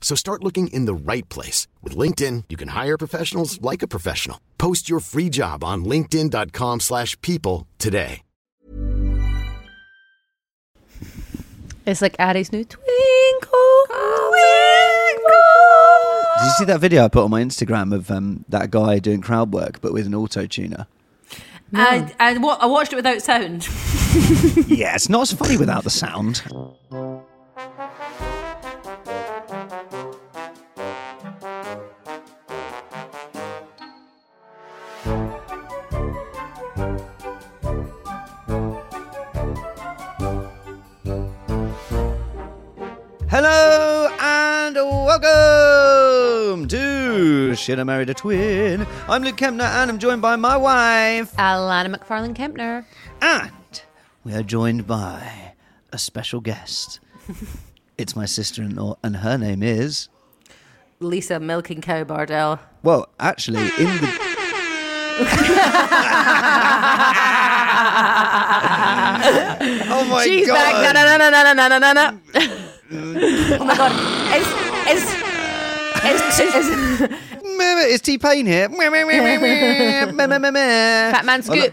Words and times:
So 0.00 0.16
start 0.16 0.42
looking 0.42 0.66
in 0.68 0.86
the 0.86 0.94
right 0.94 1.28
place. 1.28 1.68
With 1.82 1.94
LinkedIn, 1.96 2.44
you 2.48 2.56
can 2.56 2.68
hire 2.68 2.98
professionals 2.98 3.60
like 3.62 3.82
a 3.84 3.88
professional. 3.88 4.40
Post 4.58 4.88
your 4.90 4.98
free 4.98 5.28
job 5.30 5.62
on 5.62 5.84
linkedin.com 5.84 6.80
slash 6.80 7.20
people 7.20 7.68
today. 7.78 8.22
It's 11.86 12.02
like 12.02 12.14
Addie's 12.18 12.52
new 12.52 12.62
twinkle, 12.64 12.86
twinkle. 13.88 14.36
Did 16.38 16.44
you 16.44 16.50
see 16.58 16.64
that 16.66 16.78
video 16.80 17.04
I 17.04 17.08
put 17.08 17.24
on 17.24 17.30
my 17.30 17.42
Instagram 17.42 17.94
of 17.94 18.10
um, 18.10 18.44
that 18.48 18.70
guy 18.70 18.98
doing 18.98 19.20
crowd 19.22 19.52
work 19.52 19.80
but 19.80 19.92
with 19.92 20.06
an 20.06 20.14
auto 20.14 20.46
tuner? 20.46 20.86
I, 21.72 22.12
I, 22.18 22.36
wa- 22.38 22.58
I 22.60 22.66
watched 22.66 22.92
it 22.92 22.96
without 22.96 23.22
sound. 23.22 23.66
yeah, 24.68 24.94
it's 24.94 25.08
not 25.08 25.22
as 25.22 25.32
funny 25.32 25.56
without 25.56 25.84
the 25.84 25.90
sound. 25.90 26.42
Hello 43.32 44.08
and 44.18 44.74
welcome 44.74 46.66
to 46.66 47.54
Shit 47.54 47.78
I 47.78 47.84
Married 47.84 48.10
a 48.10 48.14
Twin? 48.14 48.84
I'm 49.08 49.22
Luke 49.22 49.36
Kempner 49.36 49.62
and 49.62 49.88
I'm 49.88 50.00
joined 50.00 50.20
by 50.20 50.34
my 50.34 50.56
wife, 50.56 51.32
Alana 51.36 51.94
McFarlane 51.94 52.34
Kempner. 52.34 52.84
And 53.22 53.82
we 54.24 54.34
are 54.34 54.42
joined 54.42 54.88
by 54.88 55.52
a 55.92 55.98
special 55.98 56.40
guest. 56.40 56.98
it's 57.96 58.16
my 58.16 58.24
sister 58.24 58.64
in 58.64 58.74
law, 58.74 58.96
and 59.04 59.18
her 59.18 59.38
name 59.38 59.62
is. 59.62 60.08
Lisa 60.98 61.38
Milking 61.38 61.82
Cow 61.82 62.02
Bardell. 62.02 62.58
Well, 62.82 63.10
actually, 63.20 63.62
in 63.62 63.68
the. 63.68 64.08
oh 69.92 70.06
my 70.10 70.24
She's 70.24 70.48
god! 70.48 70.54
back. 70.54 70.94
Na 70.94 71.04
na 71.04 71.16
na 71.16 71.30
na 71.30 71.68
na 71.68 71.78
na 71.78 71.92
na 71.92 72.59
oh 72.92 73.64
my 73.64 73.76
god. 73.76 73.92
It's, 74.36 74.48
it's, 74.90 75.04
it's, 76.04 76.40
it's, 76.40 76.70
it's 76.70 77.14
It's 77.92 78.02
T 78.02 78.18
Pain 78.18 78.46
here. 78.46 78.68
Fat 78.68 80.14
Fat 80.14 81.24
Man 81.24 81.42
Scoop. 81.42 81.72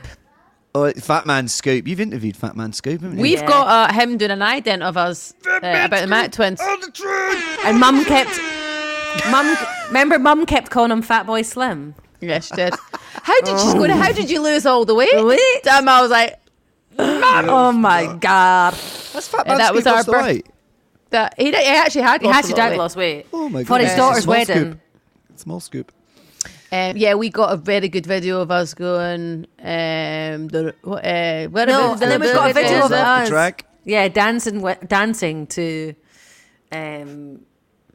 Oh, 0.76 0.92
Fat 0.94 1.26
Man 1.26 1.48
Scoop. 1.48 1.88
You've 1.88 2.00
interviewed 2.02 2.38
Fat 2.38 2.56
Man 2.56 2.72
Scoop, 2.74 3.02
haven't 3.02 3.18
you? 3.18 3.22
We've 3.24 3.40
Yeah. 3.40 3.48
got 3.48 3.68
uh, 3.68 3.94
him 3.94 4.18
doing 4.18 4.32
an 4.32 4.40
ident 4.40 4.82
of 4.82 4.96
us 4.98 5.34
uh, 5.48 5.58
about 5.58 6.02
the 6.02 6.08
Mac 6.08 6.32
twins. 6.32 6.62
and 6.62 7.80
mum 7.80 8.04
kept, 8.06 8.40
mum, 9.32 9.58
remember 9.88 10.20
mum 10.20 10.46
kept 10.46 10.70
calling 10.70 10.92
him 10.92 11.02
Fatboy 11.02 11.44
Slim. 11.46 11.96
Yes, 12.20 12.48
she 12.48 12.56
did. 12.56 12.74
How 13.24 13.40
did 13.42 13.60
you 13.64 13.74
go? 13.74 13.88
How 13.94 14.12
did 14.12 14.30
you 14.30 14.42
lose 14.42 14.66
all 14.66 14.86
the 14.86 14.94
weight? 14.96 15.10
Weight? 15.16 15.40
Damn, 15.64 15.88
I 15.90 16.02
was 16.02 16.12
like, 16.12 16.40
Oh 17.00 17.72
my 17.72 18.08
god. 18.20 18.74
That's 18.74 19.28
Fat 19.28 19.44
Yeah, 19.46 19.52
Man 19.54 19.58
that 19.60 19.66
Scoop 19.68 19.76
was 19.76 19.88
our 19.88 19.94
lost 19.96 20.08
birth- 20.10 20.26
weight. 20.26 20.48
That 21.12 21.34
he, 21.38 21.46
he 21.52 21.56
actually 21.56 22.02
had 22.02 22.22
He 22.22 22.28
lost 22.28 22.36
had 22.38 22.46
a 22.46 22.48
to 22.50 22.54
dad 22.56 22.70
weight. 22.72 22.78
lost 22.78 22.96
weight 22.96 23.26
Oh 23.34 23.50
my 23.50 23.64
god 23.64 23.68
for 23.68 23.86
his 23.86 23.96
daughter's 23.96 24.24
Small 24.24 24.36
wedding. 24.36 24.56
scoop. 24.56 24.80
Small 25.36 25.60
scoop. 25.60 25.92
Um, 26.72 26.98
yeah, 26.98 27.14
we 27.14 27.30
got 27.30 27.54
a 27.54 27.58
very 27.58 27.88
good 27.88 28.06
video 28.06 28.42
of 28.42 28.52
us 28.52 28.74
going. 28.74 29.48
Um, 29.60 30.48
the, 30.50 30.76
uh, 30.86 31.48
where 31.50 31.66
No, 31.66 31.94
and 31.94 32.02
then 32.02 32.20
we've 32.20 32.34
got 32.34 32.52
a 32.52 32.54
video 32.54 32.84
of 32.86 32.92
us. 32.92 33.30
track. 33.30 33.66
Yeah, 33.86 34.10
dancing, 34.10 34.56
wi- 34.56 34.78
dancing 34.86 35.48
to, 35.48 35.94
um, 36.74 37.40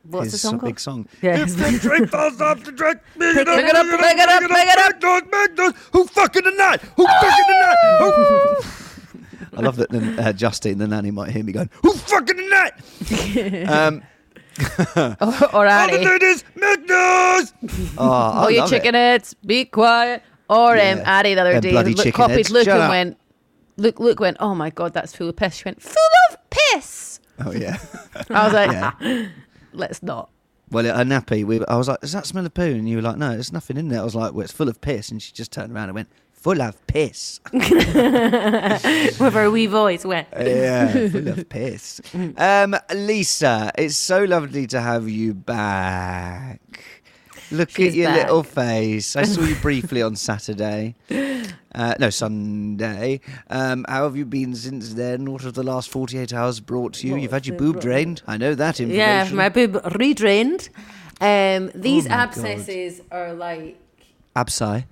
what's 0.05 0.25
His 0.25 0.33
the 0.33 0.39
song 0.39 0.59
called? 0.59 0.71
big 0.71 0.81
song. 0.81 1.07
Yeah. 1.21 1.43
If 1.43 1.55
the 1.57 1.79
drink 1.81 2.09
falls 2.09 2.41
off 2.41 2.65
the 2.65 2.73
drink, 2.73 2.99
pick 3.19 3.37
it 3.37 3.47
up, 3.47 3.57
Pick 3.57 3.67
it 3.69 3.77
up, 3.77 3.87
pick 3.87 4.01
it 4.17 4.29
up, 4.29 4.41
pick 4.41 4.51
it 4.51 4.79
up. 4.79 4.93
Make 4.95 5.01
those, 5.03 5.23
make 5.31 5.57
those. 5.57 5.73
Who 5.93 6.07
fucking 6.07 6.45
the 6.45 6.51
night? 6.53 6.81
Who 6.97 7.05
fucking 7.07 7.45
the 7.49 7.55
night? 7.61 8.65
I 9.63 9.67
love 9.67 9.77
that 9.77 9.91
then, 9.91 10.19
uh, 10.19 10.33
Justine, 10.33 10.79
the 10.79 10.87
nanny, 10.89 11.11
might 11.11 11.31
hear 11.31 11.45
me 11.45 11.53
going, 11.53 11.71
Who 11.83 11.93
fucking 11.93 12.37
the 12.37 12.49
night? 12.49 13.69
um, 13.69 14.03
or 14.97 15.55
all 15.55 15.63
the 15.65 15.71
Annie. 15.71 16.05
ladies, 16.05 16.45
make 16.55 16.87
those. 16.87 17.53
Oh, 17.97 18.11
I 18.11 18.45
Oh, 18.45 18.49
you 18.49 18.61
love 18.61 18.71
chicken 18.71 18.95
it. 18.95 18.99
heads, 18.99 19.35
be 19.35 19.65
quiet. 19.65 20.23
Or 20.51 20.73
um, 20.73 20.77
Yeah. 20.79 21.03
Addie 21.07 21.35
the 21.35 21.41
other 21.41 21.53
Them 21.55 21.61
day 21.63 21.71
bloody 21.71 21.95
look, 21.95 22.05
chicken 22.05 22.17
copied 22.19 22.37
heads. 22.37 22.51
Luke 22.51 22.65
Shut 22.65 22.75
and 22.75 22.83
up. 22.83 22.91
went. 22.91 23.19
Luke, 23.79 23.99
Luke 24.01 24.21
went. 24.21 24.37
Oh 24.41 24.55
my 24.55 24.69
god, 24.69 24.93
that's 24.93 25.15
full 25.17 25.29
of 25.31 25.37
piss. 25.37 25.55
She 25.57 25.63
went 25.65 25.81
full 25.81 25.97
of 26.31 26.37
piss. 26.51 27.21
Oh, 27.45 27.53
yeah. 27.53 27.79
I 28.31 28.45
was 28.45 28.53
like, 28.53 29.29
let's 29.73 30.03
not. 30.03 30.29
Well, 30.71 30.85
a 30.87 31.03
nappy. 31.05 31.45
We, 31.45 31.65
I 31.67 31.77
was 31.77 31.89
like, 31.89 32.01
"Does 32.01 32.13
that 32.13 32.27
smell 32.27 32.45
of 32.47 32.55
poo?" 32.55 32.63
And 32.63 32.89
you 32.89 32.97
were 32.97 33.03
like, 33.03 33.17
"No, 33.19 33.31
there's 33.31 33.53
nothing 33.53 33.77
in 33.77 33.89
there." 33.89 34.01
I 34.01 34.05
was 34.05 34.15
like, 34.15 34.33
"Well, 34.33 34.43
it's 34.43 34.53
full 34.53 34.69
of 34.71 34.81
piss." 34.81 35.11
And 35.11 35.21
she 35.21 35.33
just 35.33 35.53
turned 35.53 35.71
around 35.73 35.89
and 35.91 35.95
went, 35.95 36.09
"Full 36.43 36.61
of 36.63 36.87
piss." 36.87 37.41
With 37.53 39.33
her 39.35 39.51
wee 39.51 39.67
voice 39.67 40.05
went. 40.05 40.29
yeah, 40.39 41.09
full 41.09 41.29
of 41.29 41.49
piss. 41.49 42.01
Um, 42.37 42.77
Lisa, 42.95 43.73
it's 43.79 43.97
so 43.97 44.25
lovely 44.25 44.67
to 44.69 44.81
have 44.81 45.09
you 45.09 45.35
back. 45.35 46.61
Look 47.51 47.71
She's 47.71 47.89
at 47.89 47.95
your 47.95 48.09
back. 48.09 48.23
little 48.23 48.43
face. 48.43 49.15
I 49.15 49.25
saw 49.25 49.43
you 49.43 49.55
briefly 49.63 50.01
on 50.03 50.17
Saturday. 50.17 50.95
Uh, 51.75 51.95
no, 51.99 52.09
Sunday. 52.09 53.21
Um, 53.51 53.85
how 53.89 54.05
have 54.05 54.17
you 54.17 54.25
been 54.25 54.55
since 54.55 54.95
then? 54.95 55.31
What 55.31 55.43
have 55.43 55.53
the 55.55 55.63
last 55.63 55.91
48 55.91 56.33
hours 56.33 56.61
brought 56.61 56.95
to 56.95 57.07
you? 57.07 57.17
You've 57.17 57.31
had 57.33 57.47
your 57.47 57.57
boob 57.59 57.81
drained. 57.81 58.23
I 58.27 58.39
know 58.39 58.55
that 58.55 58.81
information. 58.81 58.99
Yeah, 58.99 59.29
my 59.35 59.49
boob 59.51 59.75
redrained. 59.85 60.71
Um, 61.21 61.71
these 61.75 62.07
Oh 62.07 62.09
my 62.09 62.15
God. 62.17 62.23
abscesses 62.29 63.01
are 63.11 63.35
like 63.35 63.79
Absci. 64.35 64.85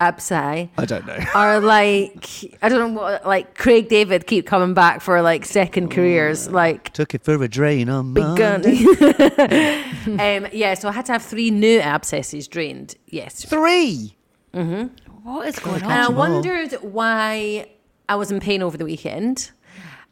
Absci. 0.00 0.68
I 0.78 0.84
don't 0.84 1.06
know. 1.06 1.18
Are 1.34 1.60
like 1.60 2.56
I 2.62 2.68
don't 2.68 2.94
know 2.94 3.00
what 3.00 3.26
like 3.26 3.56
Craig 3.56 3.88
David 3.88 4.26
keep 4.26 4.46
coming 4.46 4.74
back 4.74 5.00
for 5.00 5.20
like 5.22 5.44
second 5.44 5.90
careers 5.90 6.48
like 6.50 6.92
Took 6.92 7.14
it 7.14 7.22
for 7.22 7.42
a 7.42 7.48
drain 7.48 7.88
on 7.88 8.14
begun. 8.14 8.62
Monday. 8.62 8.84
um, 10.06 10.46
yeah, 10.52 10.74
so 10.74 10.88
I 10.88 10.92
had 10.92 11.06
to 11.06 11.12
have 11.12 11.22
three 11.22 11.50
new 11.50 11.80
abscesses 11.80 12.48
drained. 12.48 12.94
Yes, 13.06 13.44
Three. 13.44 14.16
Mm-hmm. 14.54 14.88
What 15.28 15.46
is 15.48 15.58
going 15.58 15.82
on? 15.82 15.90
and 15.90 16.00
I 16.00 16.08
wondered 16.08 16.72
why 16.80 17.66
I 18.08 18.14
was 18.16 18.30
in 18.30 18.40
pain 18.40 18.62
over 18.62 18.76
the 18.78 18.84
weekend. 18.84 19.50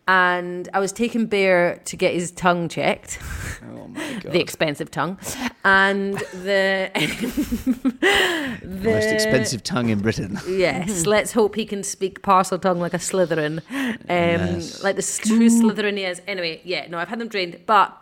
And 0.08 0.68
I 0.72 0.78
was 0.78 0.92
taking 0.92 1.26
Bear 1.26 1.80
to 1.86 1.96
get 1.96 2.14
his 2.14 2.30
tongue 2.30 2.68
checked. 2.68 3.18
Oh 3.68 3.88
my 3.88 4.12
god. 4.20 4.32
the 4.32 4.40
expensive 4.40 4.90
tongue, 4.90 5.18
and 5.64 6.18
the 6.32 6.90
the 8.62 8.90
Most 8.90 9.06
expensive 9.06 9.62
tongue 9.62 9.88
in 9.88 10.00
Britain. 10.00 10.38
Yes, 10.48 11.06
let's 11.06 11.32
hope 11.32 11.54
he 11.56 11.64
can 11.64 11.82
speak 11.82 12.22
Parseltongue 12.22 12.78
like 12.78 12.94
a 12.94 12.98
Slytherin, 12.98 13.58
um, 13.70 13.96
Yes. 14.08 14.82
like 14.82 14.96
the 14.96 15.02
true 15.02 15.48
Slytherin 15.48 15.96
he 15.96 16.04
is. 16.04 16.20
Anyway, 16.26 16.60
yeah, 16.64 16.86
no, 16.88 16.98
I've 16.98 17.08
had 17.08 17.18
them 17.18 17.28
drained, 17.28 17.60
but 17.66 17.96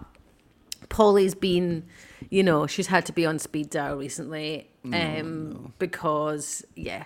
Polly's 0.88 1.34
been, 1.34 1.84
you 2.30 2.42
know, 2.42 2.66
she's 2.66 2.88
had 2.88 3.06
to 3.06 3.12
be 3.12 3.24
on 3.24 3.38
speed 3.38 3.70
dial 3.70 3.96
recently, 3.96 4.68
um, 4.92 5.72
because 5.78 6.64
yeah. 6.74 7.04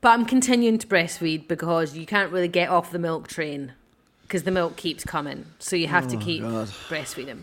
But 0.00 0.10
I'm 0.10 0.24
continuing 0.24 0.78
to 0.78 0.86
breastfeed 0.86 1.46
because 1.48 1.96
you 1.96 2.06
can't 2.06 2.32
really 2.32 2.48
get 2.48 2.70
off 2.70 2.90
the 2.90 2.98
milk 2.98 3.28
train 3.28 3.74
because 4.22 4.44
the 4.44 4.50
milk 4.50 4.76
keeps 4.76 5.04
coming, 5.04 5.44
so 5.58 5.76
you 5.76 5.88
have 5.88 6.08
to 6.08 6.16
keep 6.16 6.42
God. 6.42 6.68
breastfeeding. 6.88 7.42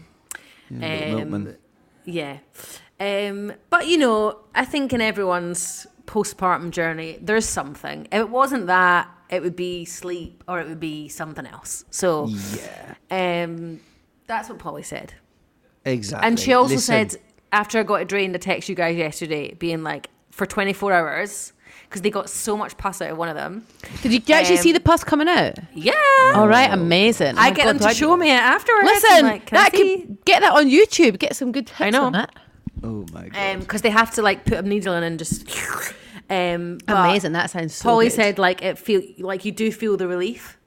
Yeah, 0.69 1.15
milkman. 1.15 1.57
Yeah. 2.05 2.37
Um, 2.99 3.53
but 3.69 3.87
you 3.87 3.97
know, 3.97 4.39
I 4.55 4.65
think 4.65 4.91
in 4.93 5.01
everyone's 5.01 5.85
postpartum 6.05 6.71
journey, 6.71 7.19
there's 7.21 7.45
something. 7.45 8.05
If 8.11 8.19
it 8.21 8.29
wasn't 8.29 8.67
that, 8.67 9.09
it 9.29 9.41
would 9.43 9.55
be 9.55 9.85
sleep 9.85 10.43
or 10.47 10.59
it 10.61 10.67
would 10.67 10.79
be 10.79 11.09
something 11.09 11.45
else. 11.45 11.83
So 11.91 12.27
Yeah. 13.11 13.43
um, 13.43 13.81
that's 14.25 14.49
what 14.49 14.57
Polly 14.57 14.83
said. 14.83 15.13
Exactly. 15.85 16.27
And 16.27 16.39
she 16.39 16.53
also 16.53 16.75
Listen, 16.75 17.09
said, 17.09 17.21
after 17.51 17.79
I 17.79 17.83
got 17.83 18.01
it 18.01 18.07
drained, 18.07 18.35
I 18.35 18.39
text 18.39 18.67
you 18.69 18.75
guys 18.75 18.95
yesterday, 18.97 19.53
being 19.53 19.83
like, 19.83 20.09
for 20.31 20.45
24 20.45 20.93
hours, 20.93 21.53
because 21.89 22.01
they 22.01 22.09
got 22.09 22.29
so 22.29 22.57
much 22.57 22.77
pus 22.77 23.01
out 23.01 23.11
of 23.11 23.17
one 23.17 23.29
of 23.29 23.35
them. 23.35 23.65
Did 24.01 24.11
you 24.11 24.35
actually 24.35 24.57
Um, 24.57 24.63
see 24.63 24.71
the 24.73 24.79
pus 24.79 25.03
coming 25.03 25.27
out? 25.27 25.55
Yeah. 25.73 25.93
All 26.35 26.47
right, 26.47 26.71
amazing. 26.71 27.35
Oh 27.37 27.41
I 27.41 27.49
my 27.49 27.55
get 27.55 27.63
God, 27.63 27.67
them 27.69 27.77
do 27.79 27.87
to 27.89 27.93
show 27.95 28.17
me 28.17 28.29
it 28.29 28.33
afterwards. 28.33 28.85
Listen, 28.85 29.09
I'm 29.11 29.23
like, 29.25 29.45
can 29.45 29.57
I 29.57 29.63
that 29.63 29.73
could 29.73 30.17
get 30.25 30.41
that 30.41 30.53
on 30.53 30.67
YouTube. 30.69 31.17
Get 31.19 31.35
some 31.35 31.51
good 31.51 31.69
hits 31.69 31.81
I 31.81 31.89
know. 31.89 32.05
on 32.05 32.11
that. 32.13 32.31
Oh 32.83 33.05
my 33.11 33.29
god. 33.29 33.59
because 33.59 33.81
they 33.81 33.89
have 33.89 34.11
to 34.15 34.21
like 34.21 34.45
put 34.45 34.53
a 34.59 34.61
needle 34.61 34.93
in 34.95 35.03
and 35.03 35.17
just 35.17 35.49
um 36.29 36.77
Amazing. 36.87 37.31
That 37.31 37.49
sounds 37.49 37.73
so 37.73 37.83
Polly 37.89 38.05
good. 38.07 38.13
said 38.13 38.37
like 38.39 38.61
it 38.61 38.77
feel 38.77 39.01
like 39.19 39.45
you 39.45 39.51
do 39.51 39.71
feel 39.71 39.97
the 39.97 40.07
relief 40.07 40.57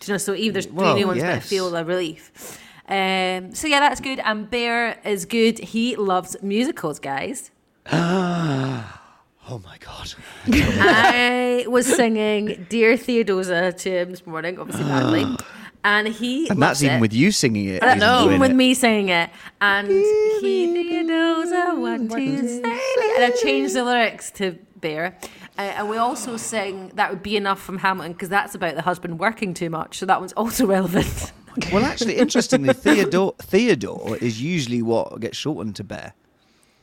do 0.00 0.10
you 0.10 0.14
know 0.14 0.18
so 0.18 0.34
even 0.34 0.52
there's 0.54 0.66
three 0.66 0.74
Well, 0.74 0.96
new 0.96 1.06
ones 1.06 1.20
but 1.22 1.30
I 1.30 1.40
feel 1.40 1.70
the 1.70 1.84
relief 1.84 2.58
um 2.88 3.54
so 3.54 3.68
yeah 3.68 3.80
that's 3.80 4.00
good 4.00 4.18
and 4.20 4.50
Bear 4.50 4.98
is 5.04 5.26
good 5.26 5.58
he 5.58 5.94
loves 5.96 6.36
musicals 6.42 6.98
guys 6.98 7.50
oh 9.48 9.60
my 9.64 9.76
god. 9.78 10.14
I 10.48 11.64
was 11.68 11.86
singing 11.86 12.66
Dear 12.68 12.96
Theodosia 12.96 13.72
to 13.72 13.90
him 13.90 14.10
this 14.10 14.26
morning 14.26 14.58
obviously 14.58 14.84
badly 14.94 15.36
and 15.84 16.08
he 16.08 16.48
And 16.48 16.60
that's 16.60 16.82
even 16.82 16.96
it. 16.96 17.00
with 17.00 17.12
you 17.12 17.30
singing 17.30 17.66
it. 17.66 17.82
Isn't 17.82 18.02
it? 18.02 18.24
even 18.24 18.40
with 18.40 18.52
me 18.52 18.74
singing 18.74 19.08
it. 19.08 19.30
And 19.60 19.88
he 19.88 21.02
knows 21.04 21.52
I 21.52 21.74
want 21.74 22.10
to 22.10 22.48
say. 22.48 22.56
And 22.62 23.24
I 23.24 23.32
changed 23.42 23.74
the 23.74 23.84
lyrics 23.84 24.30
to 24.32 24.58
Bear. 24.80 25.16
Uh, 25.58 25.62
and 25.62 25.88
we 25.88 25.96
also 25.96 26.36
sing 26.36 26.90
That 26.96 27.10
Would 27.10 27.22
Be 27.22 27.36
Enough 27.36 27.60
from 27.62 27.78
Hamilton 27.78 28.12
because 28.12 28.28
that's 28.28 28.54
about 28.54 28.74
the 28.74 28.82
husband 28.82 29.18
working 29.20 29.54
too 29.54 29.70
much. 29.70 29.98
So 29.98 30.06
that 30.06 30.18
one's 30.20 30.32
also 30.34 30.66
relevant. 30.76 31.32
Well, 31.72 31.84
actually, 31.84 32.16
interestingly, 32.16 32.74
Theodore 32.74 33.34
Theodore 33.38 34.18
is 34.18 34.42
usually 34.42 34.82
what 34.82 35.18
gets 35.20 35.38
shortened 35.38 35.76
to 35.76 35.84
Bear. 35.84 36.12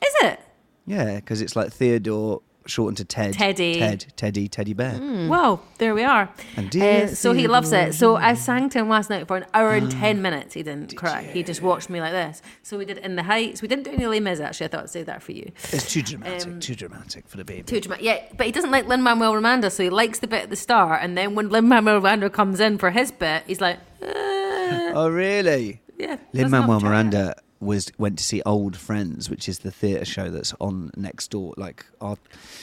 Is 0.04 0.14
it? 0.24 0.40
Yeah, 0.88 1.16
because 1.18 1.42
it's 1.42 1.56
like 1.56 1.72
Theodore 1.72 2.42
shortened 2.66 2.98
to 2.98 3.06
Ted. 3.06 3.34
Teddy. 3.34 3.80
Ted. 3.80 4.06
Teddy. 4.16 4.48
Teddy 4.48 4.74
Bear. 4.74 5.00
Well, 5.30 5.62
there 5.78 5.94
we 5.94 6.04
are. 6.04 6.30
And 6.56 6.76
Uh, 6.76 7.08
so 7.08 7.34
he 7.34 7.48
loves 7.48 7.72
it. 7.72 7.94
So 7.94 8.16
I 8.16 8.34
sang 8.34 8.70
to 8.70 8.80
him 8.80 8.90
last 8.90 9.10
night 9.10 9.28
for 9.28 9.38
an 9.38 9.46
hour 9.54 9.72
and 9.74 9.92
10 9.92 10.22
minutes. 10.22 10.54
He 10.54 10.64
didn't 10.64 10.96
cry. 10.96 11.24
He 11.24 11.44
just 11.44 11.62
watched 11.62 11.90
me 11.90 12.00
like 12.02 12.12
this. 12.12 12.42
So 12.62 12.78
we 12.78 12.86
did 12.86 12.98
In 13.00 13.16
the 13.16 13.24
Heights. 13.24 13.62
We 13.62 13.68
didn't 13.68 13.84
do 13.84 13.92
any 13.92 14.06
Les 14.08 14.20
Mis, 14.20 14.40
actually. 14.40 14.66
I 14.66 14.70
thought 14.70 14.84
I'd 14.84 14.90
say 14.90 15.04
that 15.04 15.22
for 15.22 15.32
you. 15.34 15.52
It's 15.72 15.92
too 15.92 16.02
dramatic. 16.02 16.60
too 16.62 16.76
dramatic 16.76 17.28
for 17.28 17.38
the 17.38 17.46
baby. 17.46 17.60
Um, 17.62 17.66
Too 17.66 17.80
dramatic. 17.82 18.06
Yeah, 18.06 18.22
but 18.38 18.46
he 18.46 18.52
doesn't 18.52 18.72
like 18.72 18.88
Lin 18.88 19.02
Manuel 19.02 19.34
Miranda, 19.40 19.70
so 19.70 19.84
he 19.84 19.90
likes 19.90 20.20
the 20.20 20.28
bit 20.28 20.44
at 20.44 20.50
the 20.50 20.56
start, 20.56 21.00
and 21.04 21.18
then 21.18 21.36
when 21.36 21.50
Lin 21.50 21.68
Manuel 21.68 22.00
Miranda 22.02 22.30
comes 22.30 22.60
in 22.60 22.78
for 22.78 22.92
his 22.92 23.12
bit, 23.12 23.44
he's 23.48 23.62
like, 23.62 23.78
uh, 24.02 24.92
oh, 24.96 25.10
really? 25.10 25.82
yeah. 25.98 26.18
Lin 26.34 26.50
Manuel 26.52 26.80
try 26.80 27.02
it. 27.02 27.38
Was 27.64 27.92
went 27.98 28.18
to 28.18 28.24
see 28.24 28.42
Old 28.46 28.76
Friends, 28.78 29.30
which 29.30 29.48
is 29.50 29.60
the 29.60 29.72
theatre 29.72 30.06
show 30.06 30.30
that's 30.30 30.54
on 30.60 30.92
next 30.96 31.32
door, 31.32 31.54
like 31.58 31.86
our, 32.02 32.18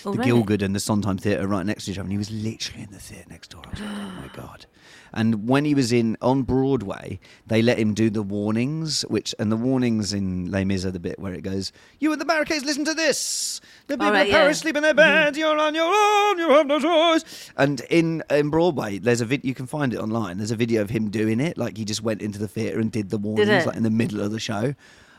Oh, 0.05 0.13
the 0.13 0.19
right. 0.19 0.29
Gielgud 0.29 0.63
and 0.63 0.75
the 0.75 0.81
Sondheim 0.81 1.19
Theatre 1.19 1.47
right 1.47 1.65
next 1.65 1.87
to 1.87 1.91
each 1.93 1.99
other. 1.99 2.05
And 2.05 2.13
he 2.13 2.19
was 2.19 2.31
literally 2.31 2.83
in 2.85 2.91
the 2.91 2.99
theatre 2.99 3.27
next 3.29 3.51
door. 3.51 3.63
I 3.67 3.71
was 3.71 3.81
like, 3.81 3.91
oh 3.91 4.13
my 4.21 4.29
god! 4.35 4.67
And 5.13 5.49
when 5.49 5.65
he 5.65 5.75
was 5.75 5.93
in 5.93 6.17
on 6.21 6.43
Broadway, 6.43 7.21
they 7.47 7.63
let 7.63 7.79
him 7.79 7.95
do 7.95 8.11
the 8.11 8.23
warnings, 8.23 9.03
which 9.03 9.35
and 9.39 9.51
the 9.51 9.57
warnings 9.57 10.13
in 10.13 10.51
Les 10.51 10.65
Mis 10.65 10.85
are 10.85 10.91
the 10.91 11.01
bit 11.01 11.19
where 11.19 11.35
it 11.35 11.43
goes, 11.43 11.73
"You 11.99 12.13
at 12.13 12.19
the 12.19 12.25
barricades, 12.25 12.65
listen 12.65 12.85
to 12.85 12.95
this. 12.95 13.61
The 13.87 13.95
people 13.95 14.13
right, 14.13 14.27
of 14.27 14.33
Paris 14.33 14.59
yeah. 14.59 14.63
sleep 14.63 14.77
in 14.77 14.83
their 14.83 14.93
mm-hmm. 14.95 15.25
beds. 15.25 15.39
You're 15.39 15.59
on 15.59 15.75
your 15.75 15.93
own. 15.93 16.39
You 16.39 16.51
have 16.51 16.67
no 16.67 16.81
choice." 16.81 17.51
And 17.57 17.81
in 17.91 18.23
in 18.31 18.51
Broadway, 18.51 18.99
there's 18.99 19.21
a 19.21 19.25
vid. 19.25 19.45
You 19.45 19.55
can 19.55 19.67
find 19.67 19.93
it 19.93 19.99
online. 19.99 20.39
There's 20.39 20.53
a 20.53 20.57
video 20.57 20.83
of 20.83 20.91
him 20.91 21.11
doing 21.11 21.41
it. 21.41 21.59
Like 21.59 21.77
he 21.77 21.85
just 21.85 22.03
went 22.03 22.23
into 22.23 22.39
the 22.39 22.49
theatre 22.49 22.79
and 22.79 22.91
did 22.91 23.11
the 23.11 23.19
warnings, 23.19 23.49
it? 23.49 23.67
like 23.67 23.77
in 23.77 23.83
the 23.83 23.91
middle 23.91 24.21
of 24.21 24.31
the 24.31 24.41
show. 24.41 24.75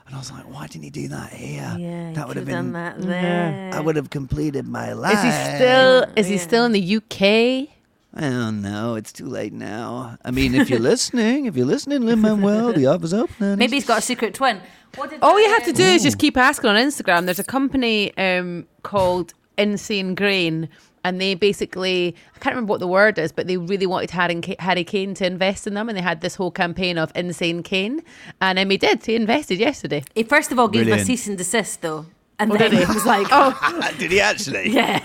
And 0.07 0.15
I 0.17 0.19
was 0.19 0.31
like, 0.31 0.43
why 0.51 0.67
didn't 0.67 0.83
he 0.83 0.89
do 0.89 1.07
that 1.09 1.31
here? 1.31 1.75
Yeah, 1.79 2.11
that 2.13 2.27
would 2.27 2.35
have 2.35 2.47
done 2.47 2.65
been. 2.65 2.73
that 2.73 3.01
there. 3.01 3.71
I 3.73 3.79
would 3.79 3.95
have 3.95 4.09
completed 4.09 4.67
my 4.67 4.91
life. 4.91 5.13
Is 5.13 5.23
he 5.23 5.55
still? 5.55 6.05
Is 6.17 6.27
he 6.27 6.37
still 6.37 6.65
in 6.65 6.71
the 6.73 6.97
UK? 6.97 7.69
I 8.13 8.21
don't 8.21 8.61
know. 8.61 8.95
It's 8.95 9.13
too 9.13 9.25
late 9.25 9.53
now. 9.53 10.17
I 10.23 10.31
mean, 10.31 10.53
if 10.53 10.69
you're 10.69 10.79
listening, 10.91 11.45
if 11.45 11.55
you're 11.55 11.65
listening, 11.65 12.01
Lin 12.01 12.19
Manuel, 12.19 12.73
the 12.73 12.87
offer's 12.87 13.13
open. 13.13 13.57
Maybe 13.57 13.77
he's 13.77 13.85
got 13.85 13.99
a 13.99 14.01
secret 14.01 14.33
twin. 14.33 14.59
What 14.95 15.09
did 15.09 15.21
All 15.21 15.39
you 15.39 15.49
have 15.49 15.63
to 15.65 15.71
do 15.71 15.83
is 15.83 16.03
just 16.03 16.19
keep 16.19 16.35
asking 16.35 16.69
on 16.69 16.75
Instagram. 16.75 17.25
There's 17.25 17.39
a 17.39 17.43
company 17.45 18.15
um, 18.17 18.67
called 18.83 19.33
Insane 19.57 20.15
Grain, 20.15 20.67
and 21.05 21.21
they 21.21 21.35
basically 21.35 22.13
I 22.35 22.39
can't 22.39 22.53
remember 22.53 22.71
what 22.71 22.81
the 22.81 22.87
word 22.87 23.17
is, 23.17 23.31
but 23.31 23.47
they 23.47 23.55
really 23.55 23.85
wanted 23.85 24.11
Harry, 24.11 24.41
Harry 24.59 24.83
Kane 24.83 25.13
to 25.15 25.25
invest 25.25 25.65
in 25.65 25.75
them, 25.75 25.87
and 25.87 25.97
they 25.97 26.01
had 26.01 26.19
this 26.19 26.35
whole 26.35 26.51
campaign 26.51 26.97
of 26.97 27.13
Insane 27.15 27.63
Kane, 27.63 28.01
and 28.41 28.59
um, 28.59 28.69
he 28.69 28.77
did. 28.77 29.05
He 29.05 29.15
invested 29.15 29.57
yesterday. 29.57 30.03
He 30.13 30.23
first 30.23 30.51
of 30.51 30.59
all 30.59 30.67
gave 30.67 30.87
him 30.87 30.99
a 30.99 31.05
cease 31.05 31.27
and 31.27 31.37
desist, 31.37 31.81
though. 31.81 32.07
And 32.39 32.51
then 32.51 32.71
he 32.71 32.85
was 32.85 33.05
like, 33.05 33.27
oh, 33.29 33.91
Did 33.99 34.11
he 34.11 34.19
actually? 34.19 34.69
yeah. 34.71 35.03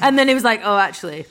and 0.00 0.18
then 0.18 0.28
he 0.28 0.34
was 0.34 0.44
like, 0.44 0.62
oh, 0.64 0.78
actually, 0.78 1.26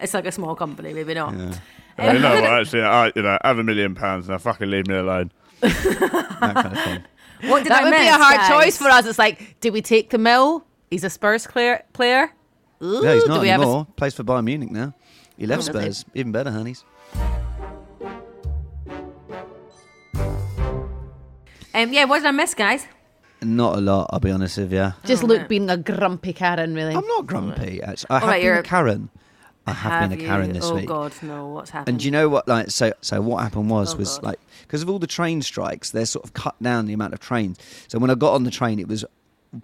it's 0.00 0.14
like 0.14 0.26
a 0.26 0.32
small 0.32 0.54
company, 0.54 0.92
maybe 0.94 1.14
not. 1.14 1.34
Uh, 1.34 2.12
you 2.12 2.18
know 2.20 2.34
what? 2.34 2.44
Actually, 2.60 2.82
I 2.82 3.12
you 3.14 3.22
know 3.22 3.38
I 3.42 3.48
have 3.48 3.58
a 3.58 3.64
million 3.64 3.94
pounds 3.94 4.28
now. 4.28 4.38
Fucking 4.38 4.70
leave 4.70 4.86
me 4.86 4.94
alone. 4.96 5.32
That 5.60 6.54
kind 6.54 6.66
of 6.76 6.84
thing. 6.84 7.04
What 7.50 7.62
did 7.64 7.70
That 7.72 7.82
I 7.82 7.84
would 7.84 7.90
be 7.96 8.06
a 8.08 8.12
hard 8.12 8.36
guys? 8.36 8.48
choice 8.48 8.78
for 8.78 8.88
us. 8.88 9.06
It's 9.06 9.18
like, 9.18 9.58
do 9.60 9.70
we 9.72 9.80
take 9.82 10.10
the 10.10 10.18
mill? 10.18 10.64
He's 10.90 11.04
a 11.04 11.10
Spurs 11.10 11.46
clear, 11.46 11.82
player. 11.92 12.32
Ooh, 12.82 13.02
No, 13.02 13.14
he's 13.14 13.26
not 13.26 13.40
we 13.40 13.48
have 13.48 13.60
a- 13.60 13.64
anymore. 13.64 13.86
Plays 13.96 14.14
for 14.14 14.24
Bayern 14.24 14.44
Munich 14.44 14.70
now. 14.70 14.94
He 15.36 15.46
left 15.46 15.68
Oh, 15.68 15.72
does 15.72 15.84
he? 15.84 15.92
Spurs. 15.92 16.04
Even 16.14 16.32
better, 16.32 16.50
honeys. 16.50 16.84
Um, 21.74 21.92
yeah, 21.92 22.04
what 22.04 22.18
did 22.18 22.26
I 22.26 22.30
miss, 22.32 22.54
guys? 22.54 22.86
Not 23.42 23.76
a 23.78 23.80
lot, 23.80 24.10
I'll 24.12 24.18
be 24.20 24.30
honest 24.32 24.58
with 24.58 24.72
you. 24.72 24.92
just 25.04 25.22
Oh, 25.22 25.26
look 25.26 25.38
right. 25.38 25.48
being 25.48 25.70
a 25.70 25.76
grumpy 25.76 26.32
Karen, 26.32 26.74
really. 26.74 26.94
I'm 26.94 27.06
not 27.06 27.26
grumpy, 27.26 27.80
actually. 27.82 28.10
I 28.10 28.18
have 28.18 28.28
right, 28.28 28.36
been 28.38 28.44
you're- 28.46 28.58
a 28.58 28.62
Karen. 28.62 29.10
I 29.68 29.72
have, 29.74 30.10
been 30.10 30.18
a 30.18 30.20
you? 30.22 30.26
Karen 30.28 30.52
this 30.52 30.64
oh, 30.64 30.74
week. 30.76 30.86
God, 30.88 31.12
no, 31.22 31.46
what's 31.48 31.70
happened? 31.70 31.88
And 31.94 31.98
do 32.00 32.04
you 32.06 32.10
know 32.10 32.28
what? 32.28 32.46
Like, 32.48 32.70
so, 32.70 32.92
so 33.00 33.20
what 33.20 33.42
happened 33.42 33.70
was, 33.70 33.94
Oh, 33.94 33.98
was 33.98 34.14
God. 34.18 34.22
like, 34.24 34.40
because 34.62 34.82
of 34.82 34.90
all 34.90 34.98
the 34.98 35.06
train 35.06 35.42
strikes, 35.42 35.90
they're 35.90 36.06
sort 36.06 36.24
of 36.24 36.32
cut 36.34 36.60
down 36.62 36.86
the 36.86 36.92
amount 36.92 37.14
of 37.14 37.20
trains. 37.20 37.58
So 37.88 37.98
when 37.98 38.10
I 38.10 38.14
got 38.14 38.34
on 38.34 38.44
the 38.44 38.50
train, 38.50 38.78
it 38.78 38.88
was 38.88 39.04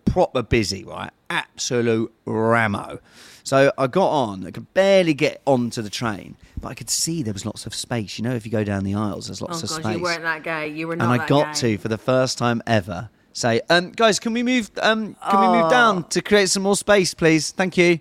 proper 0.07 0.43
busy, 0.43 0.85
right? 0.85 1.11
Absolute 1.31 2.13
ramo. 2.25 2.99
So 3.43 3.71
I 3.77 3.87
got 3.89 4.09
on, 4.09 4.47
I 4.47 4.51
could 4.51 4.73
barely 4.73 5.13
get 5.13 5.43
onto 5.47 5.83
the 5.83 5.91
train, 5.91 6.37
but 6.59 6.69
I 6.69 6.75
could 6.75 6.89
see 6.89 7.23
there 7.23 7.35
was 7.35 7.45
lots 7.45 7.67
of 7.67 7.75
space. 7.75 8.17
You 8.19 8.25
know, 8.25 8.35
if 8.35 8.47
you 8.47 8.51
go 8.53 8.65
down 8.65 8.85
the 8.85 8.95
aisles, 8.95 9.27
there's 9.27 9.43
Oh, 9.43 9.47
lots 9.47 9.63
of 9.63 9.69
God, 9.69 9.83
space. 9.83 9.97
you 9.99 10.03
weren't 10.03 10.23
that 10.23 10.43
guy. 10.43 10.65
You 10.65 10.89
were 10.89 10.97
not 10.97 11.13
and 11.13 11.23
I 11.23 11.27
got 11.27 11.47
guy. 11.49 11.53
to, 11.53 11.79
for 11.79 11.89
the 11.89 11.99
first 11.99 12.39
time 12.39 12.63
ever, 12.67 13.11
say, 13.35 13.61
um, 13.69 13.91
guys, 13.91 14.19
can 14.19 14.33
we 14.33 14.43
move? 14.43 14.71
Um, 14.81 15.15
can 15.31 15.41
we 15.41 15.47
Oh. 15.47 15.61
move 15.63 15.71
down 15.71 16.05
to 16.09 16.23
create 16.23 16.49
some 16.49 16.63
more 16.63 16.77
space, 16.77 17.13
please? 17.13 17.51
Thank 17.51 17.77
you. 17.77 18.01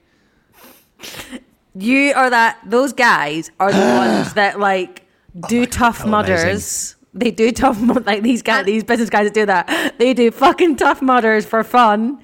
You 1.75 2.13
are 2.15 2.29
that. 2.29 2.59
Those 2.65 2.93
guys 2.93 3.51
are 3.59 3.71
the 3.71 3.79
ones 3.79 4.33
that 4.33 4.59
like 4.59 5.07
do 5.47 5.65
tough 5.65 6.01
Oh, 6.03 6.07
mudders. 6.09 6.43
amazing. 6.43 6.97
They 7.15 7.31
do 7.31 7.51
tough 7.51 7.79
mud 7.79 8.05
like 8.05 8.23
these 8.23 8.41
guys. 8.41 8.65
These 8.65 8.83
business 8.83 9.09
guys 9.09 9.25
that 9.27 9.33
do 9.33 9.45
that. 9.45 9.95
They 9.99 10.13
do 10.13 10.31
fucking 10.31 10.77
tough 10.77 11.01
mudders 11.01 11.45
for 11.45 11.63
fun, 11.63 12.19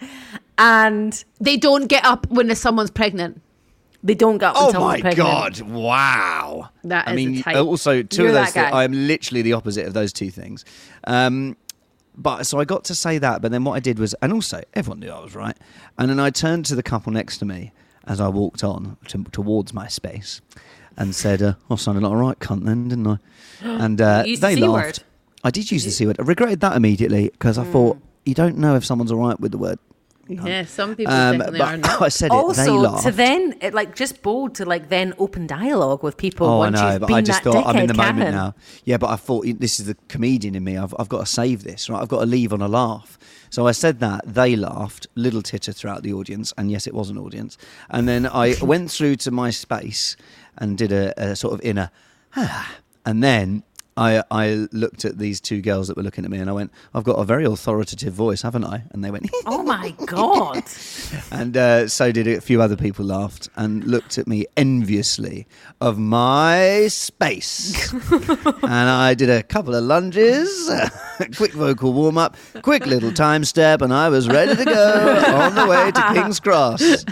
and 0.57 1.23
They 1.39 1.57
don't 1.57 1.87
get 1.87 2.03
up 2.05 2.27
when 2.29 2.53
someone's 2.55 2.89
pregnant. 2.91 3.41
they 4.03 4.15
don't 4.15 4.37
get. 4.39 4.49
up. 4.49 4.55
Oh 4.57 4.67
until 4.67 4.81
my 4.81 4.93
they're 4.95 5.01
pregnant. 5.13 5.59
god! 5.59 5.61
Wow. 5.61 6.69
That 6.85 7.07
I 7.07 7.13
mean, 7.15 7.35
the 7.35 7.43
type. 7.43 7.57
also 7.57 8.01
2 8.01 8.21
You're 8.21 8.29
of 8.29 8.35
those. 8.35 8.53
that 8.53 8.71
guy. 8.71 8.77
I 8.79 8.83
am 8.83 8.91
literally 8.93 9.41
the 9.43 9.53
opposite 9.53 9.85
of 9.85 9.93
those 9.93 10.11
two 10.13 10.31
things. 10.31 10.65
Um, 11.05 11.55
but 12.17 12.43
so 12.45 12.59
I 12.59 12.65
got 12.65 12.83
to 12.85 12.95
say 12.95 13.17
that, 13.19 13.41
but 13.41 13.51
then 13.51 13.63
what 13.63 13.73
I 13.73 13.79
did 13.79 13.99
was, 13.99 14.13
and 14.21 14.33
also 14.33 14.61
everyone 14.73 14.99
knew 15.01 15.09
I 15.11 15.19
was 15.19 15.35
right. 15.35 15.55
And 15.97 16.09
then 16.09 16.19
I 16.19 16.29
turned 16.31 16.65
to 16.65 16.75
the 16.75 16.83
couple 16.83 17.11
next 17.13 17.37
to 17.39 17.45
me 17.45 17.71
as 18.09 18.19
I 18.19 18.27
walked 18.27 18.63
on 18.63 18.97
to, 19.07 19.23
towards 19.31 19.73
my 19.73 19.87
space, 19.87 20.41
and 20.97 21.15
said, 21.15 21.41
uh, 21.41 21.53
"I 21.69 21.75
sounded 21.75 22.03
like 22.03 22.11
a 22.11 22.17
right 22.17 22.39
cunt 22.39 22.65
then, 22.65 22.89
didn't 22.89 23.07
I?" 23.07 23.17
And 23.85 24.01
uh, 24.01 24.23
You 24.25 24.31
used 24.31 24.41
the 24.41 24.47
they 24.47 24.55
laughed. 24.57 24.73
word. 24.99 24.99
I 25.43 25.51
did 25.51 25.71
use 25.71 25.85
the 25.85 25.91
c 25.91 26.05
word. 26.05 26.17
I 26.19 26.23
regretted 26.23 26.59
that 26.59 26.75
immediately 26.75 27.29
because 27.29 27.57
I 27.57 27.63
thought 27.63 27.95
Mm. 27.97 28.01
you 28.25 28.33
don't 28.33 28.57
know 28.57 28.75
if 28.75 28.83
someone's 28.83 29.11
all 29.13 29.19
right 29.27 29.39
with 29.39 29.51
the 29.53 29.57
word. 29.57 29.79
Yeah, 30.27 30.65
some 30.65 30.95
people 30.95 31.11
Um, 31.11 31.37
definitely 31.39 31.59
but 31.59 31.67
are 31.69 31.77
not. 31.77 32.01
I 32.07 32.09
said 32.09 32.27
it. 32.27 32.35
they 32.55 32.69
Also, 32.69 33.01
to 33.01 33.11
then 33.11 33.55
it 33.61 33.73
like 33.73 33.95
just 33.95 34.21
bold 34.21 34.53
to 34.55 34.65
like 34.65 34.89
then 34.89 35.13
open 35.17 35.47
dialogue 35.47 36.03
with 36.03 36.17
people. 36.17 36.45
Oh, 36.45 36.55
I 36.57 36.57
once 36.69 36.75
know, 36.75 36.91
you've 36.91 36.99
but 36.99 37.07
been 37.07 37.15
I 37.15 37.21
just 37.21 37.43
that 37.43 37.51
thought 37.51 37.65
I'm 37.65 37.77
in 37.81 37.87
the 37.87 37.93
dickhead, 37.93 38.13
moment 38.15 38.31
now. 38.35 38.53
Yeah, 38.85 38.97
but 38.97 39.09
I 39.09 39.15
thought 39.15 39.45
this 39.57 39.79
is 39.79 39.87
the 39.87 39.95
comedian 40.07 40.53
in 40.53 40.63
me. 40.63 40.77
I've, 40.77 40.93
I've 40.99 41.09
got 41.09 41.21
to 41.21 41.25
save 41.25 41.63
this, 41.63 41.89
right? 41.89 41.99
I've 41.99 42.09
got 42.09 42.19
to 42.19 42.27
leave 42.27 42.53
on 42.53 42.61
a 42.61 42.67
laugh. 42.67 43.17
So 43.49 43.67
I 43.67 43.71
said 43.71 43.99
that. 43.99 44.21
They 44.25 44.55
laughed, 44.55 45.07
little 45.15 45.41
titter 45.41 45.71
throughout 45.71 46.03
the 46.03 46.13
audience, 46.13 46.53
and 46.57 46.69
yes, 46.69 46.87
it 46.87 46.93
was 46.93 47.09
an 47.09 47.17
audience. 47.17 47.57
And 47.89 48.07
then 48.07 48.25
I 48.25 48.55
went 48.61 48.91
through 48.91 49.17
to 49.17 49.31
my 49.31 49.49
space 49.49 50.15
and 50.57 50.77
did 50.77 50.91
a, 50.91 51.13
a 51.21 51.35
sort 51.35 51.53
of 51.53 51.61
inner, 51.61 51.91
ah, 52.35 52.77
and 53.05 53.23
then 53.23 53.63
I, 53.99 54.23
I 54.31 54.67
looked 54.71 55.03
at 55.03 55.17
these 55.17 55.41
two 55.41 55.61
girls 55.61 55.89
that 55.89 55.97
were 55.97 56.03
looking 56.03 56.23
at 56.23 56.31
me 56.31 56.37
and 56.37 56.49
I 56.49 56.53
went, 56.53 56.71
I've 56.93 57.03
got 57.03 57.15
a 57.15 57.25
very 57.25 57.43
authoritative 57.43 58.13
voice, 58.13 58.41
haven't 58.43 58.63
I? 58.63 58.83
And 58.91 59.03
they 59.03 59.11
went, 59.11 59.29
Oh 59.45 59.61
my 59.61 59.93
god! 60.05 60.63
and 61.31 61.57
uh, 61.57 61.87
so 61.89 62.11
did 62.13 62.25
a 62.25 62.39
few 62.39 62.61
other 62.61 62.77
people 62.77 63.03
laughed 63.03 63.49
and 63.57 63.83
looked 63.83 64.17
at 64.17 64.25
me 64.25 64.45
enviously 64.55 65.47
of 65.81 65.99
my 65.99 66.87
space. 66.87 67.91
and 68.21 68.65
I 68.89 69.15
did 69.15 69.29
a 69.29 69.43
couple 69.43 69.75
of 69.75 69.83
lunges, 69.83 70.71
quick 71.35 71.51
vocal 71.51 71.91
warm 71.91 72.17
up, 72.17 72.37
quick 72.61 72.85
little 72.85 73.11
time 73.11 73.43
step, 73.43 73.81
and 73.81 73.93
I 73.93 74.07
was 74.07 74.29
ready 74.29 74.55
to 74.55 74.63
go 74.63 75.25
on 75.35 75.55
the 75.55 75.67
way 75.67 75.91
to 75.91 76.13
King's 76.13 76.39
Cross. 76.39 77.03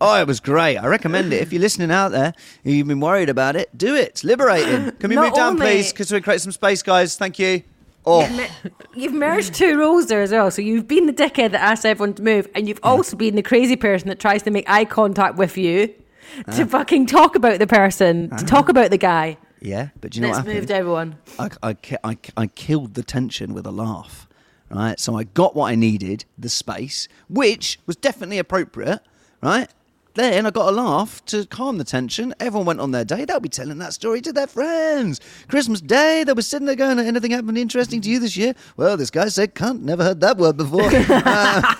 Oh, 0.00 0.20
it 0.20 0.26
was 0.26 0.40
great. 0.40 0.76
I 0.76 0.86
recommend 0.86 1.32
it. 1.32 1.40
If 1.40 1.52
you're 1.52 1.62
listening 1.62 1.90
out 1.90 2.10
there, 2.10 2.32
you've 2.62 2.88
been 2.88 3.00
worried 3.00 3.28
about 3.28 3.56
it, 3.56 3.76
do 3.76 3.94
it. 3.94 4.08
It's 4.08 4.24
liberating. 4.24 4.90
Can 4.98 5.10
we 5.10 5.16
Not 5.16 5.26
move 5.26 5.34
down, 5.34 5.52
only- 5.54 5.66
please? 5.66 5.92
Because 5.92 6.12
we 6.12 6.20
create 6.20 6.40
some 6.40 6.52
space, 6.52 6.82
guys. 6.82 7.16
Thank 7.16 7.38
you. 7.38 7.62
Oh, 8.06 8.48
You've 8.94 9.14
merged 9.14 9.54
two 9.54 9.78
roles 9.78 10.08
there 10.08 10.20
as 10.20 10.30
well. 10.30 10.50
So 10.50 10.60
you've 10.60 10.86
been 10.86 11.06
the 11.06 11.12
dickhead 11.12 11.52
that 11.52 11.62
asks 11.62 11.86
everyone 11.86 12.12
to 12.14 12.22
move, 12.22 12.46
and 12.54 12.68
you've 12.68 12.80
also 12.82 13.16
been 13.16 13.34
the 13.34 13.42
crazy 13.42 13.76
person 13.76 14.08
that 14.08 14.20
tries 14.20 14.42
to 14.42 14.50
make 14.50 14.68
eye 14.68 14.84
contact 14.84 15.36
with 15.36 15.56
you 15.56 15.94
uh-huh. 16.40 16.52
to 16.56 16.66
fucking 16.66 17.06
talk 17.06 17.34
about 17.34 17.58
the 17.60 17.66
person, 17.66 18.28
to 18.28 18.34
uh-huh. 18.34 18.44
talk 18.46 18.68
about 18.68 18.90
the 18.90 18.98
guy. 18.98 19.38
yeah. 19.60 19.88
But 20.02 20.10
do 20.10 20.18
you 20.18 20.20
know 20.22 20.28
Let's 20.28 20.38
what 20.40 20.46
happened? 20.48 20.58
move 20.60 20.68
to 20.68 20.74
everyone. 20.74 21.16
I, 21.38 21.50
I, 21.62 21.72
ki- 21.74 21.96
I, 22.04 22.18
I 22.36 22.46
killed 22.48 22.92
the 22.92 23.02
tension 23.02 23.54
with 23.54 23.66
a 23.66 23.70
laugh. 23.72 24.28
Right, 24.70 24.98
so 24.98 25.16
I 25.16 25.24
got 25.24 25.54
what 25.54 25.70
I 25.70 25.76
needed, 25.76 26.24
the 26.36 26.48
space, 26.48 27.06
which 27.28 27.78
was 27.86 27.96
definitely 27.96 28.38
appropriate. 28.38 29.00
Right, 29.40 29.70
then 30.14 30.46
I 30.46 30.50
got 30.50 30.68
a 30.68 30.72
laugh 30.72 31.24
to 31.26 31.46
calm 31.46 31.78
the 31.78 31.84
tension. 31.84 32.34
Everyone 32.40 32.66
went 32.66 32.80
on 32.80 32.92
their 32.92 33.04
day. 33.04 33.24
They'll 33.24 33.40
be 33.40 33.48
telling 33.48 33.78
that 33.78 33.92
story 33.92 34.20
to 34.22 34.32
their 34.32 34.46
friends. 34.46 35.20
Christmas 35.48 35.80
Day, 35.80 36.24
they 36.24 36.32
were 36.32 36.42
sitting 36.42 36.66
there 36.66 36.76
going, 36.76 36.98
"Anything 36.98 37.32
happened 37.32 37.58
interesting 37.58 38.00
to 38.00 38.08
you 38.08 38.20
this 38.20 38.36
year?" 38.36 38.54
Well, 38.76 38.96
this 38.96 39.10
guy 39.10 39.28
said, 39.28 39.54
"Cunt." 39.54 39.82
Never 39.82 40.04
heard 40.04 40.20
that 40.20 40.38
word 40.38 40.56
before. 40.56 40.90
Uh, 41.26 41.74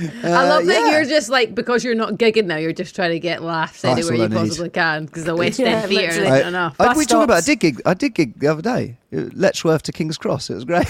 I 0.00 0.48
love 0.48 0.66
that 0.66 0.72
yeah. 0.86 0.90
you're 0.92 1.04
just 1.04 1.28
like 1.28 1.54
because 1.54 1.84
you're 1.84 1.94
not 1.94 2.14
gigging 2.14 2.46
now. 2.46 2.56
You're 2.56 2.72
just 2.72 2.94
trying 2.94 3.10
to 3.10 3.20
get 3.20 3.42
laughs 3.42 3.82
that's 3.82 3.98
anywhere 3.98 4.14
you 4.16 4.24
I 4.24 4.28
need. 4.28 4.48
possibly 4.48 4.70
can 4.70 5.06
because 5.06 5.24
the 5.24 5.36
West 5.36 5.58
Yeah, 5.58 5.66
End 5.68 5.88
Theatre 5.88 6.06
literally. 6.20 6.28
isn't 6.38 6.44
I, 6.46 6.48
enough. 6.48 6.76
I, 6.80 6.86
Bus 6.86 6.96
we 6.96 7.04
talked 7.04 7.24
about. 7.24 7.36
I 7.38 7.40
did 7.42 7.60
gig. 7.60 7.80
I 7.84 7.94
did 7.94 8.14
gig 8.14 8.38
the 8.38 8.48
other 8.48 8.62
day. 8.62 8.96
Uh, 9.14 9.28
Letchworth 9.34 9.82
to 9.82 9.92
King's 9.92 10.16
Cross. 10.16 10.48
It 10.48 10.54
was 10.54 10.64
great. 10.64 10.88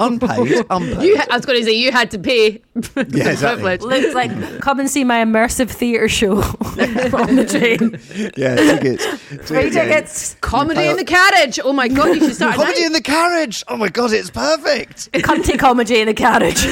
unpaid. 0.00 0.64
Unpaid. 0.70 1.02
You, 1.02 1.16
I 1.30 1.36
was 1.36 1.46
going 1.46 1.60
to 1.60 1.64
say 1.64 1.72
you 1.72 1.92
had 1.92 2.10
to 2.10 2.18
pay. 2.18 2.58
for 2.82 3.04
the 3.04 3.18
Yeah, 3.18 3.30
exactly. 3.30 3.62
privilege. 3.78 3.82
Looks 4.02 4.14
like 4.14 4.60
come 4.60 4.80
and 4.80 4.90
see 4.90 5.04
my 5.04 5.24
immersive 5.24 5.70
theatre 5.70 6.08
show 6.08 6.36
on 6.38 7.36
the 7.36 7.46
train. 7.48 8.32
yeah, 8.36 8.56
tickets. 8.56 9.06
Free 9.48 9.64
Yeah. 9.70 9.84
tickets. 9.84 10.36
Comedy 10.40 10.86
in 10.86 10.96
the 10.96 11.04
carriage. 11.04 11.60
Oh 11.62 11.72
my 11.72 11.86
god, 11.88 12.08
you 12.16 12.20
should 12.20 12.34
start. 12.34 12.56
Comedy 12.56 12.80
now. 12.80 12.86
in 12.86 12.92
the 12.92 13.00
carriage. 13.02 13.62
Oh 13.68 13.76
my 13.76 13.88
god, 13.88 14.10
it's 14.12 14.30
perfect. 14.30 15.12
Cunty 15.12 15.56
comedy 15.58 16.00
in 16.00 16.06
the 16.08 16.14
carriage. 16.14 16.64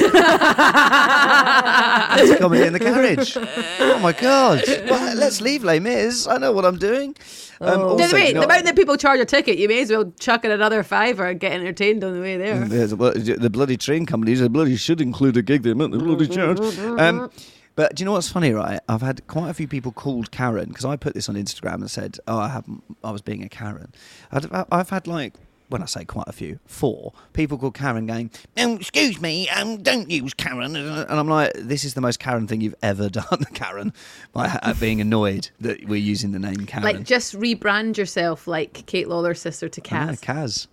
It's 1.23 2.39
comedy 2.39 2.63
in 2.63 2.73
the 2.73 2.79
carriage. 2.79 3.37
Oh 3.93 3.99
my 4.01 4.13
god. 4.13 4.63
Well, 4.89 5.15
let's 5.15 5.41
leave 5.41 5.63
Les 5.63 5.79
Mis. 5.79 6.25
I 6.25 6.37
know 6.37 6.51
what 6.51 6.65
I'm 6.65 6.77
doing. 6.77 7.15
Um, 7.59 7.79
No, 7.79 7.89
also, 7.89 8.15
wait, 8.15 8.29
you 8.29 8.33
know- 8.33 8.39
the 8.41 8.45
amount 8.47 8.65
that 8.65 8.75
people 8.75 8.97
charge 8.97 9.19
a 9.19 9.25
ticket, 9.25 9.57
you 9.59 9.67
may 9.67 9.81
as 9.81 9.91
well 9.91 10.11
chuck 10.19 10.43
in 10.43 10.49
another 10.51 10.81
fiver 10.81 11.27
and 11.27 11.39
get 11.39 11.51
entertained 11.51 12.03
on 12.03 12.15
the 12.15 12.21
way 12.21 12.37
there. 12.37 12.59
There's 12.65 12.95
well, 12.95 13.13
the 13.13 13.49
bloody 13.49 13.77
train 13.77 14.05
companies, 14.07 14.39
they 14.39 14.47
bloody 14.47 14.75
should 14.77 14.99
include 15.01 15.37
a 15.37 15.41
gig. 15.43 15.61
The 15.63 15.71
amount 15.71 15.91
they 15.93 15.99
bloody 15.99 16.27
charge. 16.27 16.59
Um, 16.79 17.29
but 17.75 17.95
do 17.95 18.01
you 18.01 18.05
know 18.05 18.13
what's 18.13 18.29
funny, 18.29 18.51
right? 18.53 18.79
I've 18.89 19.01
had 19.01 19.25
quite 19.27 19.49
a 19.49 19.53
few 19.53 19.67
people 19.67 19.91
called 19.91 20.31
Karen 20.31 20.69
because 20.69 20.85
I 20.85 20.95
put 20.95 21.13
this 21.13 21.29
on 21.29 21.35
Instagram 21.35 21.75
and 21.75 21.91
said, 21.91 22.17
"Oh, 22.27 22.37
I 22.39 22.49
haven't. 22.49 22.83
I 23.03 23.11
was 23.11 23.21
being 23.21 23.43
a 23.43 23.49
Karen." 23.49 23.93
I've, 24.31 24.65
I've 24.71 24.89
had 24.89 25.05
like. 25.07 25.35
When 25.71 25.81
I 25.81 25.85
say 25.85 26.03
quite 26.03 26.27
a 26.27 26.33
few, 26.33 26.59
four 26.65 27.13
people 27.31 27.57
called 27.57 27.75
Karen 27.75 28.05
going, 28.05 28.29
um, 28.57 28.71
excuse 28.73 29.21
me, 29.21 29.47
um, 29.49 29.81
don't 29.81 30.09
use 30.11 30.33
Karen. 30.33 30.75
And 30.75 31.09
I'm 31.09 31.29
like, 31.29 31.53
this 31.55 31.85
is 31.85 31.93
the 31.93 32.01
most 32.01 32.19
Karen 32.19 32.45
thing 32.45 32.59
you've 32.59 32.75
ever 32.83 33.09
done, 33.21 33.45
Karen, 33.53 33.93
by 34.33 34.73
being 34.79 34.99
annoyed 34.99 35.49
that 35.61 35.87
we're 35.87 35.95
using 35.95 36.33
the 36.33 36.39
name 36.39 36.65
Karen. 36.65 36.83
Like, 36.83 37.03
just 37.03 37.33
rebrand 37.39 37.95
yourself 37.95 38.47
like 38.47 38.85
Kate 38.85 39.07
Lawler's 39.07 39.39
sister 39.39 39.69
to 39.69 39.79
Kaz. 39.81 40.19
Kaz. 40.19 40.67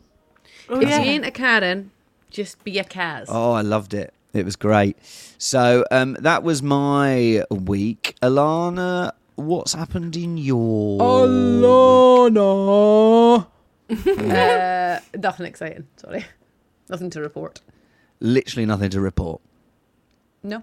if 0.69 0.83
you 0.83 0.89
ain't 0.89 1.25
a 1.25 1.31
Karen, 1.31 1.93
just 2.31 2.65
be 2.65 2.79
a 2.81 2.85
Kaz. 2.85 3.27
Oh, 3.29 3.53
I 3.53 3.63
loved 3.63 3.95
it. 3.95 4.13
It 4.33 4.45
was 4.45 4.57
great. 4.57 4.97
So 5.39 5.85
um, 5.91 6.17
that 6.21 6.43
was 6.43 6.63
my 6.63 7.45
week. 7.51 8.17
Alana, 8.21 9.13
what's 9.37 9.73
happened 9.73 10.17
in 10.17 10.37
your 10.37 10.99
Alana. 10.99 12.39
Uh, 13.91 15.01
nothing 15.17 15.47
exciting. 15.47 15.87
Sorry, 15.97 16.25
nothing 16.89 17.11
to 17.11 17.21
report. 17.21 17.61
Literally 18.21 18.67
nothing 18.67 18.91
to 18.91 19.01
report. 19.01 19.41
No. 20.43 20.63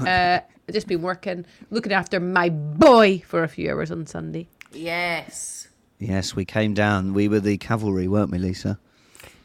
Uh, 0.00 0.40
I've 0.66 0.72
just 0.74 0.86
been 0.88 1.02
working, 1.02 1.44
looking 1.70 1.92
after 1.92 2.18
my 2.20 2.48
boy 2.48 3.22
for 3.26 3.42
a 3.42 3.48
few 3.48 3.70
hours 3.70 3.90
on 3.90 4.06
Sunday. 4.06 4.48
yes. 4.72 5.68
Yes, 6.00 6.34
we 6.34 6.44
came 6.44 6.74
down. 6.74 7.14
We 7.14 7.28
were 7.28 7.38
the 7.40 7.56
cavalry, 7.56 8.08
weren't 8.08 8.30
we, 8.30 8.38
Lisa? 8.38 8.78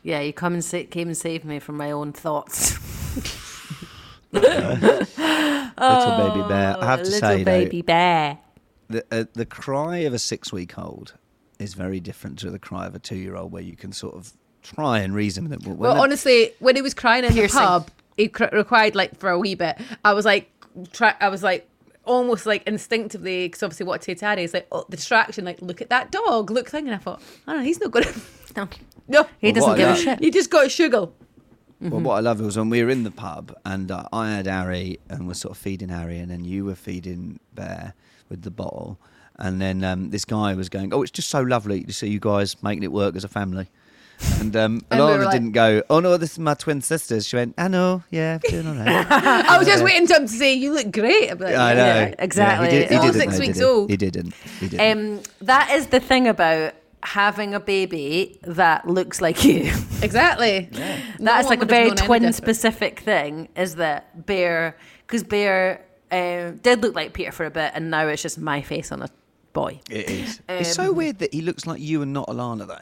Yeah, 0.03 0.19
you 0.21 0.33
come 0.33 0.53
and 0.53 0.65
sa- 0.65 0.83
came 0.89 1.07
and 1.07 1.15
saved 1.15 1.45
me 1.45 1.59
from 1.59 1.77
my 1.77 1.91
own 1.91 2.11
thoughts. 2.11 2.77
Little 4.31 4.41
baby 6.17 6.47
bear. 6.47 6.77
I 6.79 6.85
have 6.85 7.03
to 7.03 7.07
Oh, 7.07 7.11
Little 7.11 7.19
say, 7.19 7.43
baby 7.43 7.81
bear. 7.81 8.39
the, 8.89 9.05
uh, 9.11 9.25
the 9.33 9.45
cry 9.45 9.97
of 9.99 10.13
a 10.13 10.19
six-week-old 10.19 11.13
is 11.59 11.73
very 11.73 11.99
different 11.99 12.39
to 12.39 12.49
the 12.49 12.59
cry 12.59 12.87
of 12.87 12.95
a 12.95 12.99
two-year-old, 12.99 13.51
where 13.51 13.61
you 13.61 13.75
can 13.75 13.91
sort 13.91 14.15
of 14.15 14.31
try 14.63 14.99
and 14.99 15.13
reason 15.13 15.47
with 15.49 15.51
them. 15.61 15.69
When 15.69 15.77
Well, 15.77 16.01
honestly, 16.01 16.51
when 16.59 16.75
he 16.75 16.81
was 16.81 16.93
crying 16.93 17.23
in 17.25 17.33
Piercing. 17.33 17.59
the 17.59 17.65
pub, 17.65 17.91
it 18.17 18.33
cr- 18.33 18.45
required 18.53 18.95
like 18.95 19.17
for 19.19 19.29
a 19.29 19.37
wee 19.39 19.55
bit. 19.55 19.77
I 20.03 20.13
was 20.13 20.25
like, 20.25 20.49
try- 20.91 21.15
I 21.19 21.29
was 21.29 21.43
like. 21.43 21.65
Almost 22.05 22.47
like 22.47 22.65
instinctively, 22.65 23.45
because 23.47 23.61
obviously 23.61 23.85
what 23.85 24.01
to 24.03 24.15
Taddy 24.15 24.41
is 24.41 24.51
like, 24.51 24.65
oh, 24.71 24.83
the 24.89 24.95
distraction, 24.97 25.45
like, 25.45 25.61
look 25.61 25.79
at 25.79 25.89
that 25.91 26.11
dog, 26.11 26.49
look 26.49 26.67
thing. 26.67 26.87
And 26.87 26.95
I 26.95 26.97
thought, 26.97 27.21
I 27.45 27.51
don't 27.51 27.59
know, 27.61 27.65
he's 27.67 27.79
not 27.79 27.91
going 27.91 28.05
to. 28.11 28.21
No, 28.55 28.67
No, 29.07 29.27
he 29.39 29.51
Well, 29.51 29.75
doesn't 29.75 29.77
give 29.77 29.89
a 29.89 29.95
shit. 29.95 30.23
you 30.23 30.31
just 30.31 30.49
got 30.49 30.65
a 30.65 30.69
sugar. 30.69 31.09
Well, 31.81 32.01
what 32.01 32.15
I 32.15 32.19
love 32.21 32.39
was 32.39 32.57
when 32.57 32.69
we 32.71 32.83
were 32.83 32.89
in 32.89 33.03
the 33.03 33.11
pub 33.11 33.55
and 33.63 33.91
uh, 33.91 34.05
I 34.11 34.31
had 34.31 34.47
Harry 34.47 34.99
and 35.07 35.27
was 35.27 35.39
sort 35.39 35.51
of 35.51 35.57
feeding 35.59 35.89
Harry, 35.89 36.17
and 36.17 36.31
then 36.31 36.45
you 36.45 36.65
were 36.65 36.73
feeding 36.73 37.39
Bear 37.53 37.93
with 38.27 38.41
the 38.41 38.49
bottle, 38.49 38.99
and 39.39 39.59
then 39.61 39.83
um, 39.83 40.09
this 40.11 40.25
guy 40.25 40.53
was 40.53 40.69
going, 40.69 40.93
"Oh, 40.93 41.01
it's 41.01 41.11
just 41.11 41.29
so 41.29 41.41
lovely 41.41 41.83
to 41.83 41.93
see 41.93 42.07
you 42.07 42.19
guys 42.19 42.61
making 42.61 42.83
it 42.83 42.91
work 42.91 43.15
as 43.15 43.23
a 43.23 43.27
family." 43.29 43.67
And 44.39 44.53
um, 44.55 44.85
And 44.91 44.99
we 44.99 45.05
Alana 45.05 45.17
were 45.17 45.23
like- 45.25 45.31
didn't 45.33 45.51
go, 45.53 45.81
"Oh 45.89 45.99
no, 45.99 46.17
this 46.17 46.33
is 46.33 46.39
my 46.39 46.53
twin 46.53 46.81
sisters." 46.81 47.27
She 47.27 47.35
went, 47.37 47.55
"I 47.57 47.67
know, 47.67 48.03
yeah, 48.11 48.37
doing 48.49 48.67
all 48.67 48.75
right." 48.75 49.07
I 49.09 49.57
was 49.57 49.65
just 49.67 49.83
waiting 49.83 50.07
for 50.07 50.15
him 50.15 50.27
to 50.27 50.31
say, 50.33 50.53
you 50.53 50.73
look 50.73 50.91
great. 50.91 51.31
I'd 51.31 51.39
like, 51.39 51.55
I 51.55 51.73
know, 51.73 51.85
yeah, 51.85 52.15
exactly. 52.19 52.67
Yeah, 52.67 52.73
he, 52.73 52.79
did, 52.79 52.89
he 52.91 52.95
all 52.97 53.01
didn't, 53.03 53.19
six 53.21 53.33
though, 53.33 53.39
weeks 53.39 53.53
did 53.57 53.63
he? 53.63 53.69
old. 53.69 53.89
He 53.89 53.97
didn't. 53.97 54.33
He 54.59 54.67
didn't. 54.69 55.15
Um, 55.17 55.23
that 55.41 55.71
is 55.71 55.87
the 55.87 55.99
thing 55.99 56.27
about 56.27 56.73
having 57.01 57.53
a 57.53 57.59
baby 57.61 58.37
that 58.43 58.87
looks 58.87 59.21
like 59.21 59.43
you. 59.45 59.71
Exactly. 60.01 60.69
That 61.19 61.41
is 61.41 61.47
like 61.47 61.61
a 61.61 61.65
very 61.65 61.91
twin 61.91 62.31
specific 62.31 63.01
thing. 63.01 63.49
Is 63.57 63.75
that 63.75 64.25
Bear? 64.25 64.77
Because 65.05 65.23
Bear 65.23 65.85
uh, 66.09 66.51
did 66.51 66.81
look 66.81 66.95
like 66.95 67.11
Peter 67.11 67.33
for 67.33 67.45
a 67.45 67.51
bit, 67.51 67.73
and 67.75 67.91
now 67.91 68.07
it's 68.07 68.21
just 68.21 68.37
my 68.39 68.61
face 68.61 68.93
on 68.93 69.01
a 69.01 69.09
boy. 69.53 69.81
it 69.89 70.09
is. 70.09 70.41
it's 70.49 70.73
so 70.73 70.89
um, 70.89 70.95
weird 70.95 71.19
that 71.19 71.33
he 71.33 71.41
looks 71.41 71.65
like 71.65 71.79
you 71.81 72.01
and 72.01 72.13
not 72.13 72.27
Alana, 72.27 72.67
though. 72.67 72.79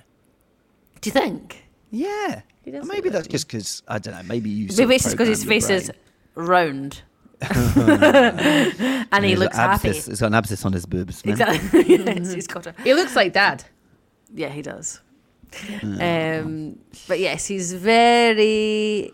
Do 1.02 1.08
you 1.10 1.12
think? 1.12 1.64
Yeah. 1.92 2.42
He 2.64 2.72
Maybe 2.72 3.10
that's 3.10 3.28
just 3.28 3.48
because 3.48 3.82
I 3.88 3.98
don't 3.98 4.14
know. 4.14 4.24
Maybe 4.24 4.50
you. 4.50 4.68
Maybe 4.78 4.96
it's 4.96 5.06
just 5.06 5.16
because 5.16 5.30
his 5.30 5.46
face 5.46 5.70
your 5.70 5.78
is 5.78 5.92
round, 6.36 7.02
and 7.42 9.24
he 9.24 9.38
looks 9.38 9.56
got 9.56 9.70
happy. 9.72 9.90
abscess- 9.90 10.06
He's 10.08 10.20
got 10.20 10.28
an 10.28 10.34
abscess 10.34 10.66
on 10.66 10.74
his 10.74 10.86
boobs. 10.86 11.26
man. 11.26 11.32
Exactly. 11.34 11.98
yes, 11.98 12.34
he's 12.34 12.48
got 12.48 12.68
a. 12.68 12.76
He 12.84 12.94
looks 12.94 13.16
like 13.16 13.32
dad. 13.32 13.64
Yeah, 14.34 14.50
he 14.50 14.62
does. 14.62 15.00
Um, 15.82 16.78
but 17.08 17.20
yes, 17.20 17.46
he's 17.46 17.72
very. 17.72 19.14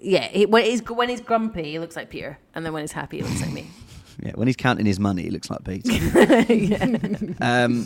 Yeah, 0.00 0.28
he, 0.28 0.46
when 0.46 0.64
he's 0.64 0.80
when 0.88 1.08
he's 1.08 1.20
grumpy, 1.20 1.64
he 1.64 1.78
looks 1.80 1.96
like 1.96 2.10
Peter, 2.10 2.38
and 2.54 2.64
then 2.64 2.72
when 2.72 2.84
he's 2.84 2.92
happy, 2.92 3.16
he 3.16 3.24
looks 3.24 3.40
like 3.40 3.50
me. 3.52 3.66
Yeah, 4.20 4.32
when 4.34 4.48
he's 4.48 4.56
counting 4.56 4.84
his 4.86 4.98
money, 4.98 5.22
he 5.22 5.30
looks 5.30 5.48
like 5.48 5.62
Peter. 5.64 5.90
um, 7.40 7.84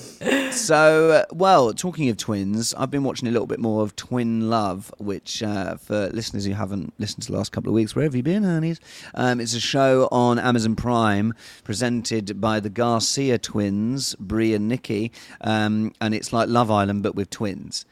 so, 0.50 1.10
uh, 1.10 1.24
well, 1.34 1.72
talking 1.74 2.08
of 2.08 2.16
twins, 2.16 2.72
I've 2.74 2.90
been 2.90 3.04
watching 3.04 3.28
a 3.28 3.30
little 3.30 3.46
bit 3.46 3.60
more 3.60 3.82
of 3.82 3.94
Twin 3.96 4.48
Love, 4.48 4.92
which, 4.98 5.42
uh, 5.42 5.76
for 5.76 6.08
listeners 6.08 6.44
who 6.46 6.52
haven't 6.52 6.94
listened 6.98 7.24
to 7.24 7.32
the 7.32 7.36
last 7.36 7.52
couple 7.52 7.68
of 7.70 7.74
weeks, 7.74 7.94
where 7.94 8.04
have 8.04 8.14
you 8.14 8.22
been, 8.22 8.44
honeys? 8.44 8.80
Um, 9.14 9.40
it's 9.40 9.54
a 9.54 9.60
show 9.60 10.08
on 10.10 10.38
Amazon 10.38 10.74
Prime 10.74 11.34
presented 11.64 12.40
by 12.40 12.60
the 12.60 12.70
Garcia 12.70 13.38
twins, 13.38 14.14
Brie 14.16 14.54
and 14.54 14.68
Nikki, 14.68 15.12
um, 15.42 15.92
and 16.00 16.14
it's 16.14 16.32
like 16.32 16.48
Love 16.48 16.70
Island 16.70 17.02
but 17.02 17.14
with 17.14 17.28
twins. 17.30 17.84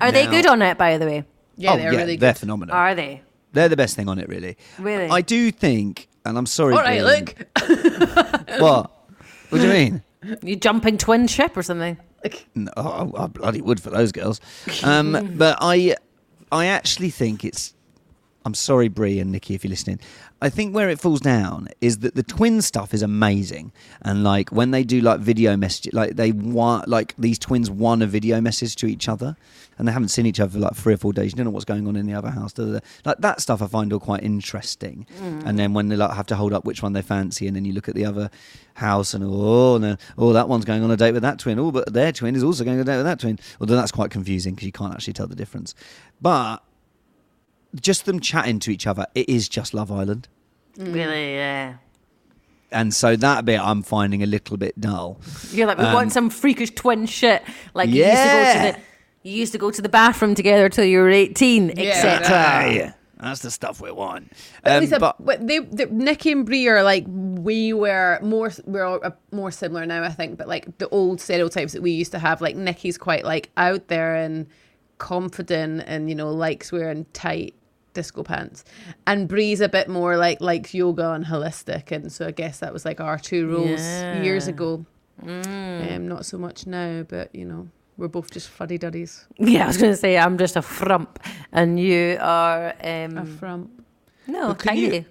Are 0.00 0.12
they 0.12 0.24
Now- 0.26 0.30
good 0.32 0.46
on 0.46 0.62
it, 0.62 0.76
by 0.76 0.98
the 0.98 1.06
way? 1.06 1.24
Yeah, 1.56 1.72
oh, 1.72 1.76
they're 1.78 1.92
yeah, 1.92 1.98
really 1.98 2.16
they're 2.16 2.32
good. 2.34 2.38
phenomenal. 2.40 2.74
Are 2.76 2.94
they? 2.94 3.22
They're 3.54 3.70
the 3.70 3.76
best 3.76 3.96
thing 3.96 4.08
on 4.08 4.18
it, 4.18 4.28
really. 4.28 4.58
Really? 4.78 5.08
I 5.08 5.22
do 5.22 5.50
think, 5.50 6.08
and 6.26 6.36
I'm 6.36 6.46
sorry. 6.46 6.74
All 6.74 6.80
right, 6.80 7.02
look. 7.02 7.34
What? 8.60 8.90
What 9.50 9.58
do 9.60 9.66
you 9.66 9.72
mean? 9.72 10.02
You 10.42 10.56
jumping 10.56 10.98
twin 10.98 11.26
ship 11.26 11.56
or 11.56 11.62
something? 11.62 11.98
No, 12.54 12.72
I, 12.76 13.24
I 13.24 13.26
bloody 13.26 13.60
would 13.60 13.80
for 13.80 13.90
those 13.90 14.12
girls. 14.12 14.40
Um, 14.82 15.34
but 15.36 15.58
I, 15.60 15.96
I 16.50 16.66
actually 16.66 17.10
think 17.10 17.44
it's. 17.44 17.74
I'm 18.44 18.54
sorry, 18.54 18.88
Brie 18.88 19.18
and 19.18 19.32
Nikki, 19.32 19.54
if 19.54 19.64
you're 19.64 19.70
listening. 19.70 19.98
I 20.40 20.50
think 20.50 20.74
where 20.74 20.88
it 20.88 21.00
falls 21.00 21.20
down 21.20 21.68
is 21.80 21.98
that 21.98 22.14
the 22.14 22.22
twin 22.22 22.62
stuff 22.62 22.94
is 22.94 23.02
amazing, 23.02 23.72
and 24.02 24.22
like 24.22 24.50
when 24.50 24.70
they 24.70 24.84
do 24.84 25.00
like 25.00 25.20
video 25.20 25.56
messages, 25.56 25.92
like 25.92 26.16
they 26.16 26.32
want 26.32 26.88
like 26.88 27.14
these 27.18 27.38
twins 27.38 27.70
want 27.70 28.02
a 28.02 28.06
video 28.06 28.40
message 28.40 28.76
to 28.76 28.86
each 28.86 29.08
other, 29.08 29.36
and 29.78 29.86
they 29.86 29.92
haven't 29.92 30.08
seen 30.08 30.26
each 30.26 30.40
other 30.40 30.50
for 30.52 30.58
like 30.58 30.74
three 30.74 30.94
or 30.94 30.96
four 30.96 31.12
days. 31.12 31.32
You 31.32 31.36
don't 31.36 31.44
know 31.44 31.50
what's 31.50 31.64
going 31.64 31.86
on 31.86 31.96
in 31.96 32.06
the 32.06 32.14
other 32.14 32.30
house. 32.30 32.52
Da, 32.52 32.64
da, 32.64 32.72
da. 32.74 32.78
Like 33.04 33.18
that 33.18 33.40
stuff, 33.40 33.60
I 33.60 33.66
find 33.66 33.92
all 33.92 34.00
quite 34.00 34.22
interesting. 34.22 35.06
And 35.20 35.58
then 35.58 35.74
when 35.74 35.88
they 35.88 35.96
like 35.96 36.12
have 36.12 36.26
to 36.28 36.36
hold 36.36 36.52
up 36.52 36.64
which 36.64 36.82
one 36.82 36.92
they 36.92 37.02
fancy, 37.02 37.46
and 37.46 37.54
then 37.56 37.64
you 37.64 37.72
look 37.72 37.88
at 37.88 37.94
the 37.94 38.04
other 38.04 38.30
house 38.74 39.14
and 39.14 39.24
oh 39.24 39.78
no, 39.78 39.96
oh 40.18 40.32
that 40.32 40.48
one's 40.48 40.64
going 40.64 40.82
on 40.82 40.90
a 40.90 40.96
date 40.96 41.12
with 41.12 41.22
that 41.22 41.38
twin. 41.38 41.58
Oh, 41.58 41.70
but 41.70 41.92
their 41.92 42.12
twin 42.12 42.34
is 42.36 42.42
also 42.42 42.64
going 42.64 42.76
on 42.78 42.82
a 42.82 42.84
date 42.84 42.96
with 42.96 43.06
that 43.06 43.20
twin. 43.20 43.38
Although 43.60 43.76
that's 43.76 43.92
quite 43.92 44.10
confusing 44.10 44.54
because 44.54 44.66
you 44.66 44.72
can't 44.72 44.92
actually 44.94 45.12
tell 45.14 45.26
the 45.26 45.36
difference. 45.36 45.74
But 46.20 46.62
just 47.78 48.06
them 48.06 48.20
chatting 48.20 48.58
to 48.60 48.70
each 48.72 48.86
other, 48.86 49.06
it 49.14 49.28
is 49.28 49.48
just 49.48 49.74
Love 49.74 49.92
Island. 49.92 50.28
Really? 50.78 51.34
Yeah. 51.34 51.74
And 52.72 52.92
so 52.92 53.16
that 53.16 53.44
bit 53.44 53.60
I'm 53.60 53.82
finding 53.82 54.22
a 54.22 54.26
little 54.26 54.56
bit 54.56 54.78
dull. 54.80 55.20
You're 55.52 55.66
like 55.66 55.78
we 55.78 55.84
Um, 55.84 55.94
want 55.94 56.12
some 56.12 56.30
freakish 56.30 56.70
twin 56.72 57.06
shit. 57.06 57.42
Like 57.74 57.88
you 57.90 58.02
Yeah. 58.02 58.10
used 58.10 58.22
to 58.22 58.28
go 58.72 58.72
to 58.74 58.78
the 58.78 58.86
you 59.26 59.32
used 59.32 59.52
to 59.52 59.58
go 59.58 59.70
to 59.70 59.82
the 59.82 59.88
bathroom 59.88 60.34
together 60.34 60.68
till 60.68 60.84
you 60.84 60.98
were 61.00 61.10
18, 61.10 61.70
etc. 61.78 62.26
Hey, 62.28 62.92
that's 63.18 63.40
the 63.40 63.50
stuff 63.50 63.80
we 63.80 63.90
want. 63.90 64.32
Um, 64.64 64.80
least 64.80 64.92
a- 64.92 65.00
but 65.00 65.16
but 65.24 65.46
they, 65.46 65.58
they, 65.60 65.86
Nikki 65.86 66.32
and 66.32 66.44
Brie 66.46 66.68
are 66.68 66.82
like 66.82 67.04
we 67.08 67.72
were 67.72 68.18
more 68.22 68.50
we're 68.66 68.84
all, 68.84 69.00
uh, 69.02 69.10
more 69.32 69.50
similar 69.50 69.86
now, 69.86 70.02
I 70.04 70.10
think. 70.10 70.36
But 70.38 70.48
like 70.48 70.78
the 70.78 70.88
old 70.90 71.20
stereotypes 71.20 71.72
that 71.72 71.82
we 71.82 71.90
used 71.92 72.12
to 72.12 72.18
have, 72.18 72.40
like 72.40 72.56
Nikki's 72.56 72.98
quite 72.98 73.24
like 73.24 73.50
out 73.56 73.88
there 73.88 74.14
and 74.14 74.46
confident, 74.98 75.82
and 75.86 76.08
you 76.08 76.14
know 76.14 76.30
likes 76.30 76.70
wearing 76.72 77.06
tight 77.12 77.54
disco 77.94 78.22
pants, 78.22 78.64
and 79.06 79.26
Brie's 79.28 79.60
a 79.62 79.68
bit 79.68 79.88
more 79.88 80.16
like 80.18 80.40
likes 80.42 80.74
yoga 80.74 81.12
and 81.12 81.24
holistic, 81.24 81.90
and 81.92 82.12
so 82.12 82.26
I 82.26 82.30
guess 82.32 82.58
that 82.60 82.72
was 82.72 82.84
like 82.84 83.00
our 83.00 83.18
two 83.18 83.48
roles 83.48 83.80
years 84.22 84.46
Yeah. 84.46 84.50
ago. 84.54 84.86
Um, 85.22 86.06
not 86.08 86.26
so 86.26 86.36
much 86.36 86.66
now, 86.66 87.02
but 87.02 87.34
you 87.34 87.46
know 87.46 87.68
we're 87.96 88.08
both 88.08 88.30
just 88.30 88.48
fuddy 88.48 88.78
duddies. 88.78 89.26
Yeah, 89.38 89.64
I 89.64 89.66
was 89.68 89.76
going 89.78 89.92
to 89.92 89.96
say 89.96 90.18
I'm 90.18 90.38
just 90.38 90.56
a 90.56 90.62
frump, 90.62 91.18
and 91.52 91.78
you 91.80 92.18
are 92.20 92.74
um, 92.82 93.18
A 93.18 93.26
frump. 93.26 93.70
no 94.26 94.54
can 94.54 94.76
you- 94.76 95.04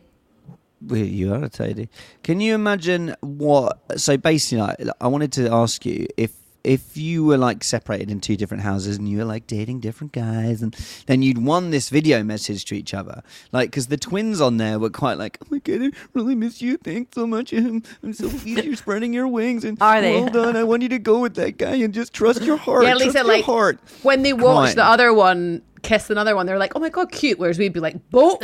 Well, 0.81 0.99
you 0.99 1.33
are 1.33 1.43
a 1.43 1.49
tidy. 1.49 1.89
Can 2.23 2.39
you 2.41 2.53
imagine 2.53 3.15
what? 3.21 3.79
So 3.99 4.17
basically, 4.17 4.59
like, 4.61 4.77
I 5.01 5.07
wanted 5.07 5.31
to 5.33 5.51
ask 5.51 5.85
you 5.85 6.05
if 6.17 6.31
if 6.65 6.97
you 6.97 7.23
were 7.23 7.37
like 7.37 7.63
separated 7.63 8.09
in 8.09 8.19
two 8.19 8.35
different 8.35 8.63
houses 8.63 8.97
and 8.97 9.07
you 9.07 9.19
were 9.19 9.25
like 9.25 9.47
dating 9.47 9.79
different 9.79 10.13
guys, 10.13 10.61
and 10.61 10.75
then 11.05 11.21
you'd 11.21 11.37
won 11.43 11.69
this 11.69 11.89
video 11.89 12.23
message 12.23 12.65
to 12.65 12.75
each 12.75 12.93
other, 12.93 13.21
like 13.51 13.69
because 13.71 13.87
the 13.87 13.97
twins 13.97 14.41
on 14.41 14.57
there 14.57 14.79
were 14.79 14.89
quite 14.89 15.17
like, 15.17 15.37
"Oh 15.43 15.47
my 15.51 15.59
god, 15.59 15.81
I 15.83 15.91
really 16.13 16.35
miss 16.35 16.61
you. 16.61 16.77
Thanks 16.77 17.15
so 17.15 17.27
much. 17.27 17.53
I'm, 17.53 17.83
I'm 18.03 18.13
so 18.13 18.29
pleased 18.29 18.65
you're 18.65 18.75
spreading 18.75 19.13
your 19.13 19.27
wings, 19.27 19.63
and 19.63 19.81
Are 19.81 20.01
they? 20.01 20.19
well 20.19 20.29
done. 20.29 20.55
I 20.55 20.63
want 20.63 20.81
you 20.81 20.89
to 20.89 20.99
go 20.99 21.19
with 21.19 21.35
that 21.35 21.57
guy 21.57 21.75
and 21.75 21.93
just 21.93 22.13
trust 22.13 22.41
your 22.41 22.57
heart. 22.57 22.83
Yeah, 22.83 22.91
trust 22.91 23.05
Lisa, 23.05 23.17
your 23.19 23.27
like 23.27 23.45
heart. 23.45 23.79
when 24.01 24.23
they 24.23 24.33
watch 24.33 24.75
the 24.75 24.83
other 24.83 25.13
one 25.13 25.61
kiss 25.83 26.09
another 26.09 26.35
one, 26.35 26.45
they're 26.47 26.57
like, 26.57 26.73
"Oh 26.75 26.79
my 26.79 26.89
god, 26.89 27.11
cute." 27.11 27.37
Whereas 27.37 27.59
we'd 27.59 27.73
be 27.73 27.79
like, 27.79 28.09
"Book." 28.09 28.41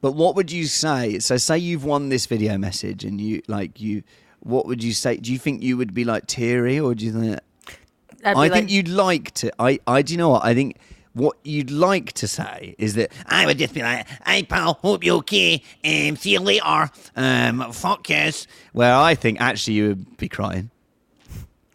But 0.00 0.12
what 0.12 0.36
would 0.36 0.52
you 0.52 0.66
say? 0.66 1.18
So 1.18 1.38
say 1.38 1.56
you've 1.56 1.84
won 1.86 2.10
this 2.10 2.26
video 2.26 2.58
message 2.58 3.04
and 3.04 3.18
you 3.18 3.40
like 3.48 3.80
you 3.80 4.02
what 4.44 4.66
would 4.66 4.82
you 4.82 4.92
say? 4.92 5.16
Do 5.16 5.32
you 5.32 5.38
think 5.38 5.62
you 5.62 5.76
would 5.76 5.92
be 5.92 6.04
like 6.04 6.26
teary 6.26 6.78
or 6.78 6.94
do 6.94 7.04
you 7.04 7.12
think 7.12 7.40
I'd 8.22 8.22
be 8.22 8.28
I 8.28 8.32
like, 8.32 8.52
think 8.52 8.70
you'd 8.70 8.88
like 8.88 9.32
to 9.34 9.52
I 9.58 9.80
I 9.86 10.02
do 10.02 10.12
you 10.12 10.18
know 10.18 10.30
what? 10.30 10.44
I 10.44 10.54
think 10.54 10.78
what 11.14 11.36
you'd 11.44 11.70
like 11.70 12.12
to 12.14 12.28
say 12.28 12.74
is 12.78 12.94
that 12.94 13.12
I 13.26 13.46
would 13.46 13.58
just 13.58 13.72
be 13.72 13.82
like, 13.82 14.06
"Hey 14.26 14.42
pal, 14.42 14.74
hope 14.82 15.04
you're 15.04 15.18
okay. 15.18 15.62
Um, 15.84 16.16
see 16.16 16.32
you 16.32 16.40
later. 16.40 16.90
Um, 17.16 17.72
fuck 17.72 18.08
yes." 18.08 18.46
Where 18.72 18.94
I 18.94 19.14
think 19.14 19.40
actually 19.40 19.74
you 19.74 19.88
would 19.88 20.16
be 20.16 20.28
crying. 20.28 20.70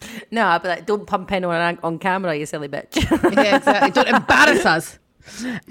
no, 0.31 0.45
I'd 0.45 0.61
be 0.61 0.67
like, 0.69 0.85
don't 0.85 1.05
pump 1.05 1.31
anyone 1.31 1.59
on, 1.59 1.79
on 1.83 1.99
camera, 1.99 2.35
you 2.35 2.45
silly 2.45 2.67
bitch. 2.67 2.95
yeah, 3.35 3.57
exactly. 3.57 3.91
Don't 4.03 4.07
embarrass 4.07 4.65
us. 4.65 4.99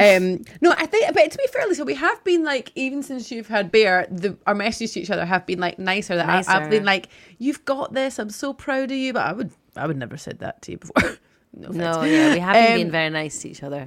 Um, 0.00 0.44
no, 0.60 0.72
I 0.76 0.86
think, 0.86 1.12
but 1.14 1.30
to 1.30 1.38
be 1.38 1.46
fair, 1.52 1.66
Lisa, 1.66 1.84
we 1.84 1.94
have 1.94 2.22
been 2.24 2.44
like, 2.44 2.70
even 2.74 3.02
since 3.02 3.30
you've 3.30 3.48
had 3.48 3.70
Bear, 3.72 4.06
the, 4.10 4.36
our 4.46 4.54
messages 4.54 4.92
to 4.92 5.00
each 5.00 5.10
other 5.10 5.24
have 5.26 5.46
been 5.46 5.58
like 5.60 5.78
nicer. 5.78 6.16
That 6.16 6.28
I, 6.28 6.38
I've 6.56 6.70
been 6.70 6.84
like, 6.84 7.08
"You've 7.38 7.64
got 7.64 7.92
this. 7.92 8.18
I'm 8.18 8.30
so 8.30 8.52
proud 8.52 8.90
of 8.90 8.96
you." 8.96 9.12
But 9.12 9.26
I 9.26 9.32
would, 9.32 9.50
I 9.76 9.86
would 9.86 9.96
never 9.96 10.16
said 10.16 10.38
that 10.40 10.62
to 10.62 10.72
you 10.72 10.78
before. 10.78 11.18
no, 11.54 11.68
no, 11.70 12.02
yeah, 12.02 12.32
we 12.34 12.38
haven't 12.40 12.72
Um, 12.72 12.78
been 12.78 12.90
very 12.90 13.10
nice 13.10 13.40
to 13.42 13.48
each 13.50 13.62
other. 13.62 13.86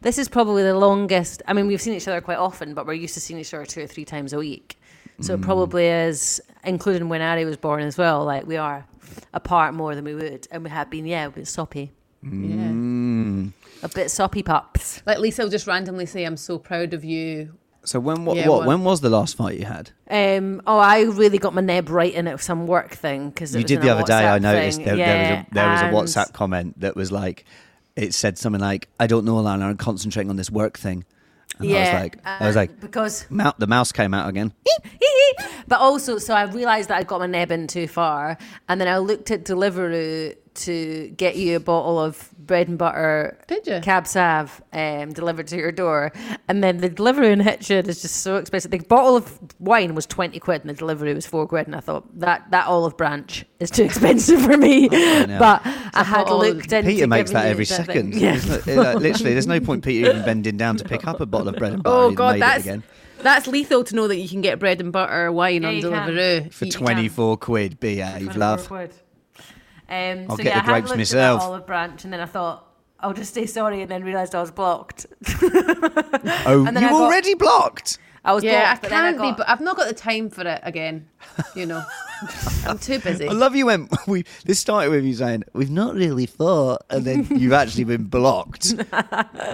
This 0.00 0.18
is 0.18 0.28
probably 0.28 0.62
the 0.64 0.74
longest. 0.74 1.42
I 1.46 1.52
mean, 1.52 1.66
we've 1.68 1.80
seen 1.80 1.94
each 1.94 2.08
other 2.08 2.20
quite 2.20 2.38
often, 2.38 2.74
but 2.74 2.86
we're 2.86 2.94
used 2.94 3.14
to 3.14 3.20
seeing 3.20 3.38
each 3.38 3.54
other 3.54 3.64
two 3.64 3.82
or 3.82 3.86
three 3.86 4.04
times 4.04 4.32
a 4.32 4.38
week. 4.38 4.76
So 5.20 5.34
it 5.34 5.42
probably 5.42 5.86
is, 5.86 6.40
including 6.64 7.08
when 7.10 7.20
Ari 7.20 7.44
was 7.44 7.56
born 7.58 7.82
as 7.82 7.98
well. 7.98 8.24
Like 8.24 8.46
we 8.46 8.56
are 8.56 8.86
apart 9.34 9.74
more 9.74 9.94
than 9.94 10.04
we 10.04 10.14
would, 10.14 10.48
and 10.50 10.64
we 10.64 10.70
have 10.70 10.88
been, 10.90 11.04
yeah, 11.06 11.26
a 11.26 11.30
bit 11.30 11.46
soppy, 11.46 11.92
Yeah. 12.22 12.30
A 13.82 13.88
bit 13.88 14.10
soppy 14.10 14.42
pups. 14.42 15.02
Like 15.06 15.18
Lisa 15.18 15.42
will 15.42 15.50
just 15.50 15.66
randomly 15.66 16.06
say, 16.06 16.24
"I'm 16.24 16.36
so 16.36 16.58
proud 16.58 16.94
of 16.94 17.04
you." 17.04 17.54
So 17.84 17.98
when 17.98 18.24
what, 18.24 18.36
Yeah, 18.36 18.48
what 18.48 18.58
what? 18.60 18.66
when 18.66 18.84
was 18.84 19.00
the 19.00 19.08
last 19.08 19.36
fight 19.36 19.58
you 19.58 19.64
had? 19.64 19.90
Um, 20.10 20.60
oh, 20.66 20.78
I 20.78 21.02
really 21.02 21.38
got 21.38 21.54
my 21.54 21.62
neb 21.62 21.88
right 21.88 22.12
in 22.12 22.26
it 22.26 22.32
with 22.32 22.42
some 22.42 22.66
work 22.66 22.90
thing 22.90 23.30
because 23.30 23.54
you 23.56 23.64
did 23.64 23.80
the 23.80 23.88
other 23.88 24.04
day. 24.04 24.26
I 24.26 24.38
noticed 24.38 24.84
there, 24.84 24.96
there 24.96 25.18
was 25.18 25.30
a, 25.30 25.54
there 25.54 25.70
was 25.70 25.80
a 25.80 26.18
WhatsApp 26.20 26.32
comment 26.34 26.80
that 26.80 26.94
was 26.94 27.10
like, 27.10 27.46
it 27.96 28.12
said 28.12 28.36
something 28.36 28.60
like, 28.60 28.88
"I 28.98 29.06
don't 29.06 29.24
know, 29.24 29.36
Alana. 29.36 29.62
I'm 29.62 29.76
concentrating 29.76 30.30
on 30.30 30.36
this 30.36 30.50
work 30.50 30.78
thing." 30.78 31.04
And 31.58 31.76
I 31.76 31.80
was 31.80 31.92
like, 32.02 32.18
I 32.24 32.46
was 32.46 32.56
uh, 32.56 32.60
like, 32.60 32.80
because 32.80 33.26
Mou- 33.28 33.52
the 33.58 33.66
mouse 33.66 33.92
came 33.92 34.14
out 34.14 34.28
again. 34.28 34.52
but 35.68 35.80
also, 35.80 36.18
so 36.18 36.34
I 36.34 36.44
realised 36.44 36.88
that 36.88 36.98
I'd 36.98 37.06
got 37.06 37.20
my 37.20 37.26
neb 37.26 37.50
in 37.50 37.66
too 37.66 37.86
far, 37.86 38.38
and 38.68 38.80
then 38.80 38.88
I 38.88 38.98
looked 38.98 39.30
at 39.30 39.44
Deliveroo 39.44 40.36
to 40.54 41.08
get 41.16 41.36
you 41.36 41.56
a 41.56 41.60
bottle 41.60 41.98
of 42.00 42.28
bread 42.38 42.68
and 42.68 42.76
butter 42.76 43.38
Did 43.46 43.66
you? 43.66 43.80
cab 43.82 44.06
sav 44.06 44.60
um, 44.72 45.12
delivered 45.12 45.46
to 45.48 45.56
your 45.56 45.72
door, 45.72 46.12
and 46.48 46.62
then 46.64 46.78
the 46.78 46.88
delivery 46.88 47.30
in 47.32 47.40
Hitchin 47.40 47.88
is 47.88 48.02
just 48.02 48.16
so 48.18 48.36
expensive. 48.36 48.70
The 48.70 48.78
bottle 48.80 49.16
of 49.16 49.38
wine 49.58 49.94
was 49.94 50.06
twenty 50.06 50.38
quid, 50.40 50.62
and 50.62 50.70
the 50.70 50.74
delivery 50.74 51.14
was 51.14 51.26
four 51.26 51.46
quid, 51.46 51.66
and 51.66 51.76
I 51.76 51.80
thought 51.80 52.18
that 52.20 52.50
that 52.50 52.66
olive 52.66 52.96
branch 52.96 53.44
is 53.60 53.70
too 53.70 53.84
expensive 53.84 54.42
for 54.42 54.56
me. 54.56 54.88
know. 54.88 55.36
but 55.38 55.62
I 55.64 56.02
had 56.04 56.24
bottle- 56.24 56.38
looked 56.38 56.72
into 56.72 56.90
Peter 56.90 57.06
makes 57.06 57.30
that 57.30 57.46
every 57.46 57.64
that 57.66 57.86
second. 57.86 58.14
Yeah. 58.14 58.34
Isn't 58.34 58.68
it? 58.68 58.76
Literally, 58.98 59.32
there's 59.32 59.46
no 59.46 59.60
point 59.60 59.84
Peter 59.84 60.10
even 60.10 60.24
bending 60.24 60.56
down 60.56 60.76
to 60.78 60.84
pick 60.84 61.06
up 61.06 61.20
a 61.20 61.26
bottle 61.26 61.48
of 61.48 61.56
bread 61.56 61.72
and 61.74 61.82
butter. 61.84 61.96
Oh 61.96 62.10
God, 62.10 62.32
made 62.32 62.36
it 62.36 62.40
that's 62.40 62.64
again. 62.64 62.82
that's 63.22 63.46
lethal 63.46 63.84
to 63.84 63.94
know 63.94 64.08
that 64.08 64.16
you 64.16 64.28
can 64.28 64.40
get 64.40 64.58
bread 64.58 64.80
and 64.80 64.92
butter 64.92 65.30
wine 65.30 65.62
Yeah, 65.62 65.68
on 65.68 65.74
you 65.76 65.82
can. 65.90 66.08
Deliveroo. 66.10 66.52
for 66.52 66.64
You- 66.64 66.72
24 66.72 67.36
quid. 67.36 67.78
Behave, 67.80 68.36
love. 68.36 68.68
Um, 69.90 70.26
I'll 70.30 70.36
so 70.36 70.42
get 70.42 70.46
yeah, 70.46 70.50
the 70.50 70.50
I 70.50 70.54
had 70.54 70.64
grapes 70.66 70.88
looked 70.88 70.98
myself. 70.98 71.40
At 71.40 71.44
that 71.44 71.48
olive 71.50 71.66
branch, 71.66 72.04
and 72.04 72.12
then 72.12 72.20
I 72.20 72.26
thought 72.26 72.64
I'll 73.00 73.12
just 73.12 73.34
say 73.34 73.46
sorry, 73.46 73.82
and 73.82 73.90
then 73.90 74.04
realised 74.04 74.34
I 74.34 74.40
was 74.40 74.50
blocked. 74.50 75.06
Oh, 76.46 76.64
And 76.66 76.76
then 76.76 76.82
you 76.82 76.88
I 76.88 76.92
got- 76.92 77.00
already 77.02 77.34
blocked. 77.34 77.98
I 78.22 78.34
was 78.34 78.44
Yeah, 78.44 78.58
I 78.58 78.60
blocked, 78.74 78.82
but 78.82 78.90
then 78.90 79.04
I 79.04 79.12
can't 79.12 79.22
be, 79.22 79.38
but 79.38 79.48
I've 79.48 79.60
not 79.62 79.76
got 79.78 79.88
the 79.88 79.94
time 79.94 80.28
for 80.28 80.42
it 80.46 80.60
again. 80.62 81.08
You 81.54 81.64
know, 81.66 81.82
I'm 82.66 82.78
too 82.78 82.98
busy. 82.98 83.26
I 83.26 83.32
love 83.32 83.56
you 83.56 83.64
when 83.66 83.88
we 84.06 84.24
this 84.44 84.58
started 84.60 84.90
with 84.90 85.04
you 85.04 85.14
saying 85.14 85.44
we've 85.54 85.70
not 85.70 85.94
really 85.94 86.26
thought, 86.26 86.82
and 86.90 87.04
then 87.04 87.26
you've 87.30 87.54
actually 87.54 87.84
been 87.84 88.04
blocked 88.04 88.74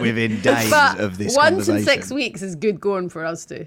within 0.01 0.41
days 0.41 0.69
but 0.69 0.99
of 0.99 1.17
this 1.19 1.37
once 1.37 1.69
in 1.69 1.85
six 1.85 2.11
weeks 2.11 2.43
is 2.43 2.57
good 2.57 2.81
going 2.81 3.09
for 3.09 3.25
us 3.25 3.47
too. 3.47 3.67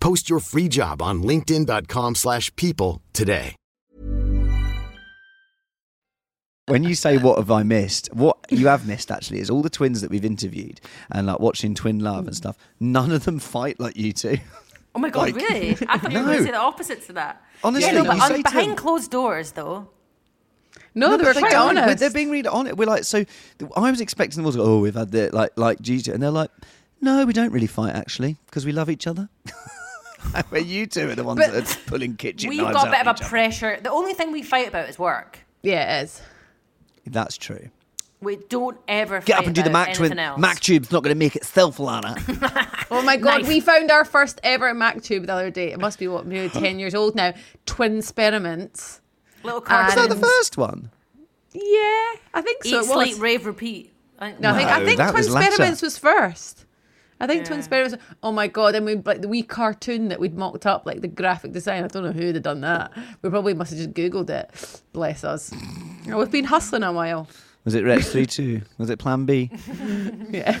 Post 0.00 0.28
your 0.30 0.40
free 0.40 0.68
job 0.68 1.02
on 1.02 1.22
linkedin.com/people 1.22 2.14
slash 2.14 2.54
people 2.56 3.02
today. 3.12 3.54
When 6.68 6.82
you 6.82 6.96
say 6.96 7.16
what 7.16 7.38
have 7.38 7.50
I 7.50 7.62
missed, 7.62 8.08
what 8.12 8.38
you 8.50 8.66
have 8.66 8.88
missed 8.88 9.12
actually 9.12 9.38
is 9.38 9.50
all 9.50 9.62
the 9.62 9.70
twins 9.70 10.00
that 10.00 10.10
we've 10.10 10.24
interviewed 10.24 10.80
and 11.12 11.28
like 11.28 11.38
watching 11.38 11.74
Twin 11.76 12.00
Love 12.00 12.26
and 12.26 12.34
stuff. 12.36 12.56
None 12.80 13.12
of 13.12 13.24
them 13.24 13.38
fight 13.38 13.78
like 13.78 13.96
you 13.96 14.12
two. 14.12 14.38
Oh 14.94 14.98
my 14.98 15.10
god, 15.10 15.32
Like- 15.32 15.36
really? 15.36 15.76
I 15.88 15.98
thought 15.98 16.10
you 16.10 16.18
were 16.18 16.24
going 16.24 16.38
to 16.38 16.44
say 16.44 16.50
the 16.50 16.56
opposite 16.56 17.06
to 17.06 17.12
that. 17.12 17.40
Honestly, 17.62 17.92
yeah, 17.92 18.02
no, 18.02 18.04
but 18.06 18.16
you 18.16 18.22
say 18.22 18.42
behind 18.42 18.70
them- 18.70 18.76
closed 18.76 19.10
doors, 19.12 19.52
though. 19.52 19.88
No, 20.94 21.16
they 21.16 21.22
but 21.24 21.34
were 21.36 21.40
quite 21.42 21.52
don't. 21.52 21.74
We're- 21.74 21.82
honest. 21.84 21.98
They're 22.00 22.10
being 22.10 22.30
really 22.30 22.48
on 22.48 22.66
it. 22.66 22.76
We're 22.76 22.86
like, 22.88 23.04
so 23.04 23.24
I 23.76 23.90
was 23.90 24.00
expecting 24.00 24.38
them 24.38 24.46
all 24.46 24.52
to 24.52 24.58
go, 24.58 24.64
oh, 24.64 24.80
we've 24.80 24.94
had 24.94 25.12
the 25.12 25.30
like 25.32 25.50
like 25.56 25.80
Gigi, 25.82 26.10
and 26.10 26.20
they're 26.22 26.30
like, 26.30 26.50
no, 27.00 27.24
we 27.26 27.32
don't 27.32 27.52
really 27.52 27.66
fight 27.68 27.94
actually 27.94 28.38
because 28.46 28.64
we 28.66 28.72
love 28.72 28.88
each 28.90 29.06
other. 29.06 29.28
but 30.50 30.66
you 30.66 30.86
two 30.86 31.10
are 31.10 31.14
the 31.14 31.24
ones 31.24 31.38
But 31.40 31.52
that 31.52 31.76
are 31.76 31.80
pulling 31.88 32.16
kitchen 32.16 32.50
We've 32.50 32.62
knives 32.62 32.74
got 32.74 32.88
a 32.88 32.90
bit 32.90 33.00
of 33.00 33.06
a 33.06 33.10
each 33.10 33.20
other. 33.22 33.28
pressure. 33.28 33.78
The 33.82 33.90
only 33.90 34.14
thing 34.14 34.32
we 34.32 34.42
fight 34.42 34.68
about 34.68 34.88
is 34.88 34.98
work. 34.98 35.38
yeah, 35.62 35.98
it 36.00 36.04
is. 36.04 36.22
That's 37.06 37.36
true. 37.36 37.68
We 38.20 38.36
don't 38.48 38.78
ever 38.88 39.20
Get 39.20 39.38
up 39.38 39.44
and 39.46 39.54
do 39.54 39.62
the 39.62 39.68
about 39.68 39.88
Mac 39.88 39.94
twin. 39.96 40.06
anything 40.12 40.24
else. 40.24 40.40
Mac 40.40 40.58
tube's 40.60 40.90
not 40.90 41.02
going 41.02 41.14
to 41.14 41.18
make 41.18 41.36
itself, 41.36 41.78
Lana. 41.78 42.16
Oh 42.88 43.02
my 43.02 43.16
god, 43.16 43.40
Knife. 43.42 43.48
we 43.48 43.58
found 43.60 43.90
our 43.90 44.04
first 44.04 44.40
ever 44.44 44.72
Mac 44.72 45.02
tube 45.02 45.26
the 45.26 45.32
other 45.32 45.50
day. 45.50 45.72
It 45.72 45.80
must 45.80 45.98
be 45.98 46.06
what, 46.06 46.24
maybe 46.24 46.48
ten 46.60 46.78
years 46.78 46.94
old 46.94 47.16
now. 47.16 47.34
Twin 47.66 47.98
experiments. 47.98 49.00
Little 49.42 49.58
And- 49.58 49.66
cards. 49.66 49.94
Is 49.94 50.08
that 50.08 50.08
the 50.08 50.20
first 50.20 50.56
one? 50.56 50.90
Yeah, 51.52 51.62
I 52.34 52.42
think 52.42 52.62
so. 52.64 52.68
Eat, 52.68 52.74
it 52.74 52.78
was. 52.78 52.90
sleep, 52.90 53.20
rave, 53.20 53.44
repeat. 53.46 53.92
I 54.20 54.28
think- 54.28 54.40
No, 54.40 54.50
I 54.50 54.56
think 54.56 54.70
I 54.70 54.84
think 54.84 55.00
Twin 55.00 55.14
was. 55.14 55.34
Experiments 55.34 55.82
was 55.82 55.98
first. 55.98 56.64
I 57.18 57.26
think 57.26 57.44
Twin 57.46 57.58
Yeah. 57.58 57.60
Experiments. 57.60 57.96
Oh 58.22 58.30
my 58.32 58.46
god! 58.46 58.74
And 58.74 58.84
we 58.84 58.96
like 58.96 59.22
the 59.22 59.28
wee 59.28 59.42
cartoon 59.42 60.08
that 60.08 60.20
we'd 60.20 60.36
mocked 60.36 60.66
up, 60.66 60.84
like 60.86 61.00
the 61.00 61.08
graphic 61.08 61.52
design. 61.52 61.82
I 61.84 61.88
don't 61.88 62.04
know 62.04 62.12
who'd 62.12 62.34
have 62.34 62.44
done 62.44 62.60
that. 62.60 62.92
We 63.22 63.30
probably 63.30 63.54
must 63.54 63.70
have 63.70 63.78
just 63.78 63.92
googled 63.94 64.28
it. 64.30 64.82
Bless 64.92 65.24
us. 65.24 65.50
Oh, 66.10 66.18
We've 66.18 66.30
been 66.30 66.44
hustling 66.44 66.82
a 66.82 66.92
while. 66.92 67.28
Was 67.64 67.74
it 67.74 67.84
Rex 67.84 68.12
3 68.12 68.26
2? 68.26 68.62
Was 68.78 68.90
it 68.90 68.98
Plan 68.98 69.24
B? 69.26 69.50
Yeah. 70.30 70.58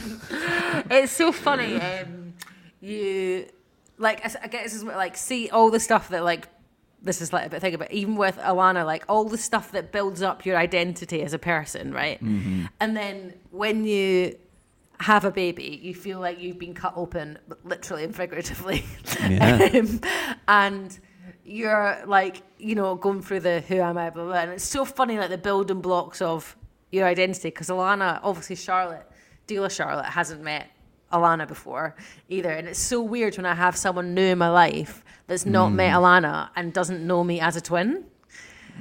It's 0.90 1.12
so 1.12 1.30
funny. 1.32 1.76
Um, 1.76 2.34
you 2.80 3.46
like 3.98 4.24
I 4.24 4.48
guess 4.48 4.64
this 4.64 4.74
is 4.74 4.84
what, 4.84 4.96
like 4.96 5.16
see 5.16 5.48
all 5.50 5.70
the 5.70 5.80
stuff 5.80 6.08
that 6.10 6.24
like 6.24 6.48
this 7.02 7.20
is 7.20 7.32
like 7.32 7.46
a 7.46 7.50
bit 7.50 7.60
thing 7.60 7.74
about 7.74 7.90
even 7.92 8.16
with 8.16 8.36
Alana 8.38 8.84
like 8.84 9.04
all 9.08 9.24
the 9.24 9.38
stuff 9.38 9.72
that 9.72 9.92
builds 9.92 10.22
up 10.22 10.44
your 10.44 10.56
identity 10.56 11.22
as 11.22 11.32
a 11.32 11.38
person, 11.38 11.92
right? 11.92 12.20
And 12.20 12.96
then 12.96 13.34
when 13.50 13.84
you 13.84 14.36
have 15.00 15.24
a 15.24 15.30
baby, 15.30 15.80
you 15.82 15.94
feel 15.94 16.20
like 16.20 16.40
you've 16.40 16.58
been 16.58 16.74
cut 16.74 16.94
open, 16.96 17.38
literally 17.64 18.04
and 18.04 18.14
figuratively. 18.14 18.84
Yeah. 19.20 19.68
um, 19.74 20.00
and 20.48 20.98
you're 21.44 22.02
like, 22.06 22.42
you 22.58 22.74
know, 22.74 22.94
going 22.94 23.22
through 23.22 23.40
the 23.40 23.60
who 23.60 23.76
am 23.76 23.98
I, 23.98 24.10
blah, 24.10 24.24
blah, 24.24 24.32
blah. 24.32 24.42
And 24.42 24.50
it's 24.52 24.64
so 24.64 24.84
funny, 24.84 25.18
like 25.18 25.30
the 25.30 25.38
building 25.38 25.80
blocks 25.80 26.20
of 26.22 26.56
your 26.90 27.06
identity. 27.06 27.48
Because 27.48 27.68
Alana, 27.68 28.20
obviously, 28.22 28.56
Charlotte, 28.56 29.06
dealer 29.46 29.70
Charlotte, 29.70 30.06
hasn't 30.06 30.42
met 30.42 30.70
Alana 31.12 31.46
before 31.46 31.94
either. 32.28 32.50
And 32.50 32.68
it's 32.68 32.78
so 32.78 33.02
weird 33.02 33.36
when 33.36 33.46
I 33.46 33.54
have 33.54 33.76
someone 33.76 34.14
new 34.14 34.26
in 34.26 34.38
my 34.38 34.50
life 34.50 35.04
that's 35.26 35.46
not 35.46 35.70
met 35.70 35.92
Alana 35.92 36.50
and 36.56 36.72
doesn't 36.72 37.06
know 37.06 37.22
me 37.22 37.40
as 37.40 37.56
a 37.56 37.60
twin. 37.60 38.04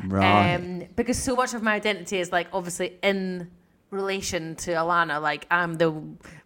Right. 0.03 0.55
Um, 0.55 0.83
because 0.95 1.21
so 1.21 1.35
much 1.35 1.53
of 1.53 1.63
my 1.63 1.73
identity 1.73 2.19
is 2.19 2.31
like 2.31 2.47
obviously 2.51 2.97
in 3.01 3.49
relation 3.95 4.55
to 4.57 4.71
Alana. 4.71 5.21
Like 5.21 5.47
I'm 5.51 5.75
the 5.75 5.93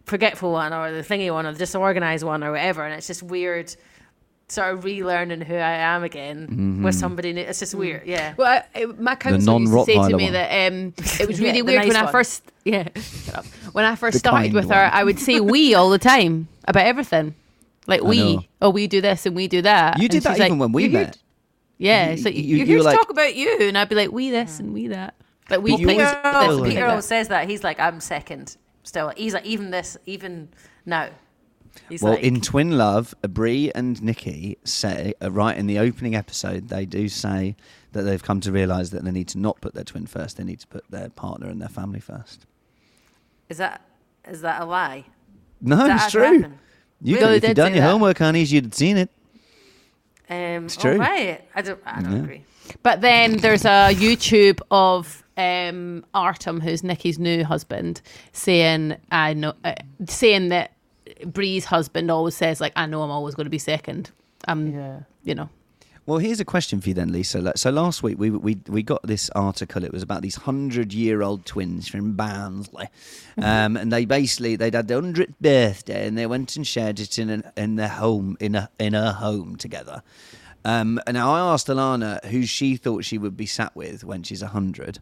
forgetful 0.04 0.52
one 0.52 0.72
or 0.72 0.90
the 0.92 1.02
thingy 1.02 1.32
one 1.32 1.46
or 1.46 1.52
the 1.52 1.58
disorganized 1.58 2.24
one 2.24 2.42
or 2.44 2.52
whatever. 2.52 2.84
And 2.84 2.94
it's 2.94 3.06
just 3.06 3.22
weird 3.22 3.74
sort 4.48 4.74
of 4.74 4.82
relearning 4.82 5.44
who 5.44 5.54
I 5.54 5.70
am 5.94 6.02
again 6.02 6.82
with 6.82 6.96
somebody 6.96 7.32
new. 7.32 7.42
It's 7.42 7.60
just 7.60 7.74
weird. 7.74 8.04
Yeah. 8.06 8.34
Well, 8.36 8.64
I, 8.74 8.82
I- 8.82 8.86
my 8.86 9.14
counsellor 9.14 9.60
used 9.60 9.72
to 9.72 9.84
say 9.84 9.94
to 9.94 10.16
me 10.16 10.24
one. 10.24 10.32
that 10.32 10.72
um, 10.72 10.94
it 11.20 11.28
was 11.28 11.40
really 11.44 11.60
the 11.60 11.62
weird 11.62 11.78
nice 11.82 11.88
when 11.88 11.96
I 11.96 12.10
first 12.10 12.42
yeah 12.64 12.88
when 13.72 13.84
I 13.84 13.94
first 13.94 14.14
The 14.14 14.18
started 14.20 14.46
kind 14.52 14.54
with 14.54 14.70
her. 14.70 14.90
I 14.92 15.04
would 15.04 15.18
say 15.18 15.40
we 15.40 15.74
all 15.74 15.90
the 15.90 15.98
time 15.98 16.48
about 16.66 16.86
everything, 16.86 17.34
like 17.86 18.02
I 18.02 18.04
we. 18.08 18.36
know. 18.36 18.44
Oh, 18.62 18.70
we 18.70 18.86
do 18.88 19.00
this 19.00 19.24
and 19.26 19.34
we 19.36 19.46
do 19.48 19.62
that. 19.62 19.98
You 19.98 20.04
And 20.04 20.10
did 20.10 20.22
that 20.24 20.36
she's 20.36 20.40
even 20.46 20.58
like, 20.58 20.60
when 20.60 20.72
we 20.72 20.82
"You're 20.84 20.90
here 20.90 21.00
met. 21.06 21.18
Yeah, 21.78 22.10
You- 22.10 22.16
so 22.18 22.28
you, 22.28 22.42
you- 22.42 22.56
you're 22.58 22.66
you 22.66 22.76
were 22.76 22.82
to 22.82 22.84
like- 22.88 22.98
talk 22.98 23.10
about 23.10 23.34
you, 23.36 23.56
and 23.60 23.78
I'd 23.78 23.88
be 23.88 23.94
like, 23.94 24.10
we 24.12 24.30
this 24.30 24.58
and 24.60 24.74
we 24.74 24.88
that. 24.88 25.14
Like 25.50 25.62
we. 25.62 25.70
Well, 25.72 25.78
pick 25.78 25.88
Peter, 25.88 25.98
this 26.04 26.16
always, 26.24 26.56
and 26.58 26.64
Peter 26.66 26.80
pick 26.80 26.88
always 26.88 27.04
that. 27.04 27.08
says 27.08 27.28
that. 27.28 27.48
He's 27.48 27.64
like, 27.64 27.80
I'm 27.80 28.00
second 28.00 28.56
still. 28.82 29.12
He's 29.16 29.34
like, 29.34 29.46
even 29.46 29.70
this, 29.70 29.96
even 30.06 30.48
now. 30.86 31.08
He's 31.88 32.02
Well, 32.02 32.14
like, 32.14 32.24
in 32.24 32.40
Twin 32.40 32.76
Love, 32.76 33.14
Brie 33.22 33.70
and 33.74 34.02
Nikki 34.02 34.58
say, 34.64 35.14
uh, 35.22 35.30
right 35.30 35.56
in 35.56 35.66
the 35.68 35.78
opening 35.78 36.16
episode, 36.16 36.68
they 36.68 36.84
do 36.84 37.08
say 37.08 37.54
that 37.92 38.02
they've 38.02 38.22
come 38.22 38.40
to 38.40 38.50
realise 38.50 38.90
that 38.90 39.04
they 39.04 39.10
need 39.12 39.28
to 39.28 39.38
not 39.38 39.60
put 39.60 39.74
their 39.74 39.84
twin 39.84 40.06
first, 40.06 40.36
they 40.36 40.42
need 40.44 40.58
to 40.60 40.66
put 40.66 40.84
their 40.90 41.10
partner 41.10 41.48
and 41.48 41.60
their 41.60 41.68
family 41.68 42.00
first. 42.00 42.46
is 43.48 43.58
that 43.58 43.82
is 44.28 44.40
that 44.42 44.60
a 44.62 44.64
lie? 44.64 45.04
No, 45.60 45.86
it's 45.86 46.10
true. 46.10 46.22
happened? 46.22 46.58
You 47.02 47.16
Really? 47.16 47.36
if 47.36 47.44
you'd 47.48 47.56
done 47.56 47.72
your 47.72 47.82
that. 47.82 47.90
homework, 47.90 48.18
honeys, 48.18 48.52
you'd 48.52 48.64
have 48.64 48.74
seen 48.74 48.96
it. 48.96 49.10
Um, 50.28 50.66
It's 50.66 50.76
true. 50.76 50.96
Right. 50.98 51.42
I 51.54 51.62
don't. 51.62 51.80
I 51.86 52.02
don't 52.02 52.12
Yeah. 52.12 52.18
agree. 52.18 52.44
But 52.82 53.00
then 53.00 53.38
there's 53.38 53.64
a 53.64 53.92
YouTube 53.94 54.60
of 54.70 55.22
um, 55.36 56.04
Artem, 56.14 56.60
who's 56.60 56.82
Nikki's 56.82 57.18
new 57.18 57.44
husband, 57.44 58.00
saying 58.32 58.96
I 59.10 59.34
know, 59.34 59.54
uh, 59.64 59.74
saying 60.06 60.48
that 60.50 60.72
Brie's 61.26 61.64
husband 61.66 62.10
always 62.10 62.36
says 62.36 62.60
like, 62.60 62.72
I 62.76 62.86
know 62.86 63.02
I'm 63.02 63.10
always 63.10 63.34
going 63.34 63.46
to 63.46 63.50
be 63.50 63.58
second. 63.58 64.10
Um, 64.48 64.72
Yeah. 64.72 65.00
you 65.24 65.34
know. 65.34 65.48
Well, 66.06 66.18
here's 66.18 66.40
a 66.40 66.44
question 66.44 66.80
for 66.80 66.88
you 66.88 66.94
then, 66.94 67.12
Lisa. 67.12 67.52
So 67.56 67.70
last 67.70 68.02
week 68.02 68.18
we 68.18 68.30
we 68.30 68.58
we 68.66 68.82
got 68.82 69.02
this 69.04 69.30
article. 69.30 69.84
It 69.84 69.92
was 69.92 70.02
about 70.02 70.22
these 70.22 70.34
hundred 70.34 70.92
year 70.92 71.22
old 71.22 71.44
twins 71.46 71.86
from 71.88 72.14
Barnsley, 72.14 72.88
um, 73.38 73.76
and 73.76 73.92
they 73.92 74.06
basically 74.06 74.56
they'd 74.56 74.74
had 74.74 74.88
their 74.88 75.00
hundredth 75.00 75.34
birthday, 75.40 76.08
and 76.08 76.18
they 76.18 76.26
went 76.26 76.56
and 76.56 76.66
shared 76.66 76.98
it 76.98 77.18
in 77.18 77.30
an, 77.30 77.44
in 77.56 77.76
their 77.76 77.88
home 77.88 78.36
in 78.40 78.56
a 78.56 78.70
in 78.80 78.94
her 78.94 79.12
home 79.12 79.54
together. 79.56 80.02
Um, 80.64 81.00
and 81.06 81.14
now 81.14 81.32
I 81.32 81.52
asked 81.52 81.68
Alana 81.68 82.24
who 82.26 82.44
she 82.44 82.76
thought 82.76 83.04
she 83.04 83.18
would 83.18 83.36
be 83.36 83.46
sat 83.46 83.74
with 83.74 84.04
when 84.04 84.22
she's 84.22 84.42
hundred. 84.42 84.98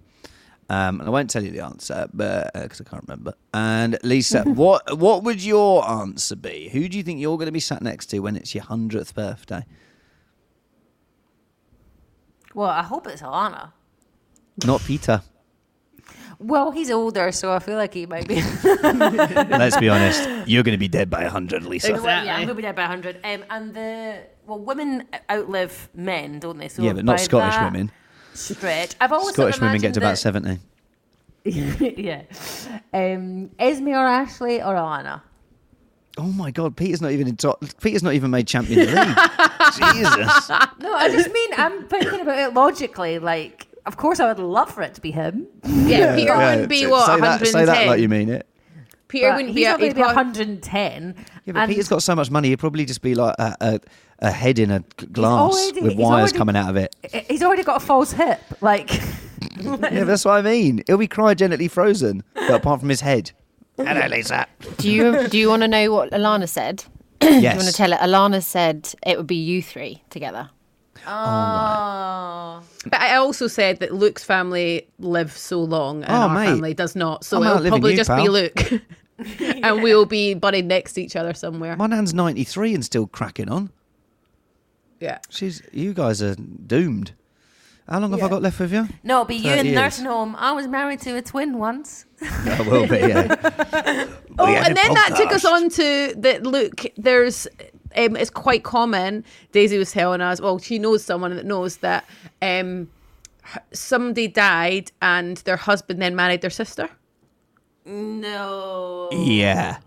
Um, 0.71 1.01
and 1.01 1.09
I 1.09 1.11
won't 1.11 1.31
tell 1.31 1.43
you 1.43 1.51
the 1.51 1.65
answer, 1.65 2.09
but 2.13 2.53
because 2.53 2.81
I 2.81 2.85
can't 2.85 3.03
remember. 3.07 3.33
And 3.55 3.99
Lisa, 4.03 4.43
what 4.45 4.99
what 4.99 5.25
would 5.25 5.43
your 5.43 5.89
answer 5.89 6.37
be? 6.37 6.69
Who 6.69 6.89
do 6.89 6.97
you 6.97 7.03
think 7.03 7.21
you're 7.21 7.39
going 7.39 7.47
to 7.47 7.53
be 7.53 7.61
sat 7.61 7.83
next 7.83 8.07
to 8.07 8.19
when 8.21 8.37
it's 8.37 8.55
your 8.55 8.65
hundredth 8.65 9.15
birthday? 9.15 9.65
Well, 12.55 12.69
I 12.69 12.83
hope 12.83 13.07
it's 13.07 13.23
Alana. 13.23 13.73
Not 14.65 14.83
Peter. 14.83 15.23
Well, 16.41 16.71
he's 16.71 16.91
older, 16.91 17.33
so 17.33 17.53
I 17.53 17.59
feel 17.59 17.77
like 17.77 17.95
he 17.95 18.07
might 18.07 18.29
be. 18.29 18.37
Let's 18.65 19.77
be 19.77 19.89
honest. 19.89 20.29
You're 20.47 20.63
going 20.63 20.75
to 20.75 20.79
be 20.79 20.89
dead 20.89 21.11
by 21.11 21.23
100, 21.23 21.65
Lisa. 21.65 21.93
Well, 21.93 22.05
yeah, 22.05 22.35
I'm 22.35 22.47
going 22.47 22.49
to 22.49 22.55
be 22.55 22.63
dead 22.63 22.77
by 22.77 22.83
100. 22.83 23.21
Um, 23.25 23.45
and 23.51 23.75
the. 23.75 24.23
Well, 24.49 24.59
women 24.59 25.05
outlive 25.31 25.91
men, 25.95 26.39
don't 26.41 26.57
they? 26.59 26.69
So 26.69 26.83
Yeah, 26.83 26.95
but 26.95 27.05
not 27.05 27.21
Scottish 27.21 27.55
that 27.55 27.71
women. 27.73 27.93
Stretch. 28.33 28.95
I've 29.01 29.13
always 29.13 29.35
sort 29.35 29.51
of 29.51 29.55
Scottish 29.57 29.61
women 29.61 29.81
get 29.81 29.95
to 29.95 30.01
about 30.01 30.17
70. 30.19 30.59
that- 31.45 31.99
yeah. 31.99 32.23
Um, 32.93 33.51
Esme 33.59 33.89
or 33.89 34.07
Ashley 34.07 34.61
or 34.63 34.75
Alana? 34.75 35.21
Oh 36.17 36.33
my 36.33 36.51
God, 36.51 36.77
Peter's 36.77 37.01
not 37.03 37.13
even 37.13 37.29
in 37.29 37.37
top. 37.37 37.63
Peter's 37.81 38.03
not 38.03 38.15
even 38.15 38.31
made 38.31 38.47
champion 38.47 38.81
of 38.81 38.87
the 38.89 38.95
league. 38.95 39.17
Jesus. 39.95 40.49
No, 40.81 40.95
I 40.95 41.09
just 41.13 41.31
mean 41.33 41.51
I'm 41.57 41.87
thinking 41.89 42.21
about 42.23 42.39
it 42.39 42.55
logically. 42.55 43.19
Like, 43.19 43.69
of 43.87 43.97
course, 43.99 44.19
I 44.19 44.27
would 44.27 44.39
love 44.43 44.71
for 44.73 44.83
it 44.83 44.95
to 44.95 45.01
be 45.01 45.11
him. 45.13 45.47
Yeah, 45.65 46.17
Peter 46.17 46.37
wouldn't 46.37 46.69
be 46.69 46.87
what 46.87 47.07
say 47.07 47.13
that, 47.21 47.41
110. 47.41 47.53
say 47.53 47.65
that 47.67 47.87
like 47.87 48.01
you 48.01 48.09
mean 48.09 48.31
it. 48.31 48.47
Peter 49.07 49.29
But 49.29 49.37
wouldn't 49.37 49.55
he's 49.55 49.65
be. 49.65 49.71
not 49.71 49.81
he'd 49.81 49.95
going 49.95 49.95
to 49.95 49.97
be 49.97 50.03
110. 50.03 51.15
Yeah, 51.45 51.53
but 51.53 51.61
and 51.61 51.71
Peter's 51.71 51.89
got 51.89 52.03
so 52.03 52.15
much 52.17 52.31
money, 52.31 52.49
he'd 52.49 52.59
probably 52.59 52.85
just 52.85 53.01
be 53.01 53.15
like 53.15 53.35
a, 53.39 53.57
a, 53.61 53.81
a 54.21 54.31
head 54.31 54.59
in 54.59 54.71
a 54.71 54.81
glass 55.13 55.55
already- 55.55 55.81
with 55.81 55.97
wires 55.97 56.31
already- 56.33 56.39
coming 56.39 56.57
out 56.57 56.71
of 56.71 56.77
it. 56.77 56.95
He's 57.29 57.43
already 57.43 57.63
got 57.63 57.83
a 57.83 57.85
false 57.85 58.13
hip. 58.13 58.41
Like, 58.61 58.91
Yeah, 59.61 60.05
that's 60.05 60.25
what 60.25 60.33
I 60.33 60.43
mean. 60.43 60.83
He'll 60.87 60.99
be 60.99 61.09
cryogenically 61.09 61.71
frozen, 61.71 62.23
but 62.35 62.51
apart 62.55 62.81
from 62.81 62.89
his 62.89 63.01
head. 63.01 63.33
Hello, 63.77 64.07
Lisa. 64.09 64.47
Do 64.79 64.91
you 64.91 65.29
do 65.29 65.39
you 65.39 65.49
want 65.49 65.63
to 65.63 65.69
know 65.69 65.93
what 65.93 66.11
Alana 66.11 66.49
said? 66.49 66.85
Do 67.21 67.29
you 67.29 67.43
want 67.49 67.61
to 67.63 67.73
tell 67.73 67.93
it? 67.93 67.99
Alana 67.99 68.43
said 68.43 68.93
it 69.07 69.17
would 69.17 69.27
be 69.27 69.37
you 69.37 69.61
three 69.63 70.03
together. 70.11 70.51
Oh. 71.07 71.13
oh 71.13 72.63
but 72.85 73.01
I 73.01 73.17
also 73.17 73.47
said 73.47 73.81
that 73.81 73.93
Luke's 73.95 74.25
family 74.25 74.89
live 74.99 75.33
so 75.37 75.61
long 75.63 76.03
and 76.05 76.13
Oh, 76.13 76.29
our 76.29 76.35
mate. 76.35 76.47
family 76.47 76.75
does 76.75 76.95
not. 76.97 77.25
So 77.25 77.43
I'm 77.43 77.59
it'll 77.59 77.69
probably 77.69 77.93
you, 77.93 77.97
just 77.97 78.11
be. 78.15 78.29
Luke. 78.29 78.73
and 79.41 79.83
we'll 79.83 80.07
be 80.07 80.35
buried 80.35 80.67
next 80.67 80.93
to 80.95 81.03
each 81.03 81.17
other 81.17 81.35
somewhere. 81.35 81.77
My 81.77 81.87
nan's 81.87 82.15
93 82.15 82.75
and 82.75 82.85
still 82.85 83.07
cracking 83.07 83.49
on. 83.49 83.71
Yeah. 85.01 85.19
She's. 85.31 85.63
You 85.73 85.93
guys 85.95 86.23
are 86.23 86.35
doomed. 86.35 87.13
How 87.89 88.01
long 88.01 88.11
have 88.11 88.21
I 88.21 88.25
Yeah. 88.25 88.29
got 88.31 88.43
left 88.43 88.61
with 88.61 88.73
you? 88.73 88.87
No, 89.03 89.25
but 89.25 89.37
you 89.37 89.45
30 89.45 89.53
in 89.61 89.67
the 89.67 89.73
years. 89.73 89.81
nursing 89.83 90.05
home. 90.05 90.37
I 90.39 90.53
was 90.53 90.67
married 90.67 91.01
to 91.03 91.17
a 91.17 91.23
twin 91.23 91.57
once. 91.59 92.05
I 92.21 92.61
will 92.69 92.87
be. 92.87 92.99
Yeah. 92.99 93.35
Oh, 94.39 94.47
We 94.47 94.53
had 94.53 94.69
and 94.69 94.79
a 94.79 94.81
then 94.83 94.95
that 94.95 95.15
took 95.17 95.33
us 95.33 95.45
podcast. 95.45 95.53
on 95.53 95.71
to 95.71 96.15
that. 96.19 96.43
Look, 96.45 96.85
there's. 96.97 97.47
Um, 97.97 98.17
it's 98.17 98.29
quite 98.31 98.63
common. 98.65 99.25
Daisy 99.53 99.79
was 99.79 99.91
telling 99.93 100.21
us. 100.21 100.41
Well, 100.41 100.59
she 100.59 100.79
knows 100.79 101.03
someone 101.03 101.35
that 101.37 101.47
knows 101.47 101.79
that 101.79 102.05
um, 102.43 102.91
h- 103.55 103.63
somebody 103.73 104.29
died 104.29 104.93
and 105.01 105.39
their 105.39 105.57
husband 105.57 106.03
then 106.03 106.15
married 106.15 106.43
their 106.43 106.51
sister. 106.51 106.91
No. 107.87 109.09
Yeah. 109.13 109.79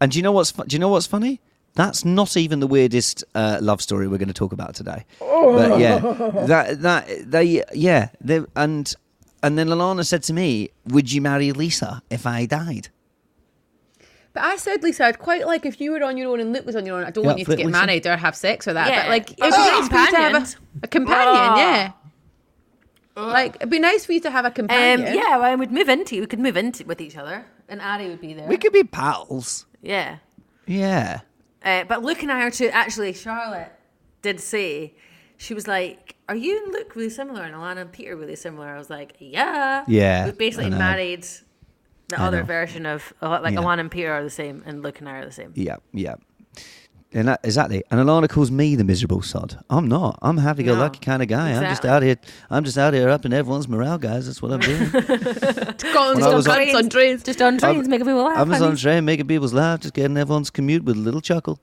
And 0.00 0.10
do 0.12 0.18
you 0.18 0.22
know 0.22 0.32
what's 0.32 0.50
fu- 0.50 0.64
do 0.64 0.74
you 0.74 0.80
know 0.80 0.88
what's 0.88 1.06
funny? 1.06 1.40
That's 1.78 2.04
not 2.04 2.36
even 2.36 2.58
the 2.58 2.66
weirdest 2.66 3.22
uh, 3.36 3.58
love 3.62 3.80
story 3.80 4.08
we're 4.08 4.18
going 4.18 4.34
to 4.34 4.34
talk 4.34 4.52
about 4.52 4.74
today. 4.74 5.04
But 5.20 5.78
yeah, 5.78 5.98
that 6.46 6.82
that 6.82 7.06
they 7.24 7.62
yeah 7.72 8.08
they 8.20 8.40
and 8.56 8.92
and 9.44 9.56
then 9.56 9.68
Alana 9.68 10.04
said 10.04 10.24
to 10.24 10.32
me, 10.32 10.70
"Would 10.88 11.12
you 11.12 11.20
marry 11.22 11.52
Lisa 11.52 12.02
if 12.10 12.26
I 12.26 12.46
died?" 12.46 12.88
But 14.32 14.42
I 14.42 14.56
said, 14.56 14.82
Lisa, 14.82 15.06
I'd 15.06 15.20
quite 15.20 15.46
like 15.46 15.64
if 15.66 15.80
you 15.80 15.92
were 15.92 16.02
on 16.02 16.16
your 16.16 16.30
own 16.32 16.40
and 16.40 16.52
Luke 16.52 16.66
was 16.66 16.74
on 16.76 16.84
your 16.84 16.96
own. 16.98 17.04
I 17.04 17.10
don't 17.10 17.22
Yeah, 17.24 17.28
want 17.30 17.38
you 17.38 17.44
to 17.46 17.56
get 17.56 17.66
Lisa. 17.66 17.78
married 17.86 18.06
or 18.08 18.16
have 18.16 18.34
sex 18.36 18.66
or 18.68 18.72
that. 18.74 18.88
Yeah. 18.88 19.02
But 19.02 19.08
like, 19.08 19.30
it'd 19.32 19.40
Oh, 19.40 19.50
be 19.50 19.56
nice 19.56 19.88
for 19.88 19.96
you 19.96 20.10
to 20.10 20.16
have 20.20 20.34
a, 20.34 20.46
a 20.82 20.88
companion. 20.88 21.56
Yeah. 21.56 21.92
Like, 23.16 23.56
it'd 23.56 23.70
be 23.70 23.78
nice 23.80 24.04
for 24.06 24.12
you 24.12 24.20
to 24.20 24.30
have 24.30 24.44
a 24.44 24.48
Um, 24.48 24.54
companion. 24.54 25.14
yeah, 25.14 25.38
well, 25.38 25.56
we'd 25.56 25.72
move 25.72 25.88
into. 25.88 26.20
We 26.20 26.26
could 26.26 26.38
move 26.38 26.56
into 26.56 26.84
with 26.84 27.00
each 27.00 27.16
other, 27.16 27.46
and 27.68 27.80
Ari 27.80 28.08
would 28.10 28.20
be 28.20 28.32
there. 28.34 28.46
We 28.46 28.58
could 28.58 28.72
be 28.72 28.84
pals. 28.84 29.66
Yeah. 29.82 30.18
Yeah. 30.66 31.20
Uh, 31.64 31.84
but 31.84 32.02
Luke 32.02 32.22
and 32.22 32.30
I 32.32 32.42
are 32.42 32.50
too. 32.50 32.68
Actually, 32.72 33.12
Charlotte 33.12 33.72
did 34.22 34.40
say 34.40 34.94
she 35.36 35.54
was 35.54 35.66
like, 35.68 36.14
"Are 36.28 36.36
you 36.36 36.62
and 36.64 36.72
Luke 36.72 36.94
really 36.96 37.10
similar?" 37.10 37.42
And 37.42 37.54
Alana 37.54 37.78
and 37.82 37.92
Peter 37.92 38.16
really 38.16 38.36
similar. 38.36 38.68
I 38.68 38.78
was 38.78 38.90
like, 38.90 39.14
"Yeah." 39.18 39.84
Yeah, 39.88 40.26
We 40.26 40.32
basically 40.32 40.70
married 40.70 41.26
the 42.08 42.20
I 42.20 42.26
other 42.26 42.38
know. 42.40 42.44
version 42.46 42.86
of 42.86 43.12
like 43.20 43.54
Yeah. 43.54 43.60
Alana 43.60 43.80
and 43.80 43.90
Peter 43.90 44.12
are 44.12 44.22
the 44.22 44.30
same, 44.30 44.62
and 44.66 44.82
Luke 44.82 45.00
and 45.00 45.08
I 45.08 45.18
are 45.18 45.24
the 45.24 45.32
same. 45.32 45.52
Yeah. 45.56 45.76
Yeah. 45.92 46.14
And 47.10 47.26
that, 47.28 47.40
exactly. 47.42 47.82
And 47.90 47.98
Alana 48.00 48.28
calls 48.28 48.50
me 48.50 48.76
the 48.76 48.84
miserable 48.84 49.22
sod. 49.22 49.58
I'm 49.70 49.88
not. 49.88 50.18
I'm 50.20 50.36
a 50.36 50.42
happy-go-lucky 50.42 50.98
No, 51.00 51.04
kind 51.10 51.22
of 51.22 51.28
guy. 51.28 51.52
I'm 51.52 51.62
just 51.62 51.86
out 51.86 52.02
here. 52.02 52.16
I'm 52.50 52.64
just 52.64 52.76
out 52.76 52.92
here 52.92 53.08
upping 53.08 53.32
everyone's 53.32 53.66
morale, 53.66 53.96
guys. 53.96 54.26
That's 54.26 54.42
what 54.42 54.52
I'm 54.52 54.60
doing. 54.60 54.90
Guns 54.90 56.16
When 56.16 56.22
I 56.22 56.26
on 56.28 56.34
was 56.34 56.46
on- 56.46 56.56
guns 56.58 56.74
on 56.74 56.90
trains. 56.90 57.22
Just 57.22 57.40
on 57.40 57.56
trains, 57.56 57.88
making 57.88 58.06
people 58.06 58.22
laugh. 58.24 58.36
I 58.36 58.42
was 58.42 58.58
honey. 58.58 58.70
on 58.72 58.76
train 58.76 59.04
making 59.06 59.26
people's 59.26 59.54
laugh, 59.54 59.80
just 59.80 59.94
getting 59.94 60.18
everyone's 60.18 60.50
commute 60.50 60.84
with 60.84 60.96
a 60.96 61.00
little 61.00 61.22
chuckle. 61.22 61.58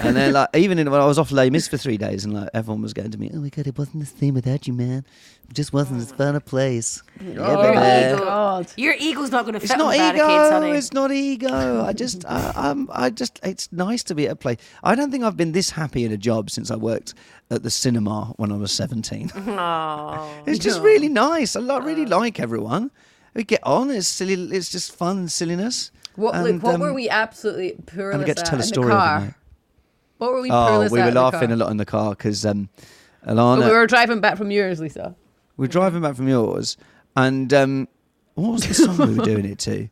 And 0.00 0.16
then, 0.16 0.32
like, 0.32 0.48
even 0.54 0.78
in, 0.78 0.88
when 0.88 1.00
I 1.00 1.06
was 1.06 1.18
off 1.18 1.32
Les 1.32 1.50
Mis 1.50 1.66
for 1.66 1.76
three 1.76 1.96
days, 1.96 2.24
and 2.24 2.32
like 2.32 2.50
everyone 2.54 2.82
was 2.82 2.92
going 2.94 3.10
to 3.10 3.18
me, 3.18 3.30
"Oh 3.34 3.38
my 3.40 3.48
god, 3.48 3.66
it 3.66 3.76
wasn't 3.76 4.00
the 4.00 4.06
same 4.06 4.34
without 4.34 4.66
you, 4.68 4.74
man. 4.74 5.04
It 5.48 5.54
just 5.54 5.72
wasn't 5.72 6.00
as 6.00 6.10
fun 6.12 6.34
a 6.36 6.40
place." 6.40 7.02
Yeah, 7.20 7.34
but, 7.36 7.76
uh, 7.76 8.16
God. 8.18 8.72
Your 8.76 8.94
ego's 8.98 9.30
not 9.30 9.42
going 9.44 9.54
to 9.54 9.60
fit 9.60 9.70
it's 9.70 9.78
not 9.78 9.94
ego. 9.94 10.02
barricades, 10.26 10.50
honey. 10.52 10.70
It's 10.72 10.92
not 10.92 11.12
ego. 11.12 11.84
I 11.84 11.92
just, 11.92 12.24
I, 12.26 12.52
I'm, 12.56 12.88
I 12.92 13.10
just, 13.10 13.38
it's 13.42 13.70
nice 13.72 14.02
to 14.04 14.14
be 14.14 14.26
at 14.26 14.32
a 14.32 14.36
place. 14.36 14.58
I 14.82 14.94
don't 14.94 15.10
think 15.10 15.22
I've 15.24 15.36
been 15.36 15.52
this 15.52 15.70
happy 15.70 16.04
in 16.04 16.12
a 16.12 16.16
job 16.16 16.50
since 16.50 16.70
I 16.70 16.76
worked 16.76 17.14
at 17.50 17.62
the 17.62 17.70
cinema 17.70 18.32
when 18.36 18.50
I 18.52 18.56
was 18.56 18.72
17. 18.72 19.30
It's 20.46 20.58
just 20.58 20.80
really 20.80 21.08
nice. 21.08 21.56
I 21.56 21.60
lo- 21.60 21.80
really 21.80 22.06
like 22.06 22.40
everyone. 22.40 22.90
We 23.34 23.44
get 23.44 23.60
on. 23.64 23.90
It's 23.90 24.06
silly. 24.08 24.34
It's 24.56 24.70
just 24.70 24.94
fun 24.94 25.28
silliness. 25.28 25.90
What, 26.16 26.34
And, 26.34 26.44
look, 26.44 26.62
what 26.62 26.74
um, 26.76 26.80
were 26.80 26.92
we 26.92 27.08
absolutely 27.08 27.74
poorless 27.86 28.14
And 28.14 28.22
I 28.22 28.26
get 28.26 28.36
to 28.36 28.44
tell 28.44 28.58
a 28.58 28.62
in 28.62 28.68
story 28.68 28.86
the 28.88 28.92
car? 28.94 29.20
the. 29.20 29.34
What 30.18 30.32
were 30.32 30.42
we 30.42 30.50
Oh, 30.50 30.88
we 30.90 31.00
were 31.02 31.10
laughing 31.10 31.50
a 31.50 31.56
lot 31.56 31.70
in 31.70 31.76
the 31.76 31.84
car 31.84 32.10
because 32.10 32.46
um, 32.46 32.68
Oh, 33.26 33.32
Alana. 33.34 33.64
we 33.66 33.72
were 33.72 33.86
driving 33.86 34.20
back 34.20 34.36
from 34.36 34.50
yours, 34.50 34.78
Lisa. 34.80 35.16
We 35.56 35.62
were 35.64 35.68
driving 35.68 36.02
back 36.02 36.16
from 36.16 36.28
yours, 36.28 36.76
and 37.16 37.52
um, 37.54 37.88
what 38.34 38.52
was 38.52 38.66
the 38.68 38.74
song 38.74 38.96
we 39.08 39.14
were 39.18 39.24
doing 39.24 39.44
it 39.44 39.58
to? 39.60 39.88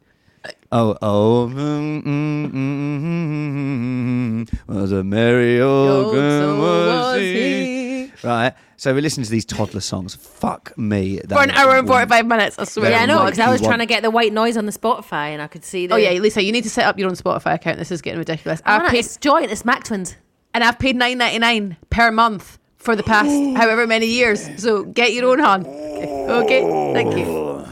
Oh, 0.73 0.97
oh, 1.03 1.49
mm, 1.53 2.03
mm, 2.03 2.51
mm, 2.51 2.53
mm, 2.53 4.45
mm, 4.47 4.67
was 4.67 4.91
a 4.91 5.05
merry 5.05 5.61
old 5.61 6.15
was 6.17 7.21
he. 7.21 8.11
Right, 8.25 8.53
so 8.77 8.95
we 8.95 9.01
listened 9.01 9.27
to 9.27 9.31
these 9.31 9.45
toddler 9.45 9.81
songs. 9.81 10.15
Fuck 10.17 10.77
me. 10.79 11.19
that 11.25 11.29
For 11.31 11.43
an 11.43 11.51
hour 11.51 11.77
and 11.77 11.89
one- 11.89 11.99
45 12.09 12.27
minutes, 12.27 12.59
I 12.59 12.65
swear. 12.65 12.91
Yeah, 12.91 13.03
I 13.03 13.07
know 13.07 13.25
because 13.25 13.39
I 13.39 13.51
was 13.51 13.61
trying 13.61 13.79
to 13.81 13.87
get 13.87 14.03
the 14.03 14.11
white 14.11 14.33
noise 14.33 14.57
on 14.57 14.67
the 14.67 14.73
Spotify, 14.73 15.29
and 15.29 15.41
I 15.43 15.47
could 15.47 15.65
see. 15.65 15.89
Oh, 15.89 15.97
yeah, 15.97 16.11
Lisa, 16.13 16.43
you 16.43 16.53
need 16.53 16.65
to 16.65 16.71
set 16.71 16.87
up 16.87 16.99
your 16.99 17.09
own 17.09 17.15
Spotify 17.17 17.55
account. 17.55 17.79
This 17.79 17.91
is 17.91 18.01
getting 18.03 18.19
ridiculous. 18.19 18.61
I've 18.65 18.91
paid, 18.91 18.99
it's 18.99 19.17
joint. 19.19 19.51
It's 19.51 19.65
Mac 19.65 19.85
Twins. 19.85 20.17
and 20.55 20.63
I've 20.65 20.79
paid 20.79 20.97
nine 20.97 21.19
ninety 21.19 21.39
nine 21.39 21.77
per 21.91 22.11
month 22.11 22.59
for 22.83 22.95
the 22.97 23.03
past 23.03 23.31
however 23.57 23.87
many 23.87 24.07
years. 24.07 24.49
So 24.61 24.85
get 24.85 25.13
your 25.13 25.27
own, 25.31 25.39
hon. 25.39 25.67
Okay, 25.67 26.63
thank 26.93 27.17
you. 27.17 27.65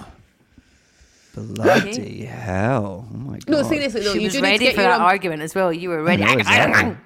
Bloody 1.35 2.25
hell! 2.25 3.09
Oh 3.12 3.16
my 3.16 3.38
god! 3.38 3.49
No, 3.49 3.62
seriously 3.62 4.03
though, 4.03 4.12
She 4.12 4.18
you 4.20 4.25
was 4.27 4.33
do 4.35 4.42
need 4.42 4.59
to 4.59 4.64
get 4.64 4.75
for 4.75 4.81
your 4.83 4.90
that 4.90 5.01
own. 5.01 5.07
argument 5.07 5.42
as 5.42 5.55
well. 5.55 5.73
You 5.73 5.88
were 5.88 6.03
ready. 6.03 6.25
I 6.25 6.35
know 6.35 6.38
exactly. 6.40 6.96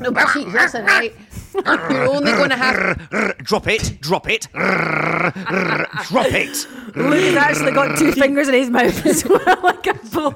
No, 0.00 0.10
but 0.10 0.26
she- 0.32 0.44
listen, 0.44 0.84
right? 0.84 1.14
You're 1.54 2.06
only 2.10 2.32
going 2.32 2.50
to 2.50 2.56
have. 2.56 3.38
drop 3.38 3.66
it, 3.66 3.98
drop 4.02 4.28
it, 4.28 4.46
drop 4.52 6.26
it. 6.34 6.66
Luke 6.94 7.14
has 7.18 7.36
actually 7.36 7.72
got 7.72 7.96
two 7.98 8.12
fingers 8.12 8.48
in 8.48 8.54
his 8.54 8.68
mouth 8.68 9.06
as 9.06 9.24
well, 9.28 9.60
like 9.62 9.86
a 9.86 9.94
bull. 9.94 10.32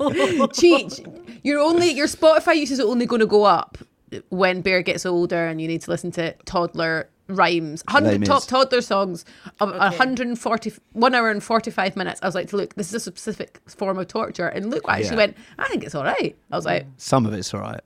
Cheech, 0.48 1.04
you're 1.44 1.60
only 1.60 1.90
your 1.90 2.06
Spotify 2.06 2.56
use 2.56 2.70
is 2.70 2.80
only 2.80 3.04
going 3.04 3.20
to 3.20 3.26
go 3.26 3.44
up 3.44 3.76
when 4.30 4.60
Bear 4.60 4.82
gets 4.82 5.04
older 5.06 5.46
and 5.46 5.60
you 5.60 5.68
need 5.68 5.82
to 5.82 5.90
listen 5.90 6.10
to 6.12 6.32
toddler 6.44 7.08
rhymes. 7.28 7.84
Les 7.88 7.94
100 7.94 8.20
Mis. 8.20 8.28
top 8.28 8.42
toddler 8.46 8.80
songs 8.80 9.24
of 9.60 9.70
140 9.70 10.72
1 10.92 11.14
hour 11.14 11.30
and 11.30 11.42
45 11.42 11.96
minutes. 11.96 12.20
I 12.22 12.26
was 12.26 12.34
like, 12.34 12.52
look, 12.52 12.74
this 12.74 12.88
is 12.88 12.94
a 12.94 13.00
specific 13.00 13.60
form 13.66 13.98
of 13.98 14.08
torture. 14.08 14.48
And 14.48 14.70
Luke 14.70 14.84
actually 14.88 15.10
Yeah. 15.10 15.16
went, 15.16 15.36
I 15.58 15.68
think 15.68 15.84
it's 15.84 15.94
all 15.94 16.04
right. 16.04 16.36
I 16.50 16.56
was 16.56 16.64
like, 16.66 16.86
Some 16.96 17.26
of 17.26 17.32
it's 17.34 17.54
all 17.54 17.60
right. 17.60 17.80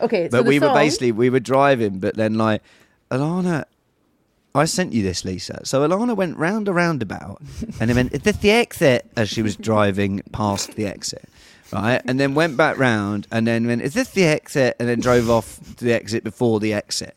okay. 0.00 0.24
so 0.26 0.30
But 0.38 0.42
the 0.44 0.48
we 0.50 0.58
were 0.58 0.66
song- 0.66 0.74
basically 0.76 1.12
we 1.12 1.30
were 1.30 1.40
driving, 1.40 1.98
but 1.98 2.14
then 2.16 2.34
like 2.34 2.62
Alana, 3.10 3.64
I 4.54 4.66
sent 4.66 4.92
you 4.92 5.02
this, 5.02 5.24
Lisa. 5.24 5.60
So 5.64 5.86
Alana 5.86 6.14
went 6.16 6.36
round 6.36 6.68
a 6.68 6.72
roundabout, 6.72 7.40
and 7.80 7.88
then 7.90 7.96
went 7.96 8.12
"Is 8.12 8.20
this 8.22 8.36
the 8.36 8.50
exit?" 8.52 9.04
as 9.16 9.28
she 9.28 9.42
was 9.42 9.56
driving 9.56 10.22
past 10.32 10.74
the 10.76 10.86
exit, 10.86 11.24
right? 11.74 12.00
And 12.06 12.18
then 12.20 12.34
went 12.34 12.56
back 12.56 12.78
round, 12.78 13.26
and 13.30 13.46
then 13.46 13.66
went, 13.66 13.82
"Is 13.82 13.94
this 13.94 14.08
the 14.10 14.24
exit?" 14.24 14.76
and 14.78 14.88
then 14.88 15.00
drove 15.00 15.28
off 15.28 15.58
to 15.76 15.84
the 15.84 15.92
exit 15.92 16.24
before 16.24 16.60
the 16.60 16.72
exit, 16.72 17.16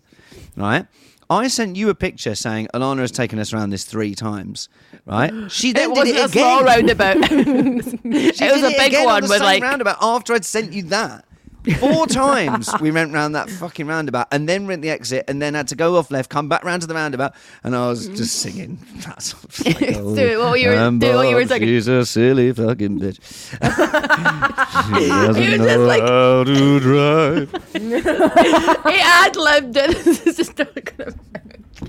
right? 0.56 0.86
I 1.30 1.50
sent 1.50 1.76
you 1.76 1.90
a 1.90 1.96
picture 1.96 2.36
saying 2.36 2.70
Alana 2.74 3.00
has 3.00 3.12
taken 3.12 3.38
us 3.38 3.52
around 3.54 3.72
this 3.72 3.84
three 3.84 4.16
times, 4.16 4.70
right? 5.06 5.34
She 5.52 5.74
then 5.74 5.92
It 5.92 5.96
did 6.06 6.16
it 6.16 6.26
a 6.26 6.30
small 6.30 6.62
again. 6.62 6.66
roundabout. 6.66 7.18
It 8.40 8.54
was 8.54 8.64
a 8.64 8.70
big 8.78 8.94
again 8.94 9.02
on 9.02 9.06
one 9.06 9.24
the 9.24 9.30
with 9.30 9.38
same 9.40 9.46
like. 9.46 9.62
roundabout 9.64 9.98
after 10.02 10.34
I'd 10.34 10.46
sent 10.46 10.72
you 10.74 10.84
that. 10.84 11.26
Four 11.76 12.08
times 12.08 12.70
we 12.80 12.92
went 12.92 13.14
round 13.14 13.36
that 13.36 13.50
fucking 13.50 13.88
roundabout 13.88 14.28
and 14.32 14.48
then 14.48 14.68
went 14.68 14.82
the 14.82 14.90
exit 14.90 15.26
and 15.28 15.42
then 15.42 15.54
had 15.54 15.68
to 15.70 15.76
go 15.76 15.98
off 15.98 16.10
left, 16.12 16.30
come 16.30 16.48
back 16.50 16.64
round 16.64 16.82
to 16.82 16.88
the 16.88 16.94
roundabout, 16.94 17.34
and 17.64 17.76
I 17.76 17.88
was 17.88 18.08
just 18.08 18.36
singing. 18.40 18.80
That's 19.06 19.34
like, 19.66 19.78
Do 19.80 20.16
it, 20.18 20.40
what 20.40 20.60
you 20.60 20.70
were- 20.70 20.92
do 20.92 21.14
what 21.16 21.30
you 21.30 21.36
were 21.36 21.46
singing. 21.48 21.68
She's 21.68 21.88
a 21.88 22.06
silly 22.06 22.52
fucking 22.54 23.00
bitch. 23.00 23.20
she 25.00 25.08
doesn't 25.08 25.58
know 25.58 25.66
just 25.66 25.80
like- 25.80 26.02
how 26.02 26.44
to 26.44 26.80
drive. 26.80 27.52
He 27.74 29.00
ad 29.02 29.36
libbed 29.36 29.76
it. 29.78 30.06
This 30.24 30.40
is 30.40 30.58
not 30.58 30.98
gonna- 30.98 31.14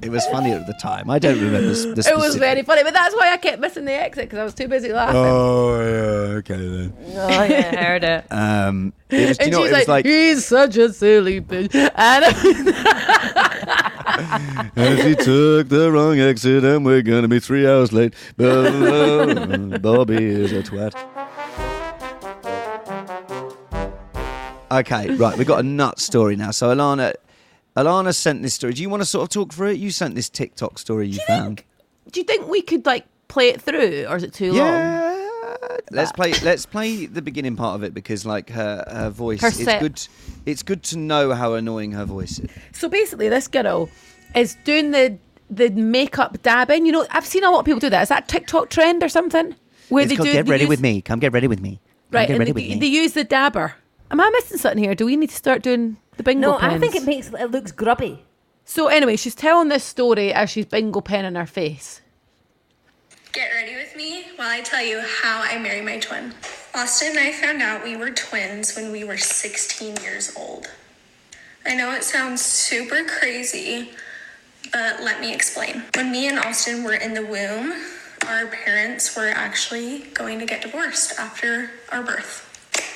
It 0.03 0.11
was 0.11 0.24
funny 0.27 0.53
at 0.53 0.66
the 0.66 0.74
time. 0.74 1.09
I 1.09 1.18
don't 1.18 1.40
remember 1.40 1.70
s- 1.70 1.85
the 1.85 2.11
It 2.12 2.16
was 2.16 2.37
very 2.37 2.62
funny, 2.62 2.83
but 2.83 2.92
that's 2.92 3.14
why 3.14 3.33
I 3.33 3.37
kept 3.38 3.59
missing 3.61 3.87
the 3.87 3.92
exit 3.94 4.24
because 4.27 4.38
I 4.38 4.44
was 4.44 4.53
too 4.55 4.68
busy 4.68 4.92
laughing. 4.92 5.16
Oh 5.16 5.81
yeah, 5.81 6.37
okay 6.38 6.57
then. 6.57 6.92
Oh, 7.16 7.44
yeah, 7.44 7.70
I 7.72 7.77
heard 7.85 8.05
it. 8.05 8.24
Um, 8.33 8.92
it 9.09 9.29
was, 9.29 9.38
do 9.38 9.44
you 9.44 9.46
and 9.46 9.53
know, 9.53 9.59
she's 9.62 9.70
it 9.70 9.72
was 9.72 9.72
like, 9.72 9.88
like 9.88 10.05
he's 10.07 10.44
such 10.46 10.77
a 10.77 10.92
silly 10.92 11.40
bitch. 11.40 11.74
And 11.94 12.24
And 14.77 14.98
she 15.01 15.14
took 15.14 15.68
the 15.68 15.90
wrong 15.92 16.18
exit, 16.20 16.64
and 16.64 16.85
we're 16.85 17.03
gonna 17.03 17.29
be 17.29 17.40
three 17.40 17.66
hours 17.66 17.92
late. 17.92 18.14
Bobby 18.37 20.16
is 20.24 20.53
a 20.53 20.62
twat. 20.62 20.94
Okay, 24.70 25.11
right. 25.14 25.38
We've 25.38 25.46
got 25.46 25.61
a 25.61 25.62
nut 25.62 25.98
story 25.98 26.37
now. 26.37 26.51
So 26.51 26.68
Alana, 26.74 27.14
Alana 27.78 28.12
sent 28.12 28.42
this 28.42 28.54
story. 28.54 28.72
Do 28.72 28.82
you 28.82 28.90
want 28.90 29.02
to 29.02 29.06
sort 29.06 29.22
of 29.22 29.28
talk 29.28 29.52
through 29.52 29.70
it? 29.70 29.78
You 29.78 29.90
sent 29.92 30.16
this 30.16 30.28
TikTok 30.28 30.78
story 30.78 31.06
you 31.06 31.20
found. 31.26 31.62
do 32.10 32.18
you 32.18 32.24
think 32.24 32.48
we 32.48 32.60
could 32.60 32.84
like 32.84 33.06
play 33.28 33.50
it 33.50 33.62
through, 33.62 34.06
or 34.08 34.16
is 34.16 34.24
it 34.24 34.34
too 34.34 34.52
long? 34.52 34.66
Yeah. 34.66 35.14
Let's 35.92 36.10
ah. 36.10 36.14
play. 36.14 36.32
Let's 36.42 36.66
play 36.66 37.06
the 37.06 37.22
beginning 37.22 37.54
part 37.54 37.76
of 37.76 37.84
it 37.84 37.94
because, 37.94 38.26
like, 38.26 38.50
her 38.50 38.84
her 38.90 39.10
voice. 39.10 39.40
Her 39.40 39.48
it's 39.48 39.64
good. 39.64 40.08
It's 40.44 40.62
good 40.64 40.82
to 40.84 40.98
know 40.98 41.34
how 41.34 41.54
annoying 41.54 41.92
her 41.92 42.04
voice 42.04 42.40
is. 42.40 42.50
So 42.72 42.88
basically, 42.88 43.28
this 43.28 43.46
girl 43.46 43.88
is 44.34 44.56
doing 44.64 44.90
the 44.90 45.16
the 45.48 45.70
makeup 45.70 46.42
dabbing. 46.42 46.84
You 46.84 46.92
know, 46.92 47.06
I've 47.10 47.26
seen 47.26 47.44
a 47.44 47.50
lot 47.50 47.60
of 47.60 47.64
people 47.64 47.80
do 47.80 47.90
that. 47.90 48.02
Is 48.02 48.08
that 48.08 48.26
TikTok 48.28 48.70
trend 48.70 49.04
or 49.04 49.08
something? 49.08 49.54
Where 49.88 50.04
It's 50.04 50.16
called 50.16 50.26
do 50.26 50.32
Get 50.32 50.46
they 50.46 50.50
Ready 50.50 50.64
use- 50.64 50.68
with 50.68 50.80
Me. 50.80 51.00
Come 51.00 51.20
get 51.20 51.32
ready 51.32 51.46
with 51.46 51.60
me. 51.60 51.80
Come 52.10 52.18
Right, 52.18 52.28
get 52.28 52.34
and 52.34 52.38
ready 52.40 52.52
they, 52.52 52.68
with 52.68 52.80
me. 52.80 52.80
they 52.80 52.86
use 52.86 53.12
the 53.12 53.24
dabber. 53.24 53.74
Am 54.10 54.20
I 54.20 54.30
missing 54.30 54.58
something 54.58 54.82
here? 54.82 54.94
Do 54.94 55.06
we 55.06 55.16
need 55.16 55.30
to 55.30 55.36
start 55.36 55.62
doing 55.62 55.96
the 56.18 56.22
bingo 56.22 56.50
No, 56.50 56.59
I 56.61 56.78
think 56.78 56.94
it 56.94 57.04
makes 57.04 57.28
it 57.28 57.50
looks 57.50 57.72
grubby. 57.72 58.24
So 58.64 58.88
anyway, 58.88 59.16
she's 59.16 59.35
telling 59.35 59.68
this 59.68 59.85
story 59.85 60.31
as 60.33 60.50
she's 60.50 60.66
bingo 60.66 61.00
pen 61.00 61.24
in 61.24 61.37
her 61.37 61.46
face. 61.46 62.02
Get 63.33 63.50
ready 63.54 63.76
with 63.76 63.96
me 63.96 64.24
while 64.37 64.48
I 64.50 64.61
tell 64.61 64.85
you 64.85 65.00
how 65.00 65.40
I 65.42 65.59
married 65.59 65.85
my 65.85 65.98
twin. 65.98 66.35
Austin 66.74 67.11
and 67.11 67.18
I 67.18 67.33
found 67.33 67.62
out 67.62 67.83
we 67.83 67.96
were 67.96 68.11
twins 68.11 68.76
when 68.76 68.92
we 68.92 69.04
were 69.04 69.16
16 69.16 69.96
years 70.02 70.35
old. 70.37 70.70
I 71.64 71.74
know 71.74 71.92
it 71.92 72.04
sounds 72.04 72.42
super 72.42 73.04
crazy, 73.04 73.90
but 74.72 75.02
let 75.02 75.20
me 75.20 75.33
explain. 75.35 75.85
When 75.94 76.11
me 76.11 76.28
and 76.28 76.38
Austin 76.38 76.85
were 76.85 76.94
in 76.94 77.14
the 77.14 77.24
womb, 77.24 77.72
our 78.26 78.46
parents 78.46 79.16
were 79.16 79.28
actually 79.28 80.00
going 80.14 80.38
to 80.40 80.46
get 80.46 80.62
divorced 80.62 81.18
after 81.18 81.70
our 81.90 82.02
birth. 82.02 82.47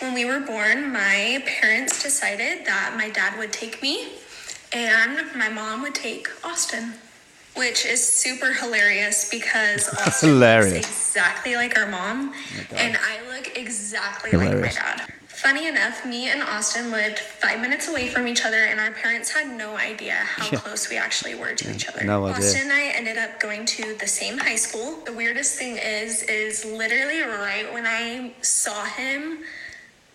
When 0.02 0.14
we 0.14 0.24
were 0.24 0.40
born, 0.40 0.92
my 0.92 1.40
parents 1.46 2.02
decided 2.02 2.66
that 2.66 2.94
my 2.96 3.08
dad 3.08 3.38
would 3.38 3.52
take 3.52 3.80
me 3.80 4.08
and 4.72 5.20
my 5.36 5.48
mom 5.48 5.80
would 5.82 5.94
take 5.94 6.28
Austin, 6.44 6.94
which 7.54 7.86
is 7.86 8.04
super 8.04 8.52
hilarious 8.52 9.30
because 9.30 9.88
Austin 10.04 10.30
Hilarious. 10.30 10.72
looks 10.72 10.88
exactly 10.88 11.54
like 11.54 11.78
our 11.78 11.86
mom, 11.86 12.34
and 12.74 12.96
I 13.00 13.20
look 13.32 13.56
exactly 13.56 14.30
Hilarious. 14.30 14.74
like 14.76 14.84
my 14.84 14.96
dad. 14.96 15.12
Funny 15.28 15.68
enough, 15.68 16.04
me 16.04 16.28
and 16.30 16.42
Austin 16.42 16.90
lived 16.90 17.20
five 17.20 17.60
minutes 17.60 17.88
away 17.88 18.08
from 18.08 18.26
each 18.26 18.44
other, 18.44 18.64
and 18.64 18.80
our 18.80 18.90
parents 18.90 19.30
had 19.30 19.56
no 19.56 19.76
idea 19.76 20.14
how 20.14 20.56
close 20.58 20.90
we 20.90 20.96
actually 20.96 21.36
were 21.36 21.54
to 21.54 21.72
each 21.72 21.88
other. 21.88 22.02
no. 22.04 22.26
Austin 22.26 22.62
and 22.62 22.72
I 22.72 22.88
ended 22.88 23.18
up 23.18 23.38
going 23.38 23.66
to 23.66 23.94
the 24.00 24.06
same 24.08 24.36
high 24.38 24.56
school. 24.56 24.96
The 25.04 25.12
weirdest 25.12 25.56
thing 25.56 25.76
is, 25.78 26.24
is 26.24 26.64
literally 26.64 27.20
right 27.20 27.72
when 27.72 27.86
I 27.86 28.32
saw 28.40 28.84
him, 28.84 29.38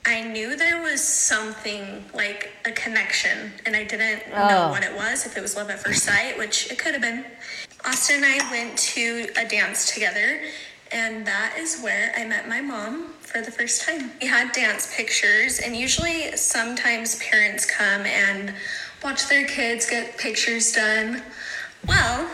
I 0.07 0.21
knew 0.21 0.55
there 0.55 0.81
was 0.81 1.05
something 1.05 2.05
like 2.13 2.49
a 2.63 2.71
connection, 2.71 3.51
and 3.65 3.75
I 3.75 3.83
didn't 3.83 4.29
know 4.29 4.67
oh. 4.67 4.69
what 4.69 4.81
it 4.81 4.95
was, 4.95 5.25
if 5.25 5.35
it 5.35 5.41
was 5.41 5.57
love 5.57 5.69
at 5.69 5.79
first 5.79 6.05
sight, 6.05 6.37
which 6.37 6.71
it 6.71 6.79
could 6.79 6.93
have 6.93 7.01
been. 7.01 7.25
Austin 7.85 8.23
and 8.23 8.25
I 8.25 8.49
went 8.49 8.77
to 8.77 9.27
a 9.35 9.45
dance 9.45 9.93
together, 9.93 10.39
and 10.93 11.27
that 11.27 11.57
is 11.59 11.81
where 11.81 12.13
I 12.15 12.23
met 12.23 12.47
my 12.47 12.61
mom 12.61 13.15
for 13.19 13.41
the 13.41 13.51
first 13.51 13.81
time. 13.81 14.11
We 14.21 14.27
had 14.27 14.53
dance 14.53 14.95
pictures, 14.95 15.59
and 15.59 15.75
usually 15.75 16.37
sometimes 16.37 17.21
parents 17.21 17.65
come 17.65 18.05
and 18.05 18.53
watch 19.03 19.27
their 19.27 19.45
kids 19.45 19.89
get 19.89 20.17
pictures 20.17 20.71
done. 20.71 21.21
Well, 21.85 22.29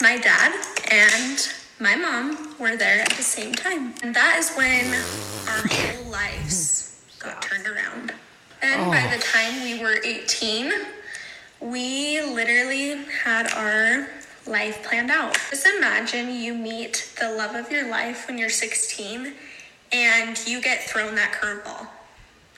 my 0.00 0.16
dad 0.16 0.54
and 0.90 1.52
my 1.78 1.96
mom 1.96 2.56
were 2.58 2.76
there 2.78 3.00
at 3.00 3.10
the 3.10 3.22
same 3.22 3.52
time. 3.52 3.92
And 4.02 4.16
that 4.16 4.38
is 4.38 4.54
when 4.54 4.86
our 5.50 5.68
whole 5.68 6.10
lives 6.10 6.83
got 7.24 7.42
turned 7.42 7.66
around. 7.66 8.12
And 8.62 8.90
by 8.90 9.04
oh. 9.06 9.16
the 9.16 9.22
time 9.22 9.62
we 9.62 9.80
were 9.82 9.98
18, 10.04 10.72
we 11.60 12.20
literally 12.22 13.04
had 13.22 13.52
our 13.52 14.08
life 14.46 14.82
planned 14.86 15.10
out. 15.10 15.34
Just 15.50 15.66
imagine 15.66 16.34
you 16.34 16.54
meet 16.54 17.12
the 17.20 17.30
love 17.30 17.54
of 17.54 17.70
your 17.70 17.88
life 17.90 18.26
when 18.26 18.38
you're 18.38 18.50
16 18.50 19.32
and 19.92 20.46
you 20.46 20.60
get 20.60 20.82
thrown 20.82 21.14
that 21.14 21.32
curveball 21.32 21.86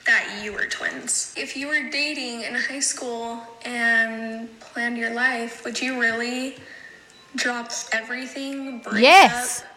that 0.05 0.41
you 0.43 0.53
were 0.53 0.65
twins. 0.65 1.33
If 1.37 1.55
you 1.55 1.67
were 1.67 1.89
dating 1.89 2.43
in 2.43 2.55
high 2.55 2.79
school 2.79 3.41
and 3.65 4.47
planned 4.59 4.97
your 4.97 5.13
life, 5.13 5.65
would 5.65 5.79
you 5.81 5.99
really 5.99 6.55
drop 7.35 7.71
everything, 7.91 8.79
break 8.79 9.03
Yes. 9.03 9.61
up 9.61 9.67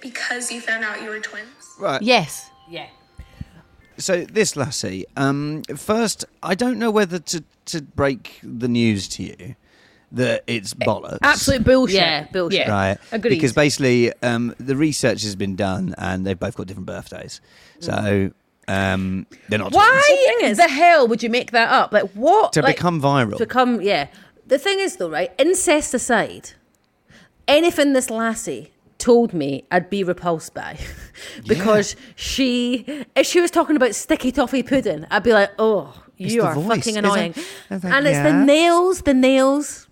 because 0.00 0.50
you 0.50 0.60
found 0.62 0.82
out 0.84 1.02
you 1.02 1.10
were 1.10 1.20
twins? 1.20 1.46
Right. 1.78 2.00
Yes. 2.00 2.50
Yeah. 2.68 2.86
So 4.00 4.24
this 4.24 4.56
lassie, 4.56 5.06
um, 5.16 5.62
first, 5.76 6.24
I 6.42 6.54
don't 6.54 6.78
know 6.78 6.90
whether 6.90 7.18
to, 7.18 7.44
to 7.66 7.82
break 7.82 8.40
the 8.42 8.68
news 8.68 9.06
to 9.08 9.22
you 9.22 9.54
that 10.12 10.42
it's 10.46 10.74
bollocks. 10.74 11.18
Absolute 11.22 11.64
bullshit. 11.64 11.96
Yeah, 11.96 12.26
bullshit. 12.32 12.60
Yeah. 12.60 12.70
Right. 12.70 12.98
Agreed. 13.12 13.30
Because 13.30 13.52
basically, 13.52 14.12
um, 14.22 14.54
the 14.58 14.74
research 14.74 15.22
has 15.22 15.36
been 15.36 15.54
done 15.54 15.94
and 15.98 16.26
they've 16.26 16.38
both 16.38 16.56
got 16.56 16.66
different 16.66 16.86
birthdays. 16.86 17.40
So 17.78 18.30
um, 18.66 19.26
they're 19.48 19.58
not. 19.58 19.72
Why 19.72 20.02
thing 20.40 20.50
is- 20.50 20.56
the 20.56 20.68
hell 20.68 21.06
would 21.06 21.22
you 21.22 21.30
make 21.30 21.52
that 21.52 21.70
up? 21.70 21.92
Like 21.92 22.10
what? 22.12 22.54
To 22.54 22.62
Like, 22.62 22.76
become 22.76 23.00
viral. 23.00 23.36
To 23.36 23.46
come, 23.46 23.80
yeah. 23.80 24.08
The 24.46 24.58
thing 24.58 24.80
is, 24.80 24.96
though, 24.96 25.10
right? 25.10 25.30
Incest 25.38 25.94
aside, 25.94 26.50
anything 27.46 27.92
this 27.92 28.10
lassie 28.10 28.72
told 29.00 29.32
me 29.34 29.64
I'd 29.72 29.90
be 29.90 30.04
repulsed 30.04 30.54
by 30.54 30.78
because 31.48 31.96
she, 32.14 33.04
if 33.16 33.26
she 33.26 33.40
was 33.40 33.50
talking 33.50 33.74
about 33.76 33.94
sticky 33.94 34.30
toffee 34.32 34.62
pudding, 34.62 35.06
I'd 35.10 35.22
be 35.24 35.32
like, 35.32 35.50
oh, 35.58 35.92
It's 36.18 36.32
you 36.34 36.42
are 36.42 36.54
voice, 36.54 36.66
fucking 36.68 36.96
isn't 36.96 37.04
it? 37.04 37.08
annoying. 37.08 37.34
Like, 37.70 37.84
and 37.84 38.06
it's 38.06 38.18
the 38.18 38.32
nails, 38.44 39.02
the 39.02 39.14
nails. 39.14 39.88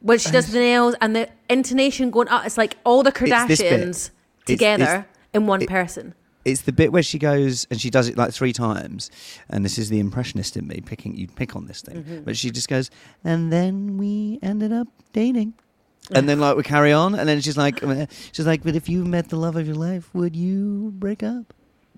When 0.00 0.18
she 0.18 0.30
does 0.30 0.52
the 0.52 0.60
nails 0.60 0.94
and 1.00 1.16
the 1.16 1.28
intonation 1.50 2.10
going 2.10 2.28
up, 2.28 2.46
it's 2.46 2.56
like 2.56 2.76
all 2.84 3.02
the. 3.02 3.10
Kardashians 3.10 3.50
It's- 3.60 4.10
together 4.46 4.84
it's- 4.84 5.04
in 5.34 5.46
one 5.48 5.62
it- 5.62 5.68
person. 5.68 6.14
It's 6.44 6.62
the 6.62 6.72
bit 6.72 6.92
where 6.92 7.02
she 7.02 7.18
goes 7.18 7.66
and 7.70 7.78
she 7.80 7.90
does 7.90 8.08
it 8.08 8.16
like 8.16 8.32
three 8.32 8.52
times, 8.54 9.10
and 9.50 9.64
this 9.64 9.76
is 9.76 9.90
the 9.90 9.98
impressionist 9.98 10.56
in 10.56 10.66
me 10.68 10.80
picking. 10.80 11.14
You 11.16 11.26
pick 11.26 11.54
on 11.56 11.66
this 11.66 11.82
thing, 11.82 11.96
Mm-hmm. 12.04 12.20
but 12.24 12.36
she 12.38 12.50
just 12.50 12.68
goes, 12.68 12.90
and 13.24 13.52
then 13.52 13.98
we 13.98 14.38
ended 14.40 14.72
up 14.72 14.86
dating, 15.12 15.52
and 16.12 16.28
then 16.28 16.40
like 16.40 16.56
we 16.56 16.62
carry 16.62 16.92
on, 16.92 17.14
and 17.14 17.28
then 17.28 17.40
she's 17.40 17.56
like, 17.56 17.80
she's 18.32 18.46
like, 18.46 18.62
but 18.62 18.74
if 18.76 18.88
you 18.88 19.04
met 19.04 19.28
the 19.28 19.36
love 19.36 19.56
of 19.56 19.66
your 19.66 19.76
life, 19.76 20.08
would 20.14 20.34
you 20.36 20.92
break 20.96 21.22
up? 21.22 21.52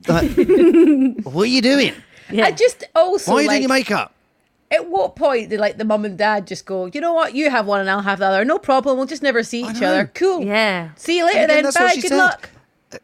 Like, 0.09 0.31
what 1.25 1.42
are 1.42 1.46
you 1.46 1.62
doing? 1.62 1.94
Yeah. 2.31 2.46
I 2.46 2.53
just 2.53 2.85
also 2.94 3.33
Why 3.33 3.38
are 3.38 3.42
you 3.42 3.49
like, 3.49 3.55
doing 3.57 3.62
your 3.62 3.68
makeup? 3.68 4.14
At 4.73 4.88
what 4.88 5.16
point 5.16 5.51
did 5.51 5.59
like 5.59 5.79
the 5.79 5.85
mum 5.85 6.05
and 6.05 6.16
dad 6.16 6.46
just 6.46 6.64
go, 6.64 6.87
you 6.87 7.01
know 7.01 7.12
what, 7.12 7.35
you 7.35 7.51
have 7.51 7.66
one 7.66 7.81
and 7.81 7.90
I'll 7.90 8.03
have 8.03 8.20
the 8.20 8.27
other. 8.27 8.44
No 8.44 8.57
problem. 8.59 8.96
We'll 8.99 9.07
just 9.07 9.23
never 9.23 9.42
see 9.42 9.64
I 9.64 9.70
each 9.70 9.81
know. 9.81 9.88
other. 9.92 10.11
Cool. 10.14 10.44
Yeah. 10.44 10.90
See 10.94 11.18
you 11.18 11.27
later 11.27 11.38
And 11.40 11.51
again, 11.51 11.64
then. 11.64 11.73
Bye. 11.73 11.94
Good 11.96 12.09
said. 12.09 12.18
luck. 12.18 12.51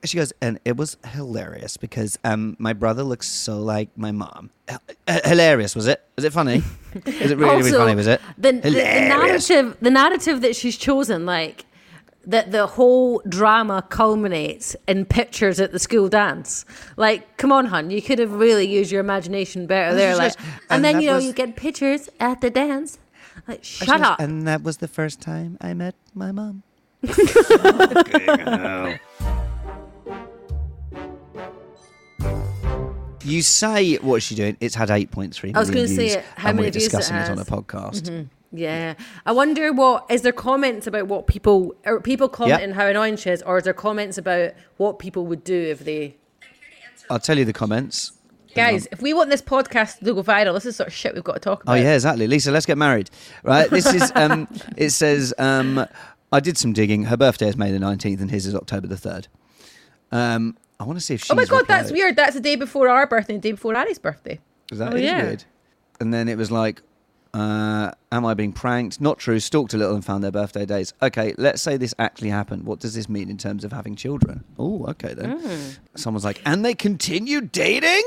She 0.04 0.16
goes, 0.16 0.32
and 0.40 0.58
it 0.64 0.76
was 0.76 0.96
hilarious 1.12 1.76
because 1.76 2.18
um, 2.24 2.56
my 2.58 2.72
brother 2.72 3.04
looks 3.04 3.28
so 3.28 3.60
like 3.60 3.88
my 3.96 4.10
mom. 4.10 4.50
H- 4.68 4.78
h- 5.08 5.20
hilarious, 5.24 5.76
was 5.76 5.86
it? 5.86 6.02
Was 6.16 6.24
it 6.24 6.32
funny? 6.32 6.64
Is 7.06 7.30
it 7.30 7.38
really, 7.38 7.58
really 7.58 7.70
funny? 7.70 7.94
Was 7.94 8.08
it? 8.08 8.20
The, 8.36 8.52
the, 8.52 8.70
the 8.70 8.82
narrative, 8.82 9.76
the 9.80 9.90
narrative 9.90 10.40
that 10.40 10.56
she's 10.56 10.76
chosen, 10.76 11.24
like 11.24 11.66
that 12.26 12.50
the 12.50 12.66
whole 12.66 13.22
drama 13.28 13.82
culminates 13.88 14.74
in 14.88 15.04
pictures 15.04 15.60
at 15.60 15.70
the 15.70 15.78
school 15.78 16.08
dance. 16.08 16.64
Like, 16.96 17.36
come 17.36 17.52
on, 17.52 17.66
hun, 17.66 17.90
you 17.90 18.02
could 18.02 18.18
have 18.18 18.32
really 18.32 18.66
used 18.66 18.90
your 18.90 19.00
imagination 19.00 19.68
better 19.68 19.90
And 19.90 19.98
there. 19.98 20.16
Like, 20.16 20.32
says- 20.32 20.44
and, 20.44 20.62
and 20.70 20.84
then 20.84 21.00
you 21.00 21.10
know 21.10 21.16
was- 21.16 21.26
you 21.26 21.32
get 21.32 21.54
pictures 21.54 22.08
at 22.18 22.40
the 22.40 22.50
dance. 22.50 22.98
Like, 23.46 23.62
shut 23.62 23.98
goes, 23.98 24.00
up. 24.00 24.18
And 24.20 24.48
that 24.48 24.64
was 24.64 24.78
the 24.78 24.88
first 24.88 25.20
time 25.20 25.58
I 25.60 25.74
met 25.74 25.94
my 26.14 26.32
mom. 26.32 26.64
You 33.26 33.42
say 33.42 33.96
what's 33.96 34.24
she 34.24 34.34
doing? 34.34 34.56
It's 34.60 34.74
had 34.74 34.88
8.3 34.88 35.54
I 35.54 35.58
was 35.58 35.70
gonna 35.70 35.88
say 35.88 35.96
views, 35.96 36.14
it. 36.14 36.24
How 36.36 36.52
many 36.52 36.68
we're 36.68 36.70
views 36.70 36.86
it 36.86 36.90
discussing 36.90 37.16
it, 37.16 37.30
on 37.30 37.38
a 37.38 37.38
has. 37.38 37.48
Mm-hmm. 37.48 37.54
podcast. 37.54 38.28
Yeah, 38.52 38.94
I 39.26 39.32
wonder 39.32 39.72
what 39.72 40.06
is 40.08 40.22
there 40.22 40.32
comments 40.32 40.86
about 40.86 41.08
what 41.08 41.26
people 41.26 41.74
are 41.84 42.00
people 42.00 42.28
commenting 42.28 42.70
how 42.70 42.86
annoying 42.86 43.16
she 43.16 43.30
is, 43.30 43.42
or 43.42 43.58
is 43.58 43.64
there 43.64 43.74
comments 43.74 44.16
about 44.16 44.52
what 44.76 44.98
people 44.98 45.26
would 45.26 45.42
do 45.42 45.60
if 45.60 45.80
they? 45.80 46.16
I'll 47.10 47.18
tell 47.18 47.36
you 47.36 47.44
the 47.44 47.52
comments. 47.52 48.12
Guys, 48.54 48.88
if 48.90 49.02
we 49.02 49.12
want 49.12 49.28
this 49.28 49.42
podcast 49.42 49.98
to 49.98 50.14
go 50.14 50.22
viral, 50.22 50.54
this 50.54 50.64
is 50.64 50.76
sort 50.76 50.86
of 50.86 50.94
shit 50.94 51.12
we've 51.12 51.22
got 51.22 51.34
to 51.34 51.40
talk 51.40 51.62
about. 51.62 51.72
Oh 51.72 51.74
yeah, 51.76 51.94
exactly. 51.94 52.26
Lisa, 52.26 52.50
let's 52.50 52.64
get 52.64 52.78
married. 52.78 53.10
Right. 53.42 53.68
This 53.68 53.86
is 53.92 54.10
um 54.14 54.48
it 54.76 54.90
says 54.90 55.34
um 55.38 55.84
I 56.32 56.40
did 56.40 56.56
some 56.56 56.72
digging. 56.72 57.04
Her 57.04 57.16
birthday 57.16 57.48
is 57.48 57.56
May 57.56 57.70
the 57.70 57.78
19th 57.78 58.20
and 58.20 58.30
his 58.30 58.46
is 58.46 58.54
October 58.54 58.86
the 58.86 58.94
3rd. 58.94 59.26
Um 60.10 60.56
I 60.78 60.84
want 60.84 60.98
to 60.98 61.04
see 61.04 61.14
if 61.14 61.22
she's 61.22 61.30
Oh 61.30 61.34
my 61.34 61.44
god, 61.46 61.66
that's 61.66 61.90
weird. 61.90 62.16
That's 62.16 62.34
the 62.34 62.40
day 62.40 62.56
before 62.56 62.88
our 62.88 63.06
birthday 63.06 63.34
and 63.34 63.42
the 63.42 63.48
day 63.48 63.52
before 63.52 63.74
Addie's 63.74 63.98
birthday. 63.98 64.40
That 64.72 64.92
Oh, 64.92 64.96
is 64.96 65.02
yeah. 65.02 65.22
weird. 65.22 65.44
And 66.00 66.12
then 66.12 66.28
it 66.28 66.36
was 66.36 66.50
like, 66.50 66.82
uh, 67.32 67.90
am 68.12 68.24
I 68.26 68.34
being 68.34 68.52
pranked? 68.52 69.00
Not 69.00 69.18
true. 69.18 69.40
Stalked 69.40 69.72
a 69.74 69.76
little 69.78 69.94
and 69.94 70.04
found 70.04 70.22
their 70.24 70.30
birthday 70.30 70.66
days. 70.66 70.92
Okay, 71.02 71.34
let's 71.38 71.62
say 71.62 71.76
this 71.76 71.94
actually 71.98 72.30
happened. 72.30 72.64
What 72.64 72.80
does 72.80 72.94
this 72.94 73.08
mean 73.08 73.30
in 73.30 73.38
terms 73.38 73.64
of 73.64 73.72
having 73.72 73.94
children? 73.96 74.44
Oh, 74.58 74.84
okay 74.88 75.14
then. 75.14 75.40
Mm. 75.40 75.78
Someone's 75.94 76.24
like, 76.24 76.40
and 76.44 76.64
they 76.64 76.74
continue 76.74 77.40
dating? 77.40 78.02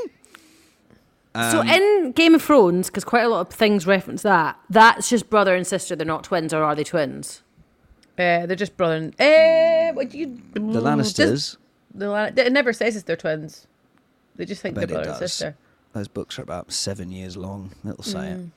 so 1.35 1.59
Um, 1.61 1.67
in 1.69 2.11
Game 2.13 2.33
of 2.35 2.41
Thrones, 2.41 2.87
because 2.87 3.03
quite 3.03 3.21
a 3.23 3.29
lot 3.29 3.41
of 3.41 3.53
things 3.53 3.85
reference 3.87 4.21
that. 4.23 4.57
That's 4.69 5.09
just 5.09 5.29
brother 5.29 5.55
and 5.55 5.65
sister. 5.65 5.95
They're 5.95 6.05
not 6.07 6.23
twins, 6.23 6.53
or 6.53 6.63
are 6.63 6.75
they 6.75 6.83
twins? 6.83 7.41
Uh, 8.17 8.45
they're 8.45 8.55
just 8.55 8.75
brother 8.77 8.95
and 8.95 9.21
uh, 9.21 9.93
what 9.93 10.13
you 10.13 10.41
The 10.53 10.59
Lannisters. 10.59 11.51
the 11.53 11.58
Lan- 11.95 12.37
it 12.37 12.51
never 12.51 12.73
says 12.73 12.95
it's 12.95 13.05
they're 13.05 13.15
twins. 13.15 13.67
They 14.35 14.45
just 14.45 14.61
think 14.61 14.75
they're 14.75 14.87
brother 14.87 15.09
and 15.09 15.17
sister. 15.17 15.55
Those 15.93 16.07
books 16.07 16.37
are 16.39 16.43
about 16.43 16.71
seven 16.71 17.11
years 17.11 17.35
long. 17.35 17.71
It'll 17.87 18.03
say 18.03 18.19
Mm. 18.37 18.49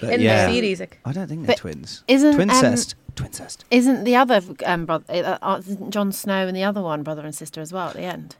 But 0.00 0.14
in 0.14 0.20
yeah. 0.22 0.46
the 0.46 0.52
series. 0.54 0.80
Like, 0.80 0.98
I 1.04 1.12
don't 1.12 1.28
think 1.28 1.42
they're 1.42 1.54
But 1.54 1.58
twins. 1.58 2.02
isn't, 2.08 2.30
um, 2.30 2.34
twincest? 2.36 2.94
twincest. 3.14 3.64
Isn't 3.70 4.04
the 4.04 4.16
other 4.16 4.40
um, 4.64 4.86
brother, 4.86 5.04
uh, 5.08 5.38
uh, 5.42 5.58
isn't 5.60 5.90
Jon 5.90 6.10
Snow 6.12 6.46
and 6.48 6.56
the 6.56 6.64
other 6.64 6.80
one 6.82 7.02
brother 7.02 7.22
and 7.24 7.34
sister 7.34 7.60
as 7.60 7.72
well 7.72 7.88
at 7.88 7.94
the 7.94 8.02
end? 8.02 8.34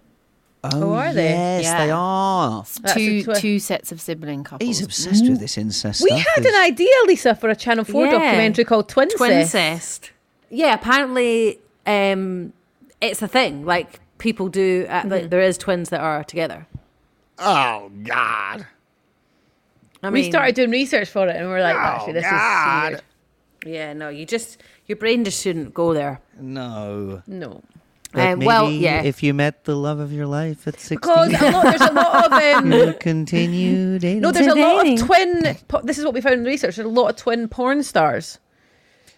Oh, 0.64 0.92
are 0.94 1.12
they? 1.12 1.24
Yes, 1.30 1.64
Yeah. 1.64 1.84
they 1.84 1.90
are. 1.92 2.64
That's 2.82 2.94
two 2.94 3.22
twi- 3.24 3.34
two 3.34 3.58
sets 3.58 3.92
of 3.92 4.00
sibling 4.00 4.44
couples. 4.44 4.66
He's 4.66 4.82
obsessed 4.82 5.24
with 5.28 5.40
this 5.40 5.58
incest 5.58 6.02
we 6.02 6.08
stuff. 6.10 6.24
had 6.36 6.46
an 6.46 6.54
idea, 6.62 6.88
Lisa, 7.06 7.34
for 7.34 7.48
a 7.50 7.56
Channel 7.56 7.84
Four 7.84 8.06
Yeah. 8.06 8.12
documentary 8.12 8.64
called 8.64 8.88
Twincest. 8.88 9.16
Twincest. 9.18 10.10
Yeah, 10.50 10.74
apparently 10.74 11.58
um, 11.86 12.52
it's 13.00 13.20
a 13.22 13.28
thing. 13.28 13.64
Like 13.66 14.00
people 14.22 14.48
do. 14.48 14.86
Uh, 14.88 15.02
like, 15.06 15.28
there 15.30 15.42
is 15.42 15.58
twins 15.58 15.90
that 15.90 16.00
are 16.00 16.24
together. 16.24 16.66
Oh 17.38 17.90
God. 18.04 18.66
I 20.02 20.10
We 20.10 20.28
started 20.30 20.54
doing 20.54 20.70
research 20.70 21.08
for 21.10 21.28
it, 21.28 21.36
and 21.36 21.46
we 21.48 21.52
are 21.54 21.60
like, 21.60 21.76
Oh, 21.76 21.78
actually, 21.78 22.12
this 22.14 22.24
God. 22.24 22.92
is 22.94 23.00
weird. 23.64 23.74
Yeah, 23.74 23.92
no, 23.92 24.08
you 24.08 24.24
just 24.26 24.60
your 24.86 24.96
brain 24.96 25.24
just 25.24 25.42
shouldn't 25.42 25.74
go 25.74 25.92
there. 25.94 26.20
No. 26.40 27.22
No. 27.26 27.62
But 28.12 28.28
Um, 28.32 28.40
well, 28.40 28.70
yeah. 28.70 29.02
If 29.02 29.22
you 29.22 29.32
met 29.32 29.64
the 29.64 29.74
love 29.76 29.98
of 30.00 30.12
your 30.12 30.26
life 30.26 30.66
at 30.66 30.78
16, 30.80 30.98
Because 30.98 31.32
a 31.40 31.50
lot, 31.50 31.62
there's 31.64 31.80
a 31.90 31.92
lot 31.94 32.26
of 32.26 32.32
um, 32.64 32.72
you 32.72 32.92
continue 33.00 33.98
dating. 33.98 34.20
no, 34.20 34.32
there's 34.32 34.48
a 34.48 34.54
lot 34.54 34.86
of 34.86 34.98
twin. 35.00 35.56
Po- 35.68 35.80
this 35.82 35.98
is 35.98 36.04
what 36.04 36.12
we 36.14 36.20
found 36.20 36.34
in 36.34 36.42
the 36.42 36.48
research. 36.50 36.76
There's 36.76 36.86
a 36.86 36.90
lot 36.90 37.08
of 37.10 37.16
twin 37.16 37.48
porn 37.48 37.82
stars. 37.82 38.38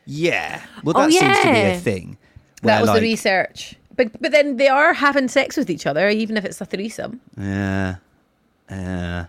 Yeah. 0.07 0.63
Well, 0.85 0.95
Oh, 0.97 1.01
that 1.09 1.13
seems 1.13 1.39
to 1.41 1.53
be 1.53 1.59
a 1.61 1.79
thing. 1.79 2.19
That 2.63 2.81
was 2.83 2.89
like, 2.91 3.01
the 3.01 3.03
research. 3.03 3.75
But 3.97 4.21
but 4.21 4.33
then 4.33 4.57
they 4.57 4.69
are 4.69 4.93
having 4.95 5.29
sex 5.29 5.57
with 5.57 5.71
each 5.71 5.87
other, 5.87 6.09
even 6.09 6.37
if 6.37 6.45
it's 6.45 6.61
a 6.61 6.65
threesome. 6.65 7.21
Yeah. 7.39 7.97
Yeah. 8.71 9.27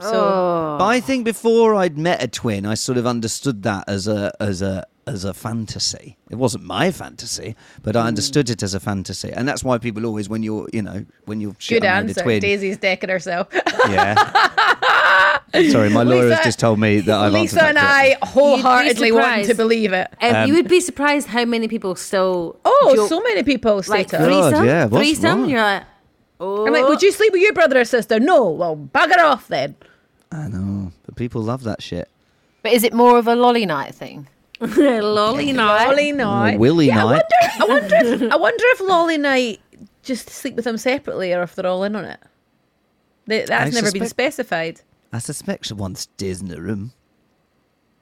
So 0.00 0.14
Oh. 0.14 0.76
But 0.78 0.84
I 0.86 1.00
think 1.00 1.24
before 1.24 1.74
I'd 1.74 1.98
met 1.98 2.22
a 2.22 2.28
twin, 2.28 2.64
I 2.66 2.74
sort 2.74 2.98
of 2.98 3.06
understood 3.06 3.62
that 3.64 3.88
as 3.88 4.06
a 4.06 4.32
as 4.40 4.62
a 4.62 4.86
as 5.08 5.24
a 5.24 5.34
fantasy. 5.34 6.16
It 6.30 6.36
wasn't 6.36 6.64
my 6.64 6.92
fantasy, 6.92 7.56
but. 7.82 7.96
I 7.96 8.02
mm. 8.02 8.08
understood 8.08 8.50
it 8.50 8.62
as 8.62 8.74
a 8.74 8.80
fantasy, 8.80 9.32
and 9.32 9.48
that's 9.48 9.64
why 9.64 9.78
people 9.78 10.04
always, 10.06 10.28
when 10.28 10.42
you're, 10.42 10.68
you 10.72 10.82
know, 10.82 11.04
when 11.24 11.40
you're 11.40 11.56
shit 11.58 11.82
good 11.82 11.88
on 11.88 12.04
a 12.04 12.08
answer. 12.08 12.22
twin, 12.22 12.40
Daisy's 12.40 12.76
decking 12.76 13.08
herself. 13.08 13.48
yeah. 13.88 14.14
Sorry, 15.70 15.88
my 15.88 16.02
lawyer 16.02 16.30
has 16.30 16.44
just 16.44 16.58
told 16.58 16.78
me 16.78 17.00
that 17.00 17.18
I've 17.18 17.34
answered 17.34 17.40
Lisa 17.40 17.54
that 17.56 17.68
and 17.70 17.78
correctly. 17.78 18.16
I 18.22 18.26
wholeheartedly 18.26 19.12
want 19.12 19.44
to 19.46 19.54
believe 19.54 19.92
it. 19.92 20.08
Um, 20.20 20.48
you 20.48 20.54
would 20.54 20.68
be 20.68 20.80
surprised 20.80 21.28
how 21.28 21.44
many 21.44 21.68
people 21.68 21.94
still. 21.94 22.58
Oh, 22.64 22.92
joke- 22.94 23.08
so 23.08 23.20
many 23.22 23.42
people 23.42 23.82
say 23.82 23.92
like 23.92 24.08
to 24.08 24.18
us. 24.18 24.28
God, 24.28 24.50
threesome. 24.50 24.66
yeah, 24.66 24.84
what's 24.84 25.06
threesome. 25.06 25.40
wrong? 25.40 25.50
You're 25.50 25.62
like, 25.62 25.84
oh. 26.40 26.66
I'm 26.66 26.72
like, 26.72 26.86
would 26.86 27.02
you 27.02 27.12
sleep 27.12 27.32
with 27.32 27.40
your 27.40 27.54
brother 27.54 27.80
or 27.80 27.84
sister? 27.84 28.20
No. 28.20 28.50
Well, 28.50 28.76
bugger 28.76 29.18
off 29.18 29.48
then. 29.48 29.74
I 30.30 30.48
know, 30.48 30.92
but 31.06 31.16
people 31.16 31.40
love 31.42 31.62
that 31.62 31.82
shit. 31.82 32.10
But 32.62 32.72
is 32.72 32.84
it 32.84 32.92
more 32.92 33.18
of 33.18 33.26
a 33.26 33.34
lolly 33.34 33.64
night 33.64 33.94
thing? 33.94 34.28
lolly 34.60 35.52
night? 35.52 35.86
Lolly 35.86 36.12
night. 36.12 36.58
Willy 36.58 36.88
yeah, 36.88 37.04
night. 37.04 37.22
I 37.58 37.64
wonder. 37.64 37.94
I 37.94 37.96
wonder 37.96 38.24
if 38.24 38.32
I 38.32 38.36
wonder 38.36 38.64
if 38.66 38.80
Lolly 38.80 39.16
night 39.16 39.60
just 40.02 40.28
sleep 40.30 40.56
with 40.56 40.64
them 40.64 40.76
separately 40.76 41.32
or 41.32 41.42
if 41.42 41.54
they're 41.54 41.66
all 41.66 41.84
in 41.84 41.94
on 41.94 42.04
it. 42.04 42.20
They, 43.26 43.44
that's 43.44 43.76
I 43.76 43.80
never 43.80 43.92
been 43.92 44.08
specified. 44.08 44.80
I 45.12 45.18
suspect 45.18 45.66
she 45.66 45.74
wants 45.74 46.02
stays 46.02 46.40
in 46.40 46.48
the 46.48 46.60
room. 46.60 46.92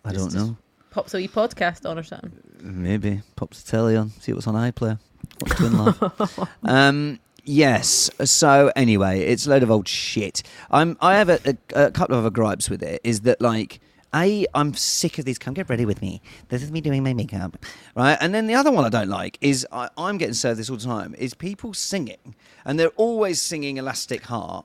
I 0.05 0.13
don't 0.13 0.35
know. 0.35 0.57
Pops 0.91 1.15
a 1.15 1.19
wee 1.19 1.29
podcast 1.29 1.89
on 1.89 1.99
or 1.99 2.03
something. 2.03 2.33
Maybe 2.61 3.23
pops 3.37 3.63
the 3.63 3.71
telly 3.71 3.97
on, 3.97 4.11
see 4.21 4.33
what's 4.33 4.47
on 4.47 4.55
iPlayer. 4.55 4.99
What's 5.41 5.57
twin 5.57 5.77
life? 5.77 6.39
um, 6.65 7.19
yes. 7.45 8.11
So 8.25 8.73
anyway, 8.75 9.21
it's 9.21 9.47
a 9.47 9.51
load 9.51 9.63
of 9.63 9.71
old 9.71 9.89
shit. 9.89 10.43
I'm. 10.71 10.97
I 11.01 11.17
have 11.17 11.29
a, 11.29 11.39
a, 11.75 11.87
a 11.87 11.91
couple 11.91 12.15
of 12.17 12.25
other 12.25 12.31
gripes 12.31 12.71
with 12.71 12.83
it. 12.83 13.01
Is 13.05 13.23
that 13.23 13.41
like. 13.41 13.81
A, 14.15 14.47
I'm 14.55 14.73
sick 14.73 15.19
of 15.19 15.27
these. 15.27 15.37
Come 15.37 15.53
get 15.53 15.69
ready 15.69 15.85
with 15.85 16.01
me. 16.01 16.23
This 16.49 16.63
is 16.63 16.71
me 16.71 16.81
doing 16.81 17.03
my 17.03 17.13
makeup, 17.13 17.59
right? 17.95 18.17
And 18.19 18.33
then 18.33 18.47
the 18.47 18.55
other 18.55 18.71
one 18.71 18.85
I 18.85 18.89
don't 18.89 19.09
like 19.09 19.37
is 19.43 19.67
I, 19.71 19.91
I'm 19.99 20.17
getting 20.17 20.33
served 20.33 20.59
this 20.59 20.71
all 20.71 20.77
the 20.77 20.85
time. 20.85 21.15
Is 21.19 21.35
people 21.35 21.75
singing, 21.75 22.35
and 22.65 22.79
they're 22.79 22.89
always 22.91 23.43
singing 23.43 23.77
"Elastic 23.77 24.23
Heart." 24.25 24.65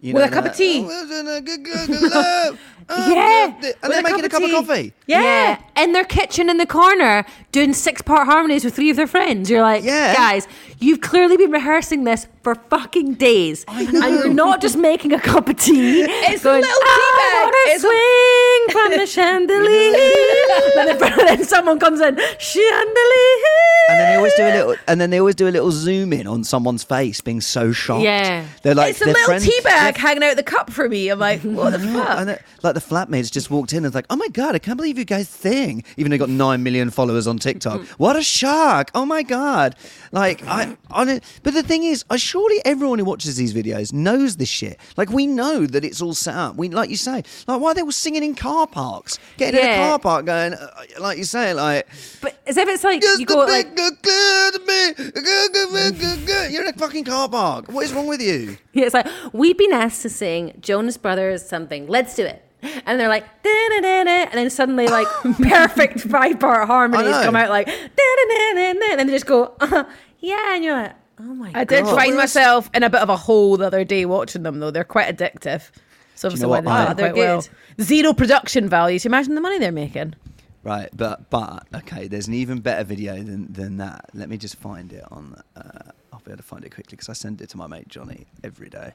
You 0.00 0.14
With 0.14 0.24
a 0.24 0.28
cup 0.34 0.44
of 0.46 0.56
tea. 0.56 0.80
"Oh, 0.80 0.84
wasn't 0.84 1.28
a 1.28 1.40
good 1.40 1.64
girl 1.64 1.86
to 1.86 2.08
love. 2.08 2.60
Oh, 2.90 3.14
Yeah, 3.14 3.48
good." 3.60 3.74
and 3.82 3.82
with 3.82 3.90
they're 3.90 4.00
a 4.00 4.02
making 4.02 4.24
a 4.24 4.28
cup 4.28 4.40
cup 4.40 4.42
of 4.42 4.54
of 4.54 4.66
tea. 4.66 4.66
coffee. 4.66 4.92
Yeah. 5.06 5.58
In 5.82 5.92
their 5.92 6.04
kitchen 6.04 6.48
in 6.50 6.56
the 6.58 6.66
corner 6.66 7.24
doing 7.52 7.72
six 7.72 8.02
part 8.02 8.26
harmonies 8.26 8.64
with 8.64 8.74
three 8.74 8.90
of 8.90 8.96
their 8.96 9.06
friends. 9.06 9.48
You're 9.50 9.62
like, 9.62 9.82
Yeah. 9.84 10.14
guys, 10.14 10.46
you've 10.78 11.00
clearly 11.00 11.36
been 11.36 11.50
rehearsing 11.50 12.04
this 12.04 12.26
for 12.42 12.54
fucking 12.54 13.14
days. 13.14 13.64
And 13.68 13.92
you're 13.92 14.28
not 14.32 14.60
just 14.60 14.76
making 14.76 15.12
a 15.12 15.20
cup 15.20 15.48
of 15.48 15.56
tea. 15.56 16.02
It's 16.02 16.42
a 16.42 16.44
going, 16.44 16.60
little 16.62 16.76
tea 16.76 16.86
I 16.86 17.18
bag. 17.32 17.44
wanna 17.44 17.56
It's 17.74 17.84
a- 17.84 17.88
swing 17.88 18.82
from 18.82 18.98
the 19.00 19.06
chandelier. 19.06 20.88
and 20.90 21.00
then, 21.00 21.26
then 21.26 21.44
someone 21.44 21.78
comes 21.78 22.00
in, 22.00 22.16
chandelier. 22.38 23.54
And 23.90 23.98
then 23.98 24.10
they 24.10 24.16
always 24.16 24.34
do 24.34 24.42
a 24.42 24.52
little, 24.52 24.76
and 24.86 25.00
then 25.00 25.10
they 25.10 25.18
always 25.18 25.34
do 25.34 25.48
a 25.48 25.50
little 25.50 25.70
zoom 25.70 26.12
in 26.12 26.26
on 26.26 26.44
someone's 26.44 26.84
face, 26.84 27.20
being 27.22 27.40
so 27.40 27.72
shocked. 27.72 28.02
Yeah. 28.04 28.44
they're 28.62 28.74
like 28.74 28.90
it's 28.90 29.00
a 29.00 29.06
little 29.06 29.24
friends- 29.24 29.44
tea 29.46 29.58
bag 29.64 29.96
hanging 29.96 30.22
out 30.22 30.36
the 30.36 30.42
cup 30.42 30.70
for 30.70 30.88
me. 30.88 31.08
I'm 31.08 31.18
like, 31.18 31.40
what 31.42 31.70
the 31.72 31.78
fuck? 31.94 32.26
then, 32.26 32.38
like 32.62 32.74
the 32.74 32.80
flatmates 32.80 33.30
just 33.32 33.50
walked 33.50 33.72
in 33.72 33.78
and 33.78 33.86
was 33.86 33.94
like, 33.94 34.06
"Oh 34.10 34.16
my 34.16 34.28
god, 34.28 34.54
I 34.54 34.58
can't 34.58 34.76
believe 34.76 34.98
you 34.98 35.04
guys 35.06 35.28
sing!" 35.28 35.67
Even 35.96 36.10
though 36.10 36.14
they 36.14 36.18
got 36.18 36.28
nine 36.28 36.62
million 36.62 36.90
followers 36.90 37.26
on 37.26 37.38
TikTok. 37.38 37.80
what 37.98 38.16
a 38.16 38.22
shock! 38.22 38.90
Oh 38.94 39.04
my 39.06 39.22
god! 39.22 39.76
Like 40.12 40.42
I, 40.46 40.76
I, 40.90 41.20
but 41.42 41.54
the 41.54 41.62
thing 41.62 41.84
is, 41.84 42.04
I 42.10 42.16
surely 42.16 42.58
everyone 42.64 42.98
who 42.98 43.04
watches 43.04 43.36
these 43.36 43.52
videos 43.54 43.92
knows 43.92 44.36
this 44.36 44.48
shit. 44.48 44.78
Like 44.96 45.10
we 45.10 45.26
know 45.26 45.66
that 45.66 45.84
it's 45.84 46.00
all 46.00 46.14
set 46.14 46.34
up. 46.34 46.56
We, 46.56 46.68
like 46.70 46.90
you 46.90 46.96
say, 46.96 47.22
like 47.46 47.60
why 47.60 47.70
are 47.70 47.74
they 47.74 47.82
all 47.82 47.92
singing 47.92 48.22
in 48.22 48.34
car 48.34 48.66
parks, 48.66 49.18
getting 49.36 49.60
in 49.60 49.66
a 49.66 49.68
Yeah. 49.68 49.88
car 49.88 49.98
park, 49.98 50.26
going, 50.26 50.54
uh, 50.54 50.68
like 51.00 51.18
you 51.18 51.24
say, 51.24 51.52
like. 51.54 51.86
But 52.20 52.40
as 52.46 52.56
if 52.56 52.68
it's 52.68 52.84
like, 52.84 53.02
you 53.02 53.26
go 53.26 53.46
big 53.46 53.66
like. 53.78 53.78
You're 56.50 56.62
in 56.62 56.68
a 56.68 56.72
fucking 56.76 57.04
car 57.04 57.28
park. 57.28 57.70
What 57.70 57.84
is 57.84 57.92
wrong 57.92 58.06
with 58.06 58.22
you? 58.22 58.56
Yeah, 58.78 58.84
it's 58.84 58.94
like 58.94 59.08
we've 59.32 59.58
been 59.58 59.72
asked 59.72 60.02
to 60.02 60.08
sing 60.08 60.56
Jonas 60.60 60.96
Brothers 60.96 61.44
something. 61.44 61.88
Let's 61.88 62.14
do 62.14 62.24
it. 62.24 62.44
And 62.62 62.98
they're 62.98 63.08
like, 63.08 63.24
and 63.44 64.32
then 64.34 64.50
suddenly 64.50 64.88
like 64.88 65.06
perfect 65.42 66.00
five 66.00 66.40
part 66.40 66.66
harmonies 66.66 67.12
come 67.24 67.36
out 67.36 67.50
like, 67.50 67.68
and 67.68 67.90
then 68.80 69.06
they 69.06 69.12
just 69.12 69.26
go, 69.26 69.54
uh, 69.60 69.84
yeah, 70.18 70.54
and 70.54 70.64
you're 70.64 70.74
like, 70.74 70.94
oh 71.20 71.22
my 71.34 71.52
god. 71.52 71.56
I 71.60 71.64
god. 71.64 71.76
did 71.76 71.86
find 71.94 72.16
myself 72.16 72.70
in 72.74 72.82
a 72.82 72.90
bit 72.90 73.00
of 73.00 73.08
a 73.08 73.16
hole 73.16 73.56
the 73.56 73.66
other 73.66 73.84
day 73.84 74.04
watching 74.06 74.42
them, 74.42 74.58
though. 74.58 74.70
They're 74.70 74.84
quite 74.84 75.16
addictive. 75.16 75.70
So 76.14 76.26
you 76.28 76.32
obviously 76.32 76.42
know 76.42 76.48
why 76.48 76.60
what? 76.60 76.64
they 76.64 76.70
I- 76.70 76.84
do 76.86 76.90
it 76.90 76.96
they're 76.96 77.12
quite 77.12 77.18
well. 77.20 77.40
good. 77.76 77.84
Zero 77.84 78.12
production 78.12 78.68
values. 78.68 79.06
Imagine 79.06 79.34
the 79.36 79.40
money 79.40 79.58
they're 79.58 79.70
making. 79.70 80.14
Right, 80.64 80.88
but 80.92 81.30
but 81.30 81.66
okay, 81.72 82.08
there's 82.08 82.26
an 82.26 82.34
even 82.34 82.58
better 82.60 82.82
video 82.84 83.14
than 83.22 83.52
than 83.52 83.76
that. 83.76 84.06
Let 84.14 84.28
me 84.28 84.36
just 84.36 84.56
find 84.56 84.92
it 84.92 85.04
on. 85.10 85.40
Uh, 85.56 85.60
I'll 85.62 85.92
be 86.28 86.32
able 86.32 86.42
to 86.42 86.48
find 86.48 86.64
it 86.64 86.74
quickly 86.74 86.92
because 86.92 87.08
I 87.08 87.14
send 87.14 87.40
it 87.40 87.48
to 87.50 87.56
my 87.56 87.66
mate 87.66 87.88
Johnny 87.88 88.26
every 88.44 88.68
day. 88.68 88.92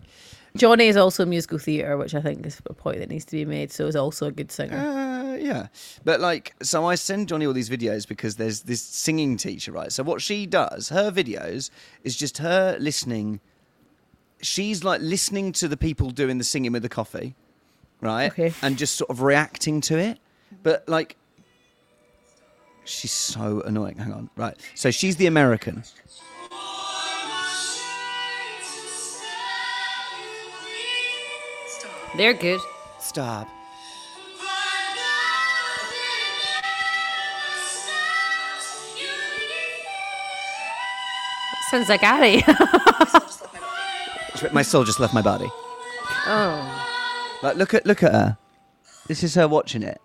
Johnny 0.55 0.87
is 0.87 0.95
also 0.95 1.25
musical 1.25 1.57
theatre, 1.57 1.97
which 1.97 2.13
I 2.13 2.21
think 2.21 2.45
is 2.45 2.61
a 2.65 2.73
point 2.73 2.99
that 2.99 3.09
needs 3.09 3.25
to 3.25 3.31
be 3.31 3.45
made. 3.45 3.71
So 3.71 3.87
is 3.87 3.95
also 3.95 4.27
a 4.27 4.31
good 4.31 4.51
singer. 4.51 4.77
Uh, 4.77 5.35
yeah, 5.35 5.67
but 6.03 6.19
like, 6.19 6.53
so 6.61 6.85
I 6.85 6.95
send 6.95 7.29
Johnny 7.29 7.45
all 7.45 7.53
these 7.53 7.69
videos 7.69 8.07
because 8.07 8.35
there's 8.35 8.61
this 8.61 8.81
singing 8.81 9.35
teacher, 9.37 9.71
right? 9.71 9.91
So 9.91 10.03
what 10.03 10.21
she 10.21 10.45
does, 10.45 10.89
her 10.89 11.11
videos 11.11 11.71
is 12.03 12.15
just 12.15 12.37
her 12.37 12.77
listening. 12.79 13.39
She's 14.41 14.83
like 14.83 15.01
listening 15.01 15.51
to 15.53 15.67
the 15.67 15.77
people 15.77 16.11
doing 16.11 16.37
the 16.37 16.43
singing 16.43 16.71
with 16.71 16.83
the 16.83 16.89
coffee, 16.89 17.35
right? 17.99 18.31
Okay. 18.31 18.53
And 18.61 18.77
just 18.77 18.95
sort 18.95 19.09
of 19.09 19.21
reacting 19.21 19.81
to 19.81 19.97
it, 19.97 20.19
but 20.61 20.87
like. 20.87 21.17
She's 22.85 23.13
so 23.13 23.61
annoying. 23.61 23.97
Hang 23.97 24.11
on. 24.11 24.29
Right. 24.35 24.59
So 24.75 24.91
she's 24.91 25.15
the 25.15 25.25
American. 25.25 25.85
They're 32.15 32.33
good. 32.33 32.61
Stop. 32.99 33.47
Sounds 41.69 41.89
like 41.89 42.03
Ari. 42.03 42.43
My 44.51 44.61
soul 44.61 44.83
just 44.83 44.99
left 44.99 45.13
my 45.13 45.21
body. 45.21 45.47
oh. 46.27 46.79
Like, 47.41 47.55
look 47.55 47.73
at 47.73 47.85
look 47.85 48.03
at 48.03 48.11
her. 48.11 48.37
This 49.07 49.23
is 49.23 49.35
her 49.35 49.47
watching 49.47 49.83
it. 49.83 50.01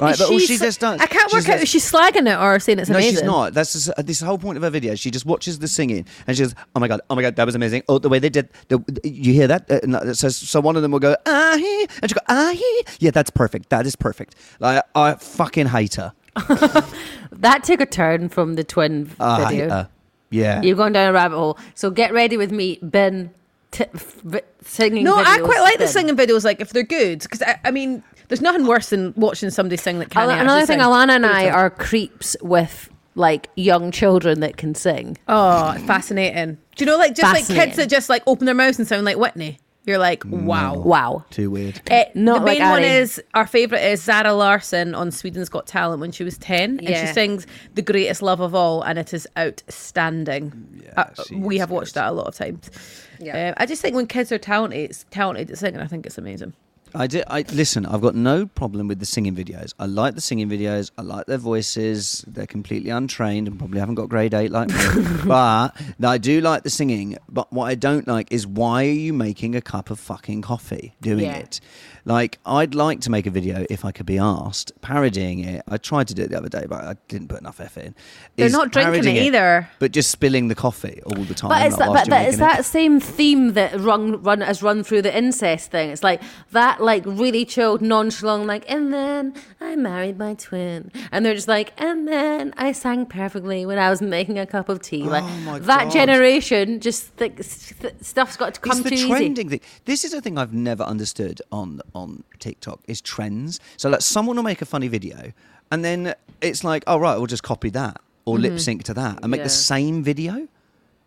Right, 0.00 0.12
Is 0.12 0.18
but 0.18 0.30
all 0.30 0.38
she 0.38 0.46
she 0.46 0.58
just 0.58 0.80
does. 0.80 1.00
I 1.00 1.06
can't 1.06 1.32
work 1.32 1.48
out 1.48 1.60
if 1.60 1.68
she's 1.68 1.90
slagging 1.90 2.32
it 2.32 2.38
or 2.40 2.58
saying 2.60 2.78
it's 2.78 2.88
no, 2.88 2.96
amazing. 2.96 3.16
she's 3.16 3.22
not. 3.24 3.52
That's 3.54 3.72
just, 3.72 3.90
uh, 3.90 4.02
this 4.02 4.20
whole 4.20 4.38
point 4.38 4.56
of 4.56 4.62
her 4.62 4.70
video. 4.70 4.94
She 4.94 5.10
just 5.10 5.26
watches 5.26 5.58
the 5.58 5.66
singing 5.68 6.06
and 6.26 6.36
she 6.36 6.42
goes, 6.44 6.54
"Oh 6.76 6.80
my 6.80 6.86
god, 6.88 7.00
oh 7.10 7.14
my 7.16 7.22
god, 7.22 7.36
that 7.36 7.44
was 7.46 7.54
amazing! 7.54 7.82
Oh, 7.88 7.98
the 7.98 8.08
way 8.08 8.18
they 8.18 8.28
did. 8.28 8.48
The, 8.68 8.80
you 9.02 9.32
hear 9.32 9.48
that? 9.48 9.70
Uh, 9.70 9.80
no, 9.84 10.12
so, 10.12 10.28
so 10.28 10.60
one 10.60 10.76
of 10.76 10.82
them 10.82 10.92
will 10.92 11.00
go, 11.00 11.16
ah, 11.26 11.54
hee, 11.56 11.88
and 12.00 12.10
she 12.10 12.14
go, 12.14 12.20
ah, 12.28 12.52
hee. 12.54 12.82
Yeah, 13.00 13.10
that's 13.10 13.30
perfect. 13.30 13.70
That 13.70 13.86
is 13.86 13.96
perfect. 13.96 14.34
Like, 14.60 14.84
I 14.94 15.14
fucking 15.14 15.66
hate 15.66 15.96
her. 15.96 16.12
That 17.32 17.64
took 17.64 17.80
a 17.80 17.86
turn 17.86 18.28
from 18.28 18.54
the 18.54 18.64
twin 18.64 19.10
I 19.20 19.44
hate 19.44 19.48
video. 19.50 19.68
her. 19.70 19.88
Yeah. 20.30 20.62
You've 20.62 20.78
gone 20.78 20.92
down 20.92 21.08
a 21.10 21.12
rabbit 21.12 21.36
hole. 21.36 21.58
So 21.74 21.90
get 21.90 22.12
ready 22.12 22.36
with 22.36 22.50
me, 22.52 22.78
Ben. 22.82 23.30
T- 23.70 23.84
f- 23.94 24.14
v- 24.24 24.40
singing. 24.62 25.04
No, 25.04 25.14
I 25.16 25.38
quite 25.40 25.60
like 25.60 25.78
the 25.78 25.86
singing 25.86 26.16
videos, 26.16 26.42
like 26.42 26.60
if 26.62 26.70
they're 26.70 26.82
good, 26.82 27.20
because 27.20 27.42
I, 27.42 27.60
I 27.64 27.70
mean, 27.70 28.02
There's 28.28 28.40
nothing 28.42 28.66
worse 28.66 28.90
than 28.90 29.14
watching 29.16 29.50
somebody 29.50 29.76
sing 29.76 29.98
that 30.00 30.10
can't. 30.10 30.30
Another 30.30 30.66
thing, 30.66 30.78
Alana 30.80 31.10
and 31.16 31.26
I 31.26 31.48
are 31.50 31.70
creeps 31.70 32.36
with 32.42 32.90
like 33.14 33.48
young 33.56 33.90
children 33.90 34.40
that 34.40 34.56
can 34.56 34.74
sing. 34.74 35.16
Oh, 35.26 35.72
fascinating. 35.86 36.58
Do 36.76 36.84
you 36.84 36.86
know, 36.86 36.96
like 36.98 37.14
just 37.14 37.32
like 37.34 37.46
kids 37.46 37.76
that 37.76 37.88
just 37.88 38.08
like 38.08 38.22
open 38.26 38.46
their 38.46 38.54
mouths 38.54 38.78
and 38.78 38.86
sound 38.86 39.04
like 39.04 39.16
Whitney? 39.16 39.58
You're 39.86 39.96
like, 39.98 40.22
wow. 40.26 40.74
Wow. 40.76 41.24
Too 41.30 41.50
weird. 41.50 41.80
Uh, 41.90 42.04
Not 42.14 42.40
the 42.40 42.44
like 42.46 42.58
main 42.58 42.68
one 42.68 42.82
Ari. 42.82 42.90
is 42.90 43.22
our 43.32 43.46
favourite 43.46 43.80
is 43.82 44.02
Zara 44.02 44.34
Larsson 44.34 44.94
on 44.94 45.10
Sweden's 45.10 45.48
Got 45.48 45.66
Talent 45.66 45.98
when 46.02 46.12
she 46.12 46.24
was 46.24 46.36
10 46.36 46.78
and 46.78 46.82
Yeah. 46.82 47.06
she 47.06 47.12
sings 47.14 47.46
The 47.74 47.80
Greatest 47.80 48.20
Love 48.20 48.40
of 48.40 48.54
All 48.54 48.82
and 48.82 48.98
it 48.98 49.14
is 49.14 49.26
outstanding. 49.38 50.82
Yeah, 50.84 50.92
Uh, 50.96 51.22
she 51.26 51.36
we 51.36 51.54
is 51.56 51.60
have 51.60 51.70
watched 51.70 51.94
good. 51.94 52.00
that 52.00 52.08
a 52.10 52.12
lot 52.12 52.26
of 52.26 52.34
times. 52.34 52.70
Yeah. 53.18 53.48
Um, 53.48 53.54
I 53.56 53.66
just 53.66 53.80
think 53.82 53.96
when 53.96 54.06
kids 54.06 54.30
are 54.30 54.38
talented, 54.38 54.78
it's 54.90 55.06
talented 55.10 55.50
at 55.50 55.58
singing, 55.58 55.80
I 55.80 55.86
think 55.86 56.06
it's 56.06 56.18
amazing. 56.18 56.52
I 56.94 57.06
did. 57.06 57.24
I 57.28 57.44
listen. 57.52 57.86
I've 57.86 58.00
got 58.00 58.14
no 58.14 58.46
problem 58.46 58.88
with 58.88 58.98
the 58.98 59.06
singing 59.06 59.34
videos. 59.36 59.74
I 59.78 59.86
like 59.86 60.14
the 60.14 60.20
singing 60.20 60.48
videos. 60.48 60.90
I 60.98 61.02
like 61.02 61.26
their 61.26 61.38
voices. 61.38 62.24
They're 62.26 62.46
completely 62.46 62.90
untrained 62.90 63.48
and 63.48 63.58
probably 63.58 63.80
haven't 63.80 63.96
got 63.96 64.08
grade 64.08 64.34
eight 64.34 64.50
like 64.50 64.68
me. 64.68 64.76
but 65.26 65.74
I 66.02 66.18
do 66.18 66.40
like 66.40 66.62
the 66.62 66.70
singing. 66.70 67.18
But 67.28 67.52
what 67.52 67.64
I 67.66 67.74
don't 67.74 68.06
like 68.08 68.32
is 68.32 68.46
why 68.46 68.84
are 68.84 68.90
you 68.90 69.12
making 69.12 69.54
a 69.54 69.60
cup 69.60 69.90
of 69.90 69.98
fucking 70.00 70.42
coffee 70.42 70.94
doing 71.00 71.24
Yeah. 71.24 71.36
it? 71.36 71.60
Like 72.08 72.38
I'd 72.46 72.74
like 72.74 73.00
to 73.02 73.10
make 73.10 73.26
a 73.26 73.30
video 73.30 73.66
if 73.68 73.84
I 73.84 73.92
could 73.92 74.06
be 74.06 74.18
asked 74.18 74.72
parodying 74.80 75.40
it. 75.40 75.62
I 75.68 75.76
tried 75.76 76.08
to 76.08 76.14
do 76.14 76.22
it 76.22 76.30
the 76.30 76.38
other 76.38 76.48
day, 76.48 76.64
but 76.66 76.82
I 76.82 76.96
didn't 77.08 77.28
put 77.28 77.40
enough 77.40 77.60
effort 77.60 77.84
in. 77.84 77.94
They're 78.36 78.46
is 78.46 78.52
not 78.52 78.72
drinking 78.72 79.16
it 79.16 79.22
either. 79.24 79.68
but 79.78 79.92
just 79.92 80.10
spilling 80.10 80.48
the 80.48 80.54
coffee 80.54 81.02
all 81.04 81.22
the 81.24 81.34
time. 81.34 81.50
But 81.50 81.66
it's 81.66 81.76
like, 81.76 81.92
that, 81.92 82.08
but 82.08 82.22
you're 82.22 82.36
that, 82.38 82.60
it. 82.60 82.64
same 82.64 82.98
theme 82.98 83.52
that 83.52 83.78
run 83.78 84.22
run 84.22 84.40
has 84.40 84.62
run 84.62 84.82
through 84.82 85.02
the 85.02 85.14
incest 85.16 85.70
thing. 85.70 85.90
It's 85.90 86.02
like 86.02 86.22
that, 86.52 86.82
like 86.82 87.02
really 87.04 87.44
chilled, 87.44 87.82
nonchalant, 87.82 88.46
like, 88.46 88.64
and 88.70 88.92
then 88.92 89.34
I 89.60 89.76
married 89.76 90.16
my 90.18 90.32
twin, 90.32 90.90
and 91.12 91.26
they're 91.26 91.34
just 91.34 91.48
like, 91.48 91.74
and 91.76 92.08
then 92.08 92.54
I 92.56 92.72
sang 92.72 93.04
perfectly 93.04 93.66
when 93.66 93.78
I 93.78 93.90
was 93.90 94.00
making 94.00 94.38
a 94.38 94.46
cup 94.46 94.70
of 94.70 94.80
tea. 94.80 95.02
Like 95.02 95.24
Oh 95.46 95.58
that 95.58 95.84
God. 95.84 95.92
generation, 95.92 96.80
just 96.80 97.20
like 97.20 97.36
th- 97.36 97.94
stuff's 98.00 98.36
got 98.38 98.54
to 98.54 98.60
come 98.60 98.78
it's 98.78 98.88
the 98.88 98.94
easy. 98.94 99.08
trending 99.08 99.48
thing. 99.50 99.60
This 99.84 100.04
is 100.06 100.14
a 100.14 100.22
thing 100.22 100.38
I've 100.38 100.54
never 100.54 100.84
understood 100.84 101.42
on 101.52 101.80
on 101.98 102.24
TikTok 102.38 102.80
is 102.86 103.00
trends. 103.00 103.60
So 103.76 103.88
like 103.90 104.00
someone 104.02 104.36
will 104.36 104.42
make 104.44 104.62
a 104.62 104.66
funny 104.66 104.88
video, 104.88 105.32
and 105.70 105.84
then 105.84 106.14
it's 106.40 106.64
like, 106.64 106.84
oh 106.86 106.98
right, 106.98 107.16
we'll 107.16 107.26
just 107.26 107.42
copy 107.42 107.70
that 107.70 108.00
or 108.24 108.38
lip 108.38 108.58
sync 108.60 108.84
to 108.84 108.94
that 108.94 109.18
and 109.22 109.30
make 109.30 109.38
Yeah. 109.38 109.44
the 109.44 109.50
same 109.50 110.02
video. 110.02 110.48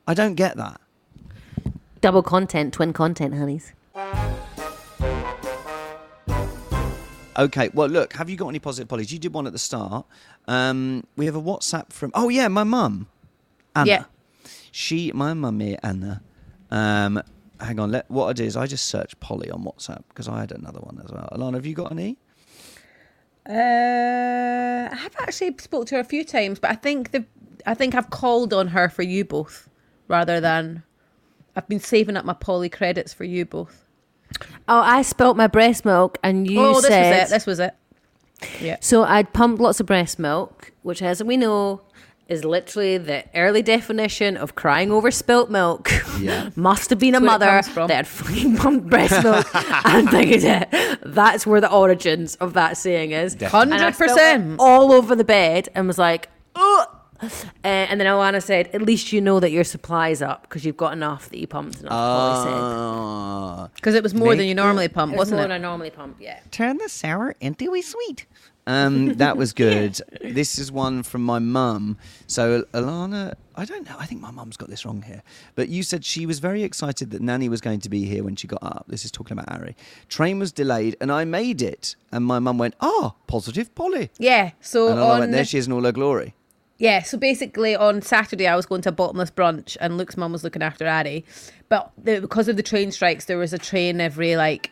I 0.08 0.14
don't 0.14 0.36
get 0.36 0.58
that. 0.58 0.82
Double 2.02 2.24
content, 2.24 2.74
twin 2.74 2.94
content, 2.94 3.36
honeys. 3.36 3.74
Okay, 7.40 7.70
well 7.74 7.88
look, 7.88 8.14
have 8.14 8.30
you 8.30 8.36
got 8.36 8.50
any 8.50 8.60
positive 8.60 8.88
Pollys? 8.90 9.12
You 9.12 9.18
did 9.20 9.34
one 9.34 9.48
at 9.48 9.54
the 9.54 9.60
start. 9.60 10.06
Um, 10.48 11.06
we 11.16 11.26
have 11.28 11.36
a 11.36 11.42
WhatsApp 11.42 11.92
from. 11.94 12.12
Oh 12.14 12.28
yeah, 12.30 12.48
my 12.50 12.64
mum, 12.64 13.08
Anna. 13.76 13.88
Yeah. 13.88 14.04
She, 14.72 15.12
my 15.14 15.34
mummy 15.34 15.78
Anna. 15.82 16.22
Um, 16.70 17.22
hang 17.62 17.80
on. 17.80 17.92
Let 17.92 18.10
what 18.10 18.28
I 18.28 18.34
do 18.34 18.44
is 18.44 18.58
I 18.58 18.68
just 18.68 18.88
search 18.88 19.20
Polly 19.20 19.50
on 19.50 19.64
WhatsApp 19.64 20.04
because 20.10 20.28
I 20.28 20.40
had 20.40 20.52
another 20.52 20.80
one 20.80 21.02
as 21.04 21.12
well. 21.12 21.30
Alana, 21.32 21.56
have 21.56 21.66
you 21.66 21.76
got 21.76 21.92
any? 21.92 22.18
Uh, 23.48 23.54
I 24.92 24.96
have 24.96 25.16
actually 25.20 25.56
spoke 25.60 25.88
to 25.88 25.96
her 25.96 26.02
a 26.02 26.06
few 26.06 26.24
times, 26.24 26.60
but 26.60 26.72
I 26.72 26.76
think 26.76 27.12
the 27.12 27.26
I 27.66 27.74
think 27.74 27.96
I've 27.96 28.10
called 28.10 28.54
on 28.54 28.68
her 28.70 28.90
for 28.90 29.04
you 29.04 29.26
both 29.26 29.70
rather 30.08 30.40
than 30.40 30.84
I've 31.56 31.68
been 31.68 31.80
saving 31.80 32.18
up 32.18 32.26
my 32.26 32.34
poly 32.34 32.70
credits 32.70 33.14
for 33.14 33.24
you 33.24 33.46
both. 33.46 33.86
Oh, 34.68 34.80
I 34.80 35.02
spilt 35.02 35.36
my 35.36 35.48
breast 35.48 35.84
milk, 35.86 36.18
and 36.24 36.50
you 36.50 36.60
oh, 36.60 36.76
this 36.76 36.88
said 36.88 37.22
was 37.22 37.32
it. 37.32 37.34
This 37.34 37.46
was 37.46 37.60
it. 37.60 37.76
Yeah. 38.60 38.78
So 38.80 39.04
I'd 39.04 39.34
pumped 39.34 39.62
lots 39.62 39.80
of 39.80 39.86
breast 39.86 40.18
milk, 40.18 40.72
which, 40.84 41.02
as 41.02 41.24
we 41.24 41.38
know, 41.38 41.82
is 42.32 42.46
literally 42.46 42.98
the 42.98 43.26
early 43.36 43.62
definition 43.62 44.38
of 44.38 44.56
crying 44.56 44.90
over 44.92 45.12
spilt 45.12 45.50
milk. 45.52 45.92
Yeah. 46.20 46.50
Must 46.56 46.90
have 46.90 46.98
been 47.00 47.14
a 47.14 47.20
That's 47.20 47.22
where 47.22 47.58
it 47.58 47.66
mother 47.68 47.88
that 47.88 47.96
had 47.96 48.08
fucking 48.08 48.58
pumped 48.58 48.90
breast 48.94 49.24
milk 49.24 49.46
and 49.86 50.10
thinking 50.10 50.42
it. 50.44 51.00
That's 51.06 51.46
where 51.46 51.60
the 51.60 51.72
origins 51.72 52.36
of 52.38 52.54
that 52.54 52.78
saying 52.78 53.12
is. 53.12 53.36
Definitely. 53.36 53.74
And 53.76 53.84
I 53.84 53.92
spilt 53.92 54.18
100%. 54.18 54.54
it 54.54 54.60
all 54.60 54.94
over 54.94 55.16
the 55.16 55.26
bed 55.26 55.70
and 55.76 55.88
was 55.88 55.98
like, 55.98 56.30
oh. 56.56 56.86
Uh, 57.24 57.28
and 57.64 58.02
then 58.02 58.08
Alana 58.08 58.42
said, 58.42 58.68
"At 58.74 58.82
least 58.82 59.14
you 59.14 59.22
know 59.22 59.40
that 59.40 59.52
your 59.52 59.64
supply's 59.64 60.24
up 60.24 60.42
because 60.42 60.66
you've 60.66 60.76
got 60.76 60.92
enough 60.94 61.30
that 61.30 61.38
you 61.38 61.46
pumped 61.46 61.80
enough." 61.80 61.92
Polly 61.92 62.44
said. 62.46 62.60
Ah. 62.60 63.70
Because 63.76 63.94
it 63.94 64.02
was 64.02 64.16
more 64.16 64.36
than 64.36 64.48
you 64.48 64.56
normally 64.56 64.88
pump, 64.88 65.14
It 65.14 65.18
was 65.18 65.26
wasn't 65.28 65.38
more 65.38 65.46
it? 65.46 65.50
than 65.50 65.52
I 65.52 65.58
normally 65.60 65.92
pump. 65.92 66.18
Yeah. 66.20 66.40
Turn 66.50 66.80
the 66.80 66.90
sour 66.90 67.36
into 67.40 67.72
a 67.76 67.82
sweet. 67.82 68.26
Um, 68.72 69.14
that 69.16 69.38
was 69.38 69.54
good. 69.68 70.00
This 70.22 70.58
is 70.58 70.72
one 70.72 71.04
from 71.04 71.24
my 71.24 71.40
mum. 71.40 71.98
So 72.28 72.64
Alana, 72.74 73.36
I 73.56 73.66
don't 73.66 73.86
know. 73.86 73.96
I 74.00 74.06
think 74.06 74.22
my 74.22 74.32
mum's 74.32 74.58
got 74.58 74.70
this 74.70 74.86
wrong 74.86 75.02
here. 75.02 75.22
But 75.56 75.70
you 75.70 75.84
said 75.84 76.06
she 76.06 76.26
was 76.26 76.40
very 76.40 76.64
excited 76.64 77.12
that 77.12 77.22
Nanny 77.22 77.50
was 77.50 77.62
going 77.62 77.82
to 77.82 77.90
be 77.90 78.06
here 78.06 78.24
when 78.24 78.36
she 78.36 78.48
got 78.48 78.64
up. 78.64 78.86
This 78.88 79.04
is 79.06 79.12
talking 79.12 79.38
about 79.38 79.52
Ari. 79.52 79.76
Train 80.10 80.40
was 80.40 80.52
delayed, 80.52 80.96
and 81.02 81.12
I 81.12 81.26
made 81.26 81.62
it. 81.62 81.96
And 82.12 82.26
my 82.26 82.40
mum 82.40 82.58
went, 82.58 82.76
"Ah, 82.80 83.14
positive 83.28 83.74
Polly." 83.76 84.10
Yeah. 84.18 84.52
So 84.62 84.90
And 84.90 85.00
I 85.00 85.10
on 85.10 85.20
went, 85.20 85.32
"There 85.32 85.46
she 85.46 85.58
is 85.58 85.68
in 85.68 85.74
all 85.74 85.84
her 85.84 85.92
glory." 85.92 86.34
Yeah, 86.78 87.04
so 87.04 87.16
basically 87.16 87.76
on 87.76 88.02
Saturday 88.02 88.48
I 88.48 88.56
was 88.56 88.66
going 88.66 88.82
to 88.82 88.90
a 88.90 88.92
bottomless 88.92 89.30
brunch 89.30 89.78
and 89.80 90.00
Luke's 90.00 90.18
mum 90.18 90.32
was 90.32 90.44
looking 90.44 90.64
after 90.64 90.88
Addy. 90.88 91.24
But 91.70 91.92
the, 91.96 92.20
because 92.22 92.48
of 92.48 92.58
the 92.58 92.64
train 92.64 92.92
strikes, 92.92 93.26
there 93.26 93.38
was 93.38 93.54
a 93.54 93.60
train 93.60 94.02
every 94.02 94.36
like 94.36 94.72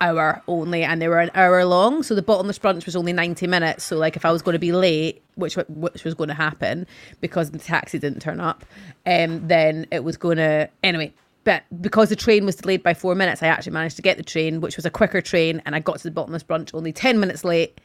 hour 0.00 0.42
only 0.48 0.82
and 0.82 1.00
they 1.00 1.08
were 1.08 1.20
an 1.20 1.30
hour 1.34 1.64
long. 1.64 2.02
So 2.02 2.14
the 2.14 2.22
bottomless 2.22 2.58
brunch 2.58 2.86
was 2.86 2.96
only 2.96 3.12
90 3.12 3.46
minutes. 3.46 3.84
So 3.84 3.96
like 3.96 4.16
if 4.16 4.24
I 4.24 4.32
was 4.32 4.42
going 4.42 4.54
to 4.54 4.58
be 4.58 4.72
late, 4.72 5.22
which 5.36 5.54
which 5.68 6.04
was 6.04 6.14
going 6.14 6.28
to 6.28 6.34
happen 6.34 6.86
because 7.20 7.50
the 7.50 7.58
taxi 7.58 7.98
didn't 7.98 8.20
turn 8.20 8.40
up, 8.40 8.64
um, 9.06 9.46
then 9.46 9.86
it 9.90 10.04
was 10.04 10.16
going 10.16 10.38
to 10.38 10.68
anyway. 10.82 11.12
But 11.44 11.62
because 11.80 12.08
the 12.08 12.16
train 12.16 12.46
was 12.46 12.56
delayed 12.56 12.82
by 12.82 12.94
four 12.94 13.14
minutes, 13.14 13.42
I 13.42 13.48
actually 13.48 13.72
managed 13.74 13.96
to 13.96 14.02
get 14.02 14.16
the 14.16 14.22
train, 14.22 14.62
which 14.62 14.76
was 14.76 14.86
a 14.86 14.90
quicker 14.90 15.20
train, 15.20 15.60
and 15.66 15.74
I 15.74 15.80
got 15.80 15.98
to 15.98 16.04
the 16.04 16.10
bottomless 16.10 16.42
brunch 16.42 16.70
only 16.74 16.90
10 16.92 17.20
minutes 17.20 17.44
late 17.44 17.78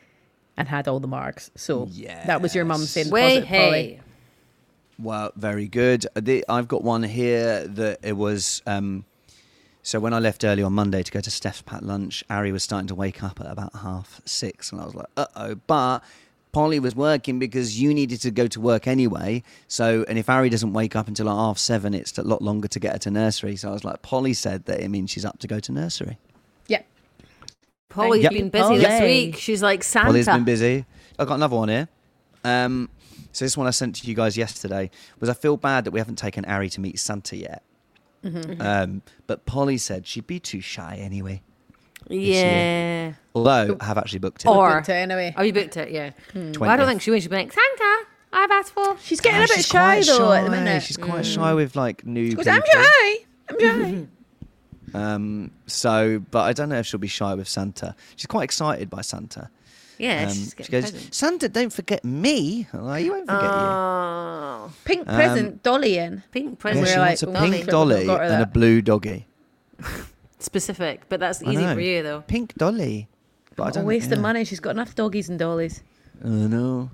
and 0.55 0.65
had 0.67 0.88
all 0.88 1.01
the 1.01 1.07
marks. 1.09 1.51
So 1.55 1.88
that 2.26 2.41
was 2.41 2.55
your 2.55 2.63
mum 2.65 2.82
saying 2.82 3.09
Way 3.09 3.41
hey. 3.41 3.99
Well, 4.97 5.32
very 5.36 5.67
good. 5.67 6.05
Uh, 6.15 6.22
the- 6.22 6.45
I've 6.49 6.67
got 6.67 6.84
one 6.84 7.03
here 7.03 7.67
that 7.67 7.99
it 8.03 8.13
was. 8.13 8.61
Um, 8.65 9.05
so 9.90 10.00
when 10.00 10.14
I 10.14 10.20
left 10.20 10.44
early 10.44 10.62
on 10.62 10.74
Monday 10.74 11.02
to 11.02 11.12
go 11.12 11.20
to 11.20 11.32
Steph's 11.32 11.64
Pat 11.64 11.82
lunch, 11.82 12.24
Ari 12.30 12.52
was 12.52 12.62
starting 12.62 12.86
to 12.90 12.94
wake 12.94 13.24
up 13.24 13.40
at 13.40 13.48
about 13.48 13.76
half 13.78 14.22
six, 14.24 14.72
and 14.72 14.80
I 14.80 14.86
was 14.86 14.94
like, 14.94 15.08
"Uh 15.18 15.26
oh!" 15.36 15.56
But 15.66 16.04
Polly 16.52 16.80
was 16.80 16.96
working 16.96 17.40
because 17.40 17.82
you 17.82 17.92
needed 17.92 18.22
to 18.22 18.30
go 18.30 18.46
to 18.46 18.62
work 18.62 18.86
anyway. 18.88 19.42
So, 19.68 20.06
and 20.08 20.20
if 20.20 20.30
Ari 20.30 20.50
doesn't 20.50 20.74
wake 20.74 20.96
up 20.96 21.08
until 21.08 21.26
like 21.26 21.36
half 21.36 21.58
seven, 21.58 21.96
it's 21.96 22.16
a 22.20 22.22
lot 22.22 22.44
longer 22.44 22.68
to 22.68 22.80
get 22.80 22.94
her 22.94 23.00
to 23.00 23.10
nursery. 23.10 23.56
So 23.56 23.70
I 23.70 23.72
was 23.74 23.84
like, 23.84 24.04
Polly 24.04 24.36
said 24.36 24.66
that 24.66 24.80
it 24.80 24.90
means 24.90 25.10
she's 25.10 25.26
up 25.26 25.40
to 25.40 25.48
go 25.48 25.60
to 25.60 25.72
nursery. 25.72 26.20
Yeah. 26.68 26.84
Polly's 27.90 28.22
Yep. 28.22 28.32
been 28.32 28.50
busy 28.50 28.78
this 28.78 29.02
week. 29.02 29.38
She's 29.38 29.64
like 29.64 29.84
Santa. 29.84 30.06
Polly's 30.10 30.28
been 30.28 30.44
busy. 30.44 30.86
I've 31.18 31.28
got 31.28 31.34
another 31.36 31.56
one 31.56 31.70
here. 31.70 31.88
Um, 32.44 32.90
so 33.32 33.44
this 33.44 33.58
one 33.58 33.66
I 33.66 33.72
sent 33.72 33.96
to 33.96 34.08
you 34.08 34.14
guys 34.14 34.38
yesterday 34.38 34.92
was 35.20 35.30
I 35.30 35.34
feel 35.34 35.58
bad 35.58 35.86
that 35.86 35.92
we 35.92 36.00
haven't 36.00 36.18
taken 36.18 36.46
Ari 36.46 36.70
to 36.70 36.80
meet 36.80 37.00
Santa 37.00 37.36
yet. 37.36 37.64
Mm-hmm. 38.24 38.61
Um, 38.61 39.01
but 39.28 39.45
Polly 39.45 39.78
said 39.78 40.05
she'd 40.05 40.28
be 40.28 40.39
too 40.39 40.61
shy 40.61 40.97
anyway. 40.99 41.41
Yeah. 42.07 43.13
Although 43.36 43.78
I 43.80 43.86
have 43.86 43.97
actually 43.97 44.20
booked 44.20 44.45
it. 44.45 44.47
Or 44.47 44.76
booked 44.76 44.89
it 44.89 44.93
anyway. 44.93 45.34
Oh, 45.38 45.43
you 45.43 45.53
booked 45.53 45.78
it, 45.78 45.91
yeah. 45.91 46.11
Well, 46.34 46.70
I 46.70 46.76
don't 46.76 46.88
think 46.88 47.01
she 47.01 47.11
would. 47.11 47.22
She'd 47.22 47.30
be 47.30 47.36
like, 47.36 47.53
Santa, 47.53 48.05
I've 48.34 48.51
asked 48.51 48.74
for. 48.74 48.97
She's 48.99 49.22
getting 49.22 49.39
a 49.39 49.43
bit 49.43 49.51
she's 49.51 49.67
shy 49.67 50.01
quite 50.01 50.05
though 50.05 50.34
at 50.34 50.41
the 50.41 50.47
shy. 50.47 50.55
minute. 50.63 50.84
She's 50.84 50.97
quite 50.97 51.26
shy 51.26 51.53
with 51.53 51.76
like 51.76 52.05
new 52.05 52.36
Goes. 52.36 52.47
I'm 52.47 52.63
shy. 52.65 53.17
I'm 53.49 53.59
shy. 53.59 54.07
Um, 54.93 55.51
so, 55.67 56.20
but 56.32 56.41
I 56.41 56.53
don't 56.53 56.70
know 56.70 56.80
if 56.80 56.88
she'll 56.88 56.99
be 56.99 57.07
shy 57.07 57.36
with 57.36 57.47
Santa. 57.47 57.95
She's 58.15 58.26
quite 58.26 58.43
excited 58.43 58.89
by 58.89 59.01
Santa. 59.01 59.49
Yeah, 60.00 60.24
Um, 60.28 60.30
she's 60.34 60.56
she 60.58 60.72
goes, 60.72 60.89
presents. 60.91 61.18
Santa, 61.18 61.50
don't 61.50 61.74
forget 61.74 62.04
me. 62.06 62.66
I'm 62.74 62.86
like, 62.86 63.04
you 63.06 63.12
won't 63.12 63.28
forget 63.28 63.43
you. 63.43 63.50
Oh, 63.50 64.72
Pink 64.86 65.08
Um, 65.08 65.16
present, 65.16 65.62
Dolly 65.64 65.97
in. 65.97 66.24
pink 66.32 66.58
present. 66.58 66.82
we're 66.86 66.93
she 66.93 66.97
like, 67.00 67.22
wants 67.22 67.24
a 67.24 67.28
pink 67.28 67.66
dolly 67.68 68.06
Got 68.06 68.22
and 68.24 68.41
a 68.43 68.45
blue 68.45 68.82
doggy. 68.82 69.28
Specific, 70.39 71.02
but 71.10 71.20
that's 71.20 71.43
easy 71.43 71.66
for 71.74 71.82
you, 71.82 72.02
though. 72.02 72.22
Pink 72.28 72.56
dolly. 72.56 73.08
But 73.58 73.64
I 73.64 73.66
Not 73.68 73.74
don't 73.76 73.86
wasting 73.86 74.14
yeah. 74.14 74.22
money. 74.22 74.45
She's 74.45 74.62
got 74.62 74.70
enough 74.72 74.95
doggies 74.95 75.28
and 75.28 75.38
dollies. 75.38 75.84
I 76.24 76.28
know. 76.30 76.91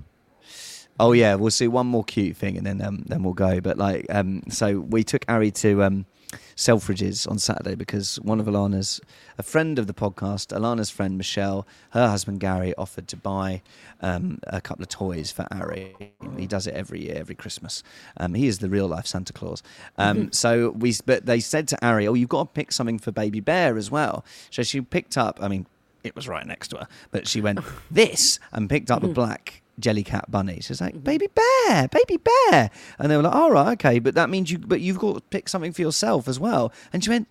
Oh 0.98 1.12
yeah, 1.12 1.34
we'll 1.36 1.50
see 1.50 1.68
one 1.68 1.86
more 1.86 2.02
cute 2.02 2.36
thing 2.36 2.56
and 2.56 2.66
then 2.66 2.80
um, 2.82 3.04
then 3.06 3.22
we'll 3.22 3.34
go. 3.34 3.60
But 3.60 3.76
like, 3.78 4.06
um, 4.10 4.42
so 4.48 4.80
we 4.80 5.04
took 5.04 5.24
Ari 5.28 5.50
to 5.52 5.82
um, 5.84 6.06
Selfridges 6.56 7.30
on 7.30 7.38
Saturday 7.38 7.74
because 7.74 8.16
one 8.20 8.40
of 8.40 8.46
Alana's, 8.46 9.00
a 9.38 9.42
friend 9.42 9.78
of 9.78 9.86
the 9.86 9.94
podcast, 9.94 10.56
Alana's 10.56 10.90
friend 10.90 11.16
Michelle, 11.16 11.66
her 11.90 12.08
husband 12.08 12.40
Gary 12.40 12.74
offered 12.76 13.08
to 13.08 13.16
buy 13.16 13.62
um, 14.00 14.38
a 14.46 14.60
couple 14.60 14.82
of 14.82 14.88
toys 14.88 15.30
for 15.30 15.46
Ari. 15.50 15.94
He 16.36 16.46
does 16.46 16.66
it 16.66 16.74
every 16.74 17.04
year, 17.04 17.16
every 17.16 17.34
Christmas. 17.34 17.82
Um, 18.16 18.34
he 18.34 18.46
is 18.46 18.58
the 18.58 18.68
real 18.68 18.88
life 18.88 19.06
Santa 19.06 19.32
Claus. 19.32 19.62
Um, 19.98 20.32
so 20.32 20.70
we, 20.70 20.94
but 21.04 21.26
they 21.26 21.40
said 21.40 21.68
to 21.68 21.86
Ari, 21.86 22.08
"Oh, 22.08 22.14
you've 22.14 22.28
got 22.28 22.44
to 22.44 22.58
pick 22.58 22.72
something 22.72 22.98
for 22.98 23.12
Baby 23.12 23.40
Bear 23.40 23.76
as 23.76 23.90
well." 23.90 24.24
So 24.50 24.62
she 24.62 24.80
picked 24.80 25.16
up. 25.16 25.38
I 25.40 25.48
mean, 25.48 25.66
it 26.06 26.14
was 26.14 26.28
right 26.28 26.46
next 26.46 26.68
to 26.68 26.78
her. 26.78 26.88
But 27.10 27.26
she 27.26 27.40
went, 27.40 27.60
this, 27.90 28.38
and 28.52 28.70
picked 28.70 28.90
up 28.90 29.02
a 29.02 29.08
black 29.08 29.62
Jellycat 29.80 30.30
bunnies. 30.30 30.64
She's 30.66 30.80
like, 30.80 31.02
baby 31.04 31.28
bear, 31.34 31.88
baby 31.88 32.16
bear. 32.18 32.70
And 32.98 33.10
they 33.10 33.16
were 33.16 33.22
like, 33.22 33.34
all 33.34 33.50
right, 33.50 33.72
okay, 33.72 33.98
but 33.98 34.14
that 34.14 34.30
means 34.30 34.50
you, 34.50 34.58
but 34.58 34.80
you've 34.80 34.98
got 34.98 35.14
to 35.16 35.20
pick 35.20 35.48
something 35.48 35.72
for 35.72 35.82
yourself 35.82 36.28
as 36.28 36.40
well. 36.40 36.72
And 36.92 37.02
she 37.04 37.10
went, 37.10 37.28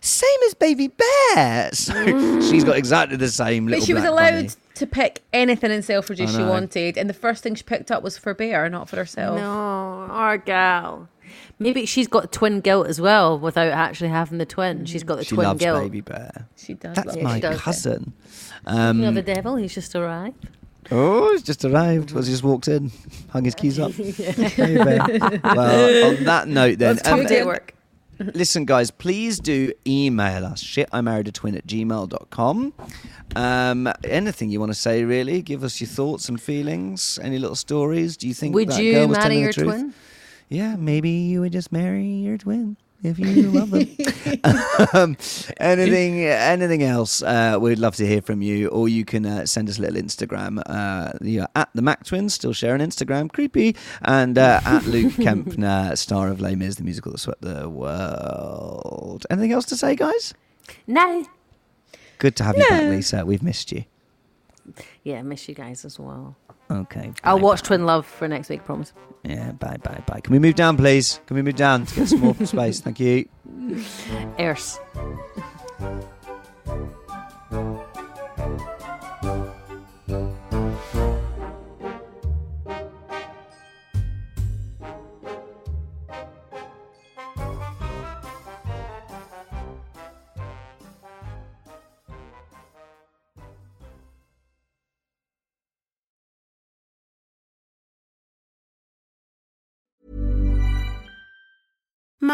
same 0.00 0.28
as 0.46 0.54
baby 0.54 0.88
bear. 0.88 1.70
So 1.72 2.40
she's 2.40 2.64
got 2.64 2.76
exactly 2.76 3.16
the 3.16 3.28
same 3.28 3.66
little 3.66 3.80
But 3.80 3.86
she 3.86 3.94
was 3.94 4.02
allowed 4.04 4.32
bunny. 4.34 4.48
to 4.74 4.86
pick 4.86 5.22
anything 5.32 5.70
in 5.70 5.82
Selfridges 5.82 6.34
she 6.36 6.42
wanted, 6.42 6.96
and 6.98 7.08
the 7.08 7.14
first 7.14 7.42
thing 7.44 7.54
she 7.54 7.62
picked 7.62 7.90
up 7.92 8.02
was 8.02 8.18
for 8.18 8.34
Bear, 8.34 8.68
not 8.68 8.88
for 8.88 8.96
herself. 8.96 9.38
No, 9.38 9.44
our 10.12 10.36
gal. 10.38 11.08
Maybe 11.60 11.86
she's 11.86 12.08
got 12.08 12.32
twin 12.32 12.60
guilt 12.60 12.86
as 12.88 13.00
well 13.00 13.38
without 13.38 13.70
actually 13.70 14.08
having 14.10 14.38
the 14.38 14.46
twin. 14.46 14.84
She's 14.86 15.02
got 15.04 15.18
the 15.18 15.24
She 15.24 15.34
twin 15.34 15.46
loves 15.46 15.60
guilt. 15.60 15.82
baby 15.82 16.00
bear. 16.00 16.46
She 16.56 16.74
does. 16.74 16.94
That's 16.96 17.08
love 17.14 17.22
my 17.22 17.34
she 17.36 17.40
does 17.40 17.56
it. 17.56 17.60
cousin. 17.60 18.12
You 18.66 18.72
know 18.74 19.08
Um, 19.08 19.14
the 19.14 19.22
devil, 19.22 19.56
he's 19.56 19.74
just 19.74 19.94
arrived. 19.94 20.48
Oh, 20.90 21.32
he's 21.32 21.42
just 21.42 21.64
arrived. 21.64 22.12
Was 22.12 22.26
he 22.26 22.32
just 22.32 22.44
walked 22.44 22.68
in, 22.68 22.90
hung 23.30 23.44
his 23.44 23.54
keys 23.54 23.78
up. 23.78 23.92
Baby 23.96 24.76
bear. 24.84 25.40
well, 25.44 26.16
on 26.18 26.24
that 26.24 26.44
note, 26.48 26.78
then, 26.78 26.98
Come 26.98 27.20
um, 27.20 27.26
to 27.26 27.44
work. 27.44 27.74
listen, 28.18 28.64
guys, 28.64 28.90
please 28.90 29.38
do 29.38 29.72
email 29.86 30.44
us 30.44 30.60
shit 30.60 30.88
I 30.92 31.00
married 31.00 31.28
a 31.28 31.32
twin 31.32 31.54
at 31.56 31.66
gmail.com. 31.66 32.72
Um, 33.36 33.92
anything 34.04 34.50
you 34.50 34.58
want 34.60 34.70
to 34.72 34.78
say, 34.78 35.04
really? 35.04 35.42
Give 35.42 35.62
us 35.62 35.80
your 35.80 35.88
thoughts 35.88 36.28
and 36.28 36.40
feelings. 36.40 37.18
Any 37.22 37.38
little 37.38 37.56
stories? 37.56 38.16
Do 38.16 38.26
you 38.26 38.34
think 38.34 38.54
Would 38.54 38.68
that 38.70 38.82
you 38.82 38.94
girl 38.94 39.08
was 39.08 39.18
marry 39.18 39.22
telling 39.22 39.40
your 39.40 39.48
the 39.52 39.54
truth? 39.54 39.66
twin? 39.68 39.94
Yeah, 40.48 40.76
maybe 40.76 41.10
you 41.10 41.40
would 41.42 41.52
just 41.52 41.70
marry 41.72 42.06
your 42.06 42.38
twin 42.38 42.76
if 43.02 43.18
you 43.18 43.50
love 43.50 43.70
them. 43.70 43.88
um, 44.92 45.16
anything, 45.58 46.24
anything 46.24 46.82
else? 46.82 47.22
Uh, 47.22 47.58
we'd 47.60 47.78
love 47.78 47.96
to 47.96 48.06
hear 48.06 48.20
from 48.20 48.42
you, 48.42 48.68
or 48.68 48.88
you 48.88 49.04
can 49.04 49.24
uh, 49.24 49.46
send 49.46 49.68
us 49.68 49.78
a 49.78 49.82
little 49.82 50.00
Instagram. 50.00 50.62
Uh, 50.66 51.12
you're 51.20 51.48
at 51.54 51.68
the 51.74 51.82
Mac 51.82 52.04
Twins, 52.04 52.34
still 52.34 52.52
sharing 52.52 52.80
Instagram, 52.80 53.32
creepy, 53.32 53.76
and 54.02 54.36
uh, 54.38 54.60
at 54.64 54.84
Luke 54.86 55.12
Kempner, 55.14 55.96
star 55.96 56.28
of 56.28 56.40
Les 56.40 56.54
Mis, 56.54 56.76
the 56.76 56.84
musical 56.84 57.12
that 57.12 57.18
swept 57.18 57.42
the 57.42 57.68
world. 57.68 59.26
Anything 59.30 59.52
else 59.52 59.64
to 59.66 59.76
say, 59.76 59.94
guys? 59.94 60.34
No. 60.86 61.26
Good 62.18 62.36
to 62.36 62.44
have 62.44 62.56
you 62.56 62.66
back, 62.68 62.90
Lisa. 62.90 63.24
We've 63.24 63.42
missed 63.42 63.70
you. 63.70 63.84
Yeah, 65.04 65.22
miss 65.22 65.48
you 65.48 65.54
guys 65.54 65.84
as 65.84 65.98
well. 65.98 66.36
Okay. 66.70 67.12
I'll 67.24 67.38
watch 67.38 67.62
bye. 67.62 67.68
Twin 67.68 67.86
Love 67.86 68.06
for 68.06 68.28
next 68.28 68.48
week, 68.48 68.64
promise. 68.64 68.92
Yeah, 69.24 69.52
bye, 69.52 69.78
bye, 69.78 70.02
bye. 70.06 70.20
Can 70.20 70.32
we 70.32 70.38
move 70.38 70.54
down, 70.54 70.76
please? 70.76 71.20
Can 71.26 71.36
we 71.36 71.42
move 71.42 71.56
down 71.56 71.86
to 71.86 71.94
get 71.94 72.08
some 72.08 72.20
more 72.20 72.34
space? 72.44 72.80
Thank 72.80 73.00
you. 73.00 73.28
Erse. 74.38 74.78